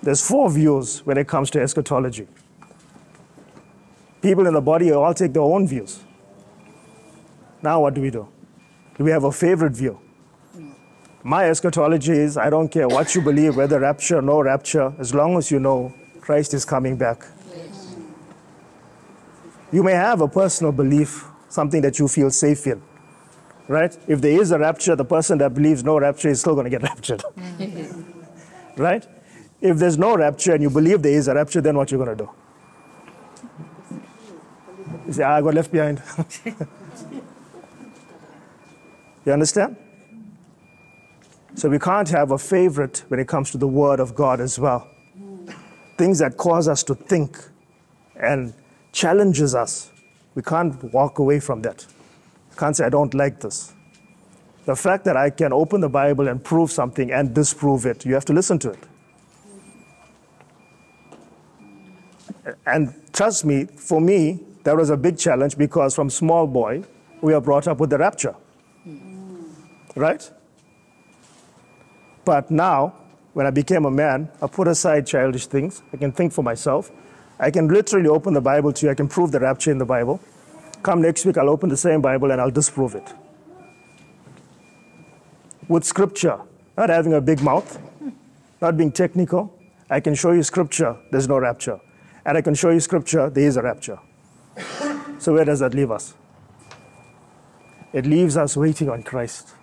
There's 0.03 0.27
four 0.27 0.51
views 0.51 1.05
when 1.05 1.19
it 1.19 1.29
comes 1.29 1.51
to 1.51 1.61
eschatology. 1.61 2.27
People 4.23 4.47
in 4.47 4.55
the 4.55 4.61
body 4.61 4.93
all 4.93 5.15
take 5.15 5.33
their 5.33 5.43
own 5.43 5.67
views. 5.67 6.01
Now, 7.63 7.81
what 7.81 7.95
do 7.95 8.01
we 8.01 8.11
do? 8.11 8.29
Do 8.97 9.05
we 9.05 9.11
have 9.11 9.25
a 9.25 9.33
favorite 9.33 9.73
view? 9.73 9.99
My 11.23 11.45
eschatology 11.51 12.13
is 12.13 12.37
I 12.37 12.49
don't 12.49 12.69
care 12.69 12.89
what 12.89 13.15
you 13.15 13.21
believe, 13.21 13.57
whether 13.57 13.79
rapture, 13.81 14.23
no 14.23 14.41
rapture, 14.41 14.95
as 14.99 15.15
long 15.15 15.37
as 15.37 15.51
you 15.51 15.61
know 15.61 15.93
Christ 16.21 16.55
is 16.55 16.65
coming 16.65 16.97
back. 16.97 17.27
You 19.73 19.83
may 19.83 19.93
have 19.93 20.21
a 20.21 20.29
personal 20.29 20.73
belief, 20.73 21.25
something 21.49 21.83
that 21.83 21.99
you 21.99 22.09
feel 22.09 22.31
safe 22.31 22.67
in, 22.67 22.83
right? 23.69 23.97
If 24.09 24.21
there 24.21 24.41
is 24.41 24.51
a 24.51 24.59
rapture, 24.59 24.97
the 24.97 25.05
person 25.05 25.39
that 25.39 25.55
believes 25.55 25.85
no 25.85 25.99
rapture 25.99 26.29
is 26.29 26.41
still 26.41 26.55
going 26.55 26.65
to 26.65 26.71
get 26.71 26.83
raptured, 26.91 27.23
right? 28.77 29.07
If 29.61 29.77
there's 29.77 29.99
no 29.99 30.17
rapture 30.17 30.55
and 30.55 30.63
you 30.63 30.71
believe 30.71 31.03
there 31.03 31.13
is 31.13 31.29
a 31.29 31.35
rapture, 31.35 31.61
then 31.61 31.77
what 31.77 31.93
you 31.93 31.99
going 31.99 32.17
to 32.17 32.17
do? 32.17 32.31
I 35.19 35.41
got 35.41 35.55
left 35.55 35.73
behind. 35.73 36.03
you 39.25 39.33
understand? 39.33 39.77
So 41.55 41.69
we 41.69 41.79
can't 41.79 42.09
have 42.11 42.31
a 42.31 42.39
favorite 42.39 43.05
when 43.09 43.19
it 43.19 43.27
comes 43.27 43.51
to 43.51 43.59
the 43.59 43.67
Word 43.67 43.99
of 44.01 44.15
God 44.15 44.41
as 44.41 44.59
well. 44.59 44.89
Things 45.99 46.21
that 46.21 46.37
cause 46.37 46.69
us 46.69 46.83
to 46.85 46.95
think 46.95 47.39
and 48.17 48.55
challenges 48.93 49.55
us. 49.55 49.91
We 50.35 50.43
can't 50.43 50.83
walk 50.93 51.19
away 51.19 51.41
from 51.41 51.63
that. 51.63 51.87
Can't 52.57 52.77
say 52.77 52.85
I 52.85 52.89
don't 52.89 53.13
like 53.15 53.41
this. 53.41 53.73
The 54.67 54.77
fact 54.77 55.05
that 55.07 55.17
I 55.17 55.31
can 55.31 55.53
open 55.53 55.81
the 55.81 55.89
Bible 55.89 56.29
and 56.29 56.43
prove 56.43 56.71
something 56.71 57.11
and 57.11 57.35
disprove 57.35 57.87
it, 57.87 58.07
you 58.07 58.15
have 58.15 58.25
to 58.27 58.33
listen 58.33 58.59
to 58.61 58.71
it. 58.71 58.79
And 62.67 62.95
trust 63.13 63.45
me, 63.45 63.65
for 63.65 64.01
me, 64.01 64.41
that 64.65 64.77
was 64.77 64.91
a 64.91 64.97
big 64.97 65.19
challenge 65.19 65.57
because 65.57 65.95
from 65.95 66.11
small 66.11 66.47
boy, 66.47 66.83
we 67.21 67.35
are 67.35 67.41
brought 67.41 67.67
up 67.69 67.81
with 67.81 67.91
the 67.91 67.99
rapture. 67.99 68.35
Right? 69.97 70.31
But 72.25 72.51
now, 72.51 72.95
when 73.33 73.47
I 73.47 73.51
became 73.51 73.85
a 73.85 73.91
man, 73.91 74.31
I 74.43 74.47
put 74.47 74.69
aside 74.69 75.07
childish 75.07 75.47
things. 75.47 75.83
I 75.93 75.97
can 75.97 76.13
think 76.13 76.33
for 76.33 76.43
myself. 76.43 76.91
I 77.39 77.51
can 77.51 77.69
literally 77.69 78.09
open 78.09 78.35
the 78.35 78.41
Bible 78.41 78.73
to 78.73 78.87
you. 78.87 78.93
I 78.93 78.95
can 78.95 79.09
prove 79.09 79.33
the 79.33 79.41
rapture 79.41 79.71
in 79.71 79.79
the 79.79 79.87
Bible. 79.87 80.21
Come 80.83 81.03
next 81.03 81.25
week, 81.25 81.39
I'll 81.39 81.49
open 81.49 81.69
the 81.69 81.77
same 81.77 82.01
Bible 82.01 82.31
and 82.31 82.41
I'll 82.41 82.51
disprove 82.51 82.95
it. 82.95 83.15
With 85.69 85.85
scripture, 85.85 86.41
not 86.77 86.89
having 86.89 87.15
a 87.15 87.21
big 87.21 87.43
mouth, 87.43 87.79
not 88.61 88.77
being 88.77 88.93
technical, 88.93 89.57
I 89.89 90.01
can 90.01 90.15
show 90.15 90.33
you 90.33 90.43
scripture, 90.43 90.97
there's 91.11 91.29
no 91.29 91.39
rapture. 91.39 91.81
And 92.25 92.37
I 92.37 92.43
can 92.43 92.55
show 92.55 92.71
you 92.71 92.81
scripture, 92.81 93.31
there 93.31 93.45
is 93.45 93.57
a 93.57 93.63
rapture. 93.63 93.99
So, 95.19 95.35
where 95.35 95.45
does 95.45 95.61
that 95.61 95.75
leave 95.75 95.91
us? 95.91 96.15
It 97.93 98.07
leaves 98.07 98.37
us 98.37 98.57
waiting 98.57 98.89
on 98.89 99.03
Christ. 99.03 99.55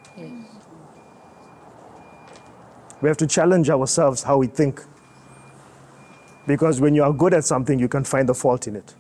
We 3.02 3.10
have 3.10 3.18
to 3.18 3.28
challenge 3.28 3.70
ourselves 3.70 4.24
how 4.24 4.38
we 4.38 4.48
think. 4.48 4.84
Because 6.46 6.82
when 6.82 6.96
you 6.96 7.04
are 7.04 7.14
good 7.14 7.34
at 7.34 7.46
something, 7.46 7.80
you 7.80 7.88
can 7.88 8.04
find 8.04 8.28
the 8.28 8.34
fault 8.34 8.68
in 8.68 8.76
it. 8.76 8.96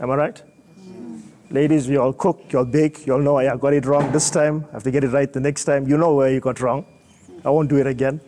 Am 0.00 0.10
I 0.10 0.14
right? 0.14 0.42
Ladies, 1.50 1.88
you 1.88 2.02
all 2.02 2.12
cook, 2.12 2.40
you 2.50 2.58
all 2.58 2.64
bake, 2.64 3.06
you 3.06 3.12
all 3.14 3.20
know 3.20 3.38
I 3.38 3.56
got 3.56 3.72
it 3.72 3.86
wrong 3.86 4.10
this 4.10 4.30
time. 4.30 4.66
I 4.70 4.72
have 4.74 4.82
to 4.82 4.90
get 4.90 5.04
it 5.04 5.08
right 5.08 5.32
the 5.32 5.40
next 5.40 5.64
time. 5.64 5.86
You 5.88 5.96
know 5.96 6.14
where 6.14 6.30
you 6.30 6.40
got 6.40 6.60
wrong. 6.60 6.84
I 7.44 7.50
won't 7.50 7.68
do 7.68 7.76
it 7.76 7.86
again. 7.86 8.20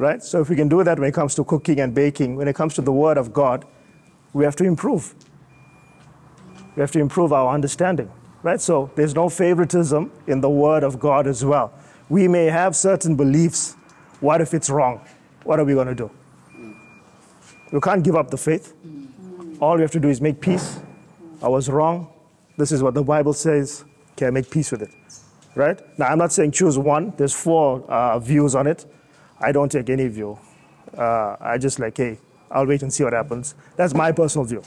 Right? 0.00 0.22
So 0.22 0.40
if 0.40 0.48
we 0.48 0.56
can 0.56 0.66
do 0.66 0.82
that 0.82 0.98
when 0.98 1.10
it 1.10 1.12
comes 1.12 1.34
to 1.34 1.44
cooking 1.44 1.78
and 1.78 1.94
baking, 1.94 2.36
when 2.36 2.48
it 2.48 2.56
comes 2.56 2.72
to 2.76 2.80
the 2.80 2.90
Word 2.90 3.18
of 3.18 3.34
God, 3.34 3.66
we 4.32 4.44
have 4.44 4.56
to 4.56 4.64
improve. 4.64 5.14
We 6.74 6.80
have 6.80 6.90
to 6.92 7.00
improve 7.00 7.34
our 7.34 7.52
understanding. 7.52 8.10
Right? 8.42 8.58
So 8.62 8.90
there's 8.94 9.14
no 9.14 9.28
favoritism 9.28 10.10
in 10.26 10.40
the 10.40 10.48
Word 10.48 10.84
of 10.84 10.98
God 10.98 11.26
as 11.26 11.44
well. 11.44 11.74
We 12.08 12.28
may 12.28 12.46
have 12.46 12.74
certain 12.74 13.14
beliefs. 13.14 13.76
What 14.20 14.40
if 14.40 14.54
it's 14.54 14.70
wrong? 14.70 15.02
What 15.44 15.60
are 15.60 15.64
we 15.64 15.74
going 15.74 15.88
to 15.88 15.94
do? 15.94 16.10
We 17.72 17.80
can't 17.80 18.02
give 18.02 18.16
up 18.16 18.30
the 18.30 18.38
faith. 18.38 18.72
All 19.60 19.76
we 19.76 19.82
have 19.82 19.90
to 19.90 20.00
do 20.00 20.08
is 20.08 20.22
make 20.22 20.40
peace. 20.40 20.80
I 21.42 21.48
was 21.48 21.68
wrong. 21.68 22.10
This 22.56 22.72
is 22.72 22.82
what 22.82 22.94
the 22.94 23.02
Bible 23.02 23.34
says. 23.34 23.84
Okay, 24.12 24.30
make 24.30 24.50
peace 24.50 24.72
with 24.72 24.80
it. 24.80 24.94
Right? 25.54 25.78
Now, 25.98 26.06
I'm 26.06 26.16
not 26.16 26.32
saying 26.32 26.52
choose 26.52 26.78
one. 26.78 27.12
There's 27.18 27.34
four 27.34 27.82
uh, 27.82 28.18
views 28.18 28.54
on 28.54 28.66
it. 28.66 28.86
I 29.40 29.52
don't 29.52 29.70
take 29.70 29.88
any 29.90 30.08
view. 30.08 30.38
Uh, 30.96 31.36
I 31.40 31.58
just 31.58 31.78
like, 31.78 31.96
hey, 31.96 32.18
I'll 32.50 32.66
wait 32.66 32.82
and 32.82 32.92
see 32.92 33.04
what 33.04 33.12
happens. 33.12 33.54
That's 33.76 33.94
my 33.94 34.12
personal 34.12 34.44
view. 34.44 34.62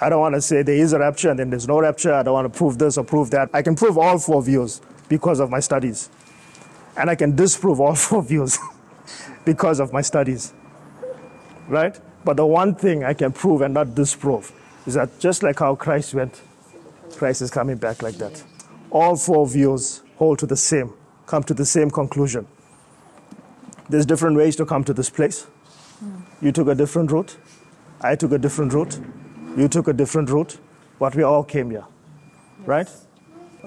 I 0.00 0.08
don't 0.08 0.20
want 0.20 0.34
to 0.34 0.40
say 0.40 0.62
there 0.62 0.74
is 0.74 0.92
a 0.92 0.98
rapture 0.98 1.30
and 1.30 1.38
then 1.38 1.50
there's 1.50 1.66
no 1.66 1.80
rapture. 1.80 2.12
I 2.12 2.22
don't 2.22 2.34
want 2.34 2.52
to 2.52 2.56
prove 2.56 2.78
this 2.78 2.98
or 2.98 3.04
prove 3.04 3.30
that. 3.30 3.48
I 3.52 3.62
can 3.62 3.74
prove 3.74 3.96
all 3.96 4.18
four 4.18 4.42
views 4.42 4.80
because 5.08 5.40
of 5.40 5.50
my 5.50 5.60
studies. 5.60 6.10
And 6.96 7.08
I 7.08 7.14
can 7.14 7.34
disprove 7.34 7.80
all 7.80 7.94
four 8.06 8.22
views 8.22 8.58
because 9.44 9.80
of 9.80 9.92
my 9.92 10.02
studies. 10.02 10.52
Right? 11.68 11.98
But 12.24 12.36
the 12.36 12.46
one 12.46 12.74
thing 12.74 13.04
I 13.04 13.14
can 13.14 13.32
prove 13.32 13.60
and 13.62 13.74
not 13.74 13.94
disprove 13.94 14.52
is 14.86 14.94
that 14.94 15.18
just 15.18 15.42
like 15.42 15.58
how 15.58 15.74
Christ 15.74 16.14
went, 16.14 16.42
Christ 17.16 17.42
is 17.42 17.50
coming 17.50 17.76
back 17.76 18.02
like 18.02 18.16
that. 18.16 18.42
All 18.90 19.16
four 19.16 19.46
views 19.46 20.02
hold 20.16 20.38
to 20.40 20.46
the 20.46 20.56
same, 20.56 20.92
come 21.26 21.42
to 21.44 21.54
the 21.54 21.64
same 21.64 21.90
conclusion. 21.90 22.46
There's 23.88 24.06
different 24.06 24.36
ways 24.36 24.56
to 24.56 24.66
come 24.66 24.84
to 24.84 24.94
this 24.94 25.10
place. 25.10 25.46
You 26.40 26.52
took 26.52 26.68
a 26.68 26.74
different 26.74 27.10
route. 27.10 27.36
I 28.00 28.16
took 28.16 28.32
a 28.32 28.38
different 28.38 28.72
route. 28.72 28.98
You 29.56 29.68
took 29.68 29.88
a 29.88 29.92
different 29.92 30.30
route. 30.30 30.58
But 30.98 31.14
we 31.14 31.22
all 31.22 31.44
came 31.44 31.70
here. 31.70 31.84
Right? 32.64 32.88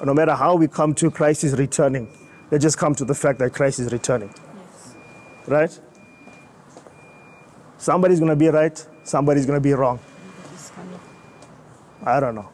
No 0.03 0.13
matter 0.13 0.33
how 0.33 0.55
we 0.55 0.67
come 0.67 0.93
to 0.95 1.11
Christ 1.11 1.43
is 1.43 1.57
returning, 1.57 2.07
they 2.49 2.57
just 2.59 2.77
come 2.77 2.95
to 2.95 3.05
the 3.05 3.15
fact 3.15 3.39
that 3.39 3.53
Christ 3.53 3.79
is 3.79 3.91
returning. 3.91 4.33
Right? 5.47 5.79
Somebody's 7.77 8.19
going 8.19 8.29
to 8.29 8.35
be 8.35 8.47
right, 8.47 8.85
somebody's 9.03 9.45
going 9.45 9.57
to 9.57 9.61
be 9.61 9.73
wrong. 9.73 9.99
I 12.03 12.19
don't 12.19 12.35
know. 12.35 12.49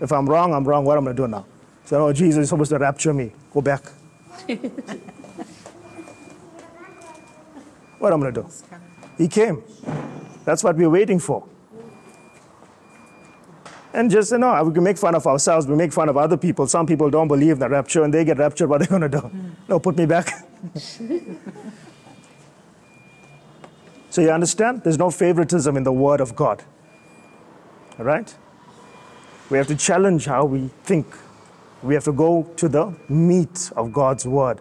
If 0.00 0.12
I'm 0.12 0.28
wrong, 0.28 0.54
I'm 0.54 0.64
wrong. 0.64 0.84
What 0.84 0.96
am 0.96 1.04
I 1.04 1.06
going 1.06 1.16
to 1.16 1.22
do 1.22 1.28
now? 1.28 1.46
Say, 1.84 1.96
oh, 1.96 2.12
Jesus 2.12 2.44
is 2.44 2.48
supposed 2.50 2.70
to 2.70 2.78
rapture 2.78 3.14
me. 3.14 3.32
Go 3.52 3.60
back. 3.60 3.82
what 7.98 8.12
I'm 8.12 8.20
going 8.20 8.34
to 8.34 8.42
do? 8.42 8.48
He 9.16 9.28
came. 9.28 9.62
That's 10.44 10.62
what 10.64 10.76
we're 10.76 10.90
waiting 10.90 11.18
for. 11.18 11.46
And 13.92 14.10
just, 14.10 14.32
you 14.32 14.38
know, 14.38 14.62
we 14.64 14.72
can 14.72 14.84
make 14.84 14.98
fun 14.98 15.14
of 15.14 15.26
ourselves, 15.26 15.66
we 15.66 15.74
make 15.74 15.92
fun 15.92 16.08
of 16.08 16.16
other 16.16 16.36
people. 16.36 16.66
Some 16.66 16.86
people 16.86 17.10
don't 17.10 17.28
believe 17.28 17.52
in 17.52 17.58
the 17.58 17.68
rapture 17.68 18.04
and 18.04 18.14
they 18.14 18.24
get 18.24 18.38
raptured, 18.38 18.68
what 18.68 18.80
are 18.80 18.84
they 18.84 18.90
going 18.90 19.02
to 19.02 19.08
do? 19.08 19.30
No, 19.68 19.80
put 19.80 19.96
me 19.96 20.06
back. 20.06 20.46
so 24.10 24.20
you 24.20 24.30
understand? 24.30 24.82
There's 24.84 24.98
no 24.98 25.10
favoritism 25.10 25.76
in 25.76 25.82
the 25.82 25.92
Word 25.92 26.20
of 26.20 26.36
God. 26.36 26.62
All 27.98 28.04
right? 28.04 28.32
We 29.50 29.56
have 29.58 29.66
to 29.68 29.76
challenge 29.76 30.26
how 30.26 30.44
we 30.44 30.70
think. 30.84 31.06
We 31.82 31.94
have 31.94 32.04
to 32.04 32.12
go 32.12 32.42
to 32.56 32.68
the 32.68 32.94
meat 33.08 33.72
of 33.76 33.92
God's 33.92 34.26
Word. 34.26 34.60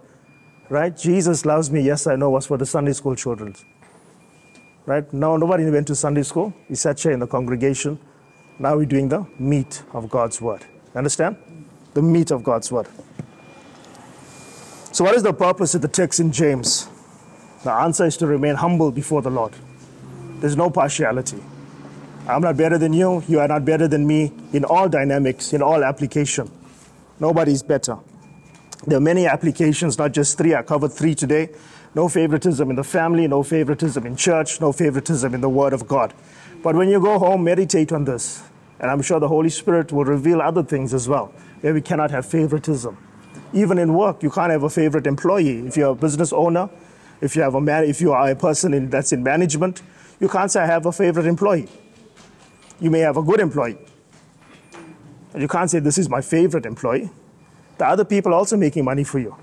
Right? 0.69 0.95
Jesus 0.95 1.45
loves 1.45 1.71
me, 1.71 1.81
yes, 1.81 2.07
I 2.07 2.15
know, 2.15 2.29
was 2.29 2.45
for 2.45 2.57
the 2.57 2.65
Sunday 2.65 2.93
school 2.93 3.15
children. 3.15 3.55
Right? 4.85 5.11
Now, 5.13 5.37
nobody 5.37 5.69
went 5.69 5.87
to 5.87 5.95
Sunday 5.95 6.23
school. 6.23 6.53
We 6.69 6.75
sat 6.75 6.99
here 6.99 7.11
in 7.11 7.19
the 7.19 7.27
congregation. 7.27 7.99
Now 8.59 8.75
we're 8.75 8.85
doing 8.85 9.09
the 9.09 9.25
meat 9.37 9.83
of 9.93 10.09
God's 10.09 10.41
Word. 10.41 10.65
Understand? 10.95 11.37
The 11.93 12.01
meat 12.01 12.31
of 12.31 12.43
God's 12.43 12.71
Word. 12.71 12.87
So, 14.91 15.03
what 15.03 15.15
is 15.15 15.23
the 15.23 15.33
purpose 15.33 15.75
of 15.75 15.81
the 15.81 15.87
text 15.87 16.19
in 16.19 16.31
James? 16.31 16.89
The 17.63 17.71
answer 17.71 18.05
is 18.05 18.17
to 18.17 18.27
remain 18.27 18.55
humble 18.55 18.91
before 18.91 19.21
the 19.21 19.29
Lord. 19.29 19.53
There's 20.39 20.57
no 20.57 20.69
partiality. 20.69 21.37
I'm 22.27 22.41
not 22.41 22.57
better 22.57 22.77
than 22.77 22.93
you, 22.93 23.23
you 23.27 23.39
are 23.39 23.47
not 23.47 23.63
better 23.63 23.87
than 23.87 24.05
me 24.05 24.33
in 24.53 24.65
all 24.65 24.89
dynamics, 24.89 25.53
in 25.53 25.61
all 25.61 25.83
application. 25.83 26.51
Nobody's 27.19 27.63
better. 27.63 27.97
There 28.87 28.97
are 28.97 29.01
many 29.01 29.27
applications, 29.27 29.97
not 29.97 30.13
just 30.13 30.37
three. 30.37 30.55
I 30.55 30.61
covered 30.61 30.93
three 30.93 31.13
today. 31.13 31.49
No 31.93 32.07
favoritism 32.07 32.69
in 32.69 32.77
the 32.77 32.85
family, 32.85 33.27
no 33.27 33.43
favoritism 33.43 34.05
in 34.05 34.15
church, 34.15 34.61
no 34.61 34.71
favoritism 34.71 35.35
in 35.35 35.41
the 35.41 35.49
Word 35.49 35.73
of 35.73 35.89
God. 35.89 36.13
But 36.63 36.73
when 36.73 36.87
you 36.87 37.01
go 37.01 37.19
home, 37.19 37.43
meditate 37.43 37.91
on 37.91 38.05
this. 38.05 38.43
And 38.79 38.89
I'm 38.89 39.01
sure 39.01 39.19
the 39.19 39.27
Holy 39.27 39.49
Spirit 39.49 39.91
will 39.91 40.05
reveal 40.05 40.41
other 40.41 40.63
things 40.63 40.93
as 40.93 41.09
well, 41.09 41.33
where 41.59 41.73
we 41.73 41.81
cannot 41.81 42.11
have 42.11 42.25
favoritism. 42.25 42.97
Even 43.51 43.77
in 43.77 43.93
work, 43.93 44.23
you 44.23 44.29
can't 44.29 44.51
have 44.51 44.63
a 44.63 44.69
favorite 44.69 45.05
employee. 45.05 45.67
If 45.67 45.75
you're 45.75 45.91
a 45.91 45.95
business 45.95 46.31
owner, 46.31 46.69
if 47.19 47.35
you, 47.35 47.41
have 47.41 47.55
a 47.55 47.61
man, 47.61 47.83
if 47.83 47.99
you 47.99 48.13
are 48.13 48.31
a 48.31 48.35
person 48.37 48.73
in, 48.73 48.89
that's 48.89 49.11
in 49.11 49.21
management, 49.21 49.81
you 50.21 50.29
can't 50.29 50.49
say, 50.49 50.61
I 50.61 50.65
have 50.65 50.85
a 50.85 50.93
favorite 50.93 51.25
employee. 51.25 51.67
You 52.79 52.89
may 52.89 52.99
have 52.99 53.17
a 53.17 53.21
good 53.21 53.41
employee. 53.41 53.79
And 55.33 55.41
you 55.41 55.49
can't 55.49 55.69
say, 55.69 55.79
This 55.79 55.97
is 55.97 56.07
my 56.07 56.21
favorite 56.21 56.65
employee. 56.65 57.09
The 57.77 57.85
other 57.85 58.05
people 58.05 58.33
also 58.33 58.57
making 58.57 58.85
money 58.85 59.03
for 59.03 59.19
you. 59.19 59.35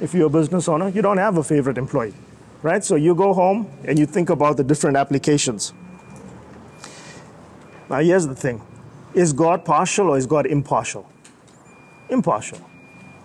If 0.00 0.12
you're 0.12 0.26
a 0.26 0.30
business 0.30 0.68
owner, 0.68 0.88
you 0.88 1.02
don't 1.02 1.18
have 1.18 1.36
a 1.36 1.42
favorite 1.42 1.78
employee, 1.78 2.14
right? 2.62 2.84
So 2.84 2.96
you 2.96 3.14
go 3.14 3.32
home 3.32 3.70
and 3.84 3.98
you 3.98 4.06
think 4.06 4.30
about 4.30 4.56
the 4.56 4.64
different 4.64 4.96
applications. 4.96 5.72
Now, 7.88 8.00
here's 8.00 8.26
the 8.26 8.34
thing 8.34 8.62
Is 9.14 9.32
God 9.32 9.64
partial 9.64 10.10
or 10.10 10.18
is 10.18 10.26
God 10.26 10.46
impartial? 10.46 11.08
Impartial. 12.08 12.58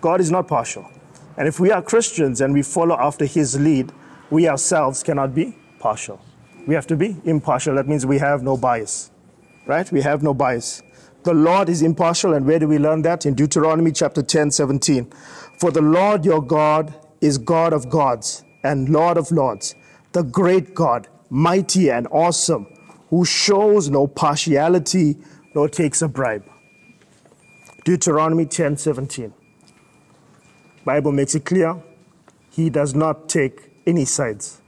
God 0.00 0.20
is 0.20 0.30
not 0.30 0.48
partial. 0.48 0.88
And 1.36 1.48
if 1.48 1.58
we 1.58 1.70
are 1.70 1.82
Christians 1.82 2.40
and 2.40 2.52
we 2.52 2.62
follow 2.62 2.96
after 2.98 3.24
His 3.24 3.58
lead, 3.58 3.92
we 4.30 4.48
ourselves 4.48 5.02
cannot 5.02 5.34
be 5.34 5.56
partial. 5.78 6.20
We 6.66 6.74
have 6.74 6.86
to 6.88 6.96
be 6.96 7.16
impartial. 7.24 7.74
That 7.74 7.88
means 7.88 8.06
we 8.06 8.18
have 8.18 8.42
no 8.42 8.56
bias, 8.56 9.10
right? 9.66 9.90
We 9.90 10.02
have 10.02 10.22
no 10.22 10.34
bias. 10.34 10.82
The 11.22 11.34
Lord 11.34 11.68
is 11.68 11.82
impartial, 11.82 12.32
and 12.32 12.46
where 12.46 12.58
do 12.58 12.66
we 12.66 12.78
learn 12.78 13.02
that? 13.02 13.26
In 13.26 13.34
Deuteronomy 13.34 13.92
chapter 13.92 14.22
10, 14.22 14.50
17. 14.52 15.12
For 15.58 15.70
the 15.70 15.82
Lord 15.82 16.24
your 16.24 16.42
God 16.42 16.94
is 17.20 17.36
God 17.36 17.74
of 17.74 17.90
gods 17.90 18.42
and 18.64 18.88
Lord 18.88 19.18
of 19.18 19.30
lords, 19.30 19.74
the 20.12 20.22
great 20.22 20.74
God, 20.74 21.08
mighty 21.28 21.90
and 21.90 22.08
awesome, 22.10 22.66
who 23.10 23.26
shows 23.26 23.90
no 23.90 24.06
partiality 24.06 25.16
nor 25.54 25.68
takes 25.68 26.00
a 26.00 26.08
bribe. 26.08 26.44
Deuteronomy 27.84 28.46
10, 28.46 28.78
17. 28.78 29.34
Bible 30.84 31.12
makes 31.12 31.34
it 31.34 31.44
clear 31.44 31.82
he 32.50 32.70
does 32.70 32.94
not 32.94 33.28
take 33.28 33.70
any 33.86 34.06
sides. 34.06 34.60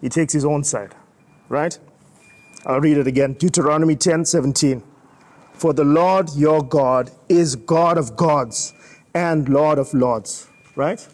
He 0.00 0.08
takes 0.08 0.32
his 0.32 0.44
own 0.44 0.62
side, 0.62 0.94
right? 1.48 1.76
I'll 2.64 2.80
read 2.80 2.98
it 2.98 3.06
again. 3.08 3.32
Deuteronomy 3.34 3.96
10, 3.96 4.24
17. 4.24 4.82
For 5.58 5.72
the 5.72 5.84
Lord 5.84 6.30
your 6.36 6.62
God 6.62 7.10
is 7.28 7.56
God 7.56 7.98
of 7.98 8.16
gods 8.16 8.74
and 9.12 9.48
Lord 9.48 9.78
of 9.78 9.92
lords, 9.92 10.48
right? 10.76 11.06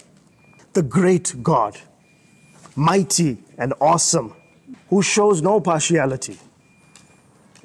The 0.74 0.82
great 0.82 1.42
God, 1.42 1.80
mighty 2.76 3.38
and 3.56 3.72
awesome, 3.80 4.34
who 4.90 5.00
shows 5.00 5.40
no 5.40 5.60
partiality, 5.60 6.38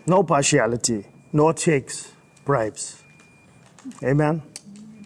no 0.07 0.23
partiality, 0.23 1.05
nor 1.33 1.53
takes 1.53 2.13
bribes. 2.45 3.03
Amen? 4.01 4.41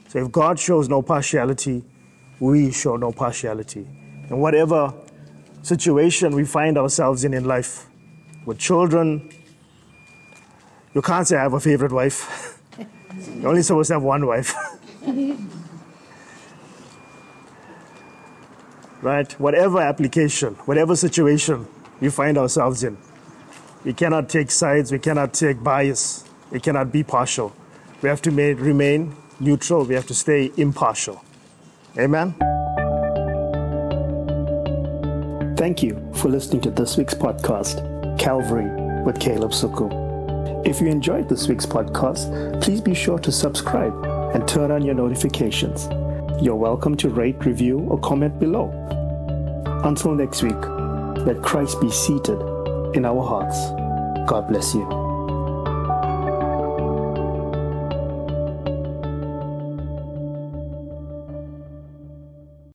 So 0.09 0.19
if 0.19 0.31
God 0.31 0.59
shows 0.59 0.87
no 0.89 1.01
partiality, 1.01 1.83
we 2.39 2.71
show 2.71 2.97
no 2.97 3.11
partiality. 3.11 3.87
And 4.29 4.39
whatever 4.39 4.93
situation 5.63 6.35
we 6.35 6.45
find 6.45 6.77
ourselves 6.77 7.23
in 7.23 7.33
in 7.33 7.45
life, 7.45 7.87
with 8.45 8.59
children, 8.59 9.31
you 10.93 11.01
can't 11.01 11.27
say 11.27 11.37
I 11.37 11.43
have 11.43 11.53
a 11.53 11.59
favorite 11.59 11.91
wife. 11.91 12.59
You're 13.39 13.49
only 13.49 13.61
supposed 13.61 13.87
to 13.87 13.95
have 13.95 14.03
one 14.03 14.25
wife. 14.25 14.53
right? 19.01 19.31
Whatever 19.39 19.79
application, 19.81 20.55
whatever 20.65 20.95
situation 20.95 21.67
we 21.99 22.09
find 22.09 22.37
ourselves 22.37 22.83
in, 22.83 22.97
we 23.83 23.93
cannot 23.93 24.29
take 24.29 24.49
sides, 24.49 24.91
we 24.91 24.99
cannot 24.99 25.33
take 25.33 25.61
bias, 25.61 26.23
we 26.51 26.59
cannot 26.59 26.91
be 26.91 27.03
partial. 27.03 27.53
We 28.01 28.09
have 28.09 28.21
to 28.23 28.31
ma- 28.31 28.59
remain 28.61 29.15
neutral, 29.39 29.85
we 29.85 29.95
have 29.95 30.07
to 30.07 30.15
stay 30.15 30.51
impartial. 30.57 31.23
Amen? 31.97 32.33
Thank 35.57 35.83
you 35.83 36.11
for 36.15 36.29
listening 36.29 36.61
to 36.61 36.71
this 36.71 36.97
week's 36.97 37.13
podcast, 37.13 38.19
Calvary 38.19 38.69
with 39.03 39.19
Caleb 39.19 39.51
Suku. 39.51 40.02
If 40.65 40.79
you 40.79 40.87
enjoyed 40.87 41.27
this 41.27 41.49
week's 41.49 41.65
podcast, 41.65 42.61
please 42.61 42.79
be 42.79 42.93
sure 42.93 43.19
to 43.19 43.33
subscribe 43.33 43.93
and 44.33 44.47
turn 44.47 44.71
on 44.71 44.81
your 44.81 44.95
notifications. 44.95 45.89
You're 46.41 46.55
welcome 46.55 46.95
to 46.97 47.09
rate, 47.09 47.45
review, 47.45 47.79
or 47.79 47.99
comment 47.99 48.39
below. 48.39 48.71
Until 49.83 50.15
next 50.15 50.41
week, 50.41 50.55
let 51.25 51.41
Christ 51.43 51.81
be 51.81 51.91
seated 51.91 52.39
in 52.95 53.03
our 53.03 53.27
hearts. 53.27 53.59
God 54.29 54.47
bless 54.47 54.73
you. 54.73 55.02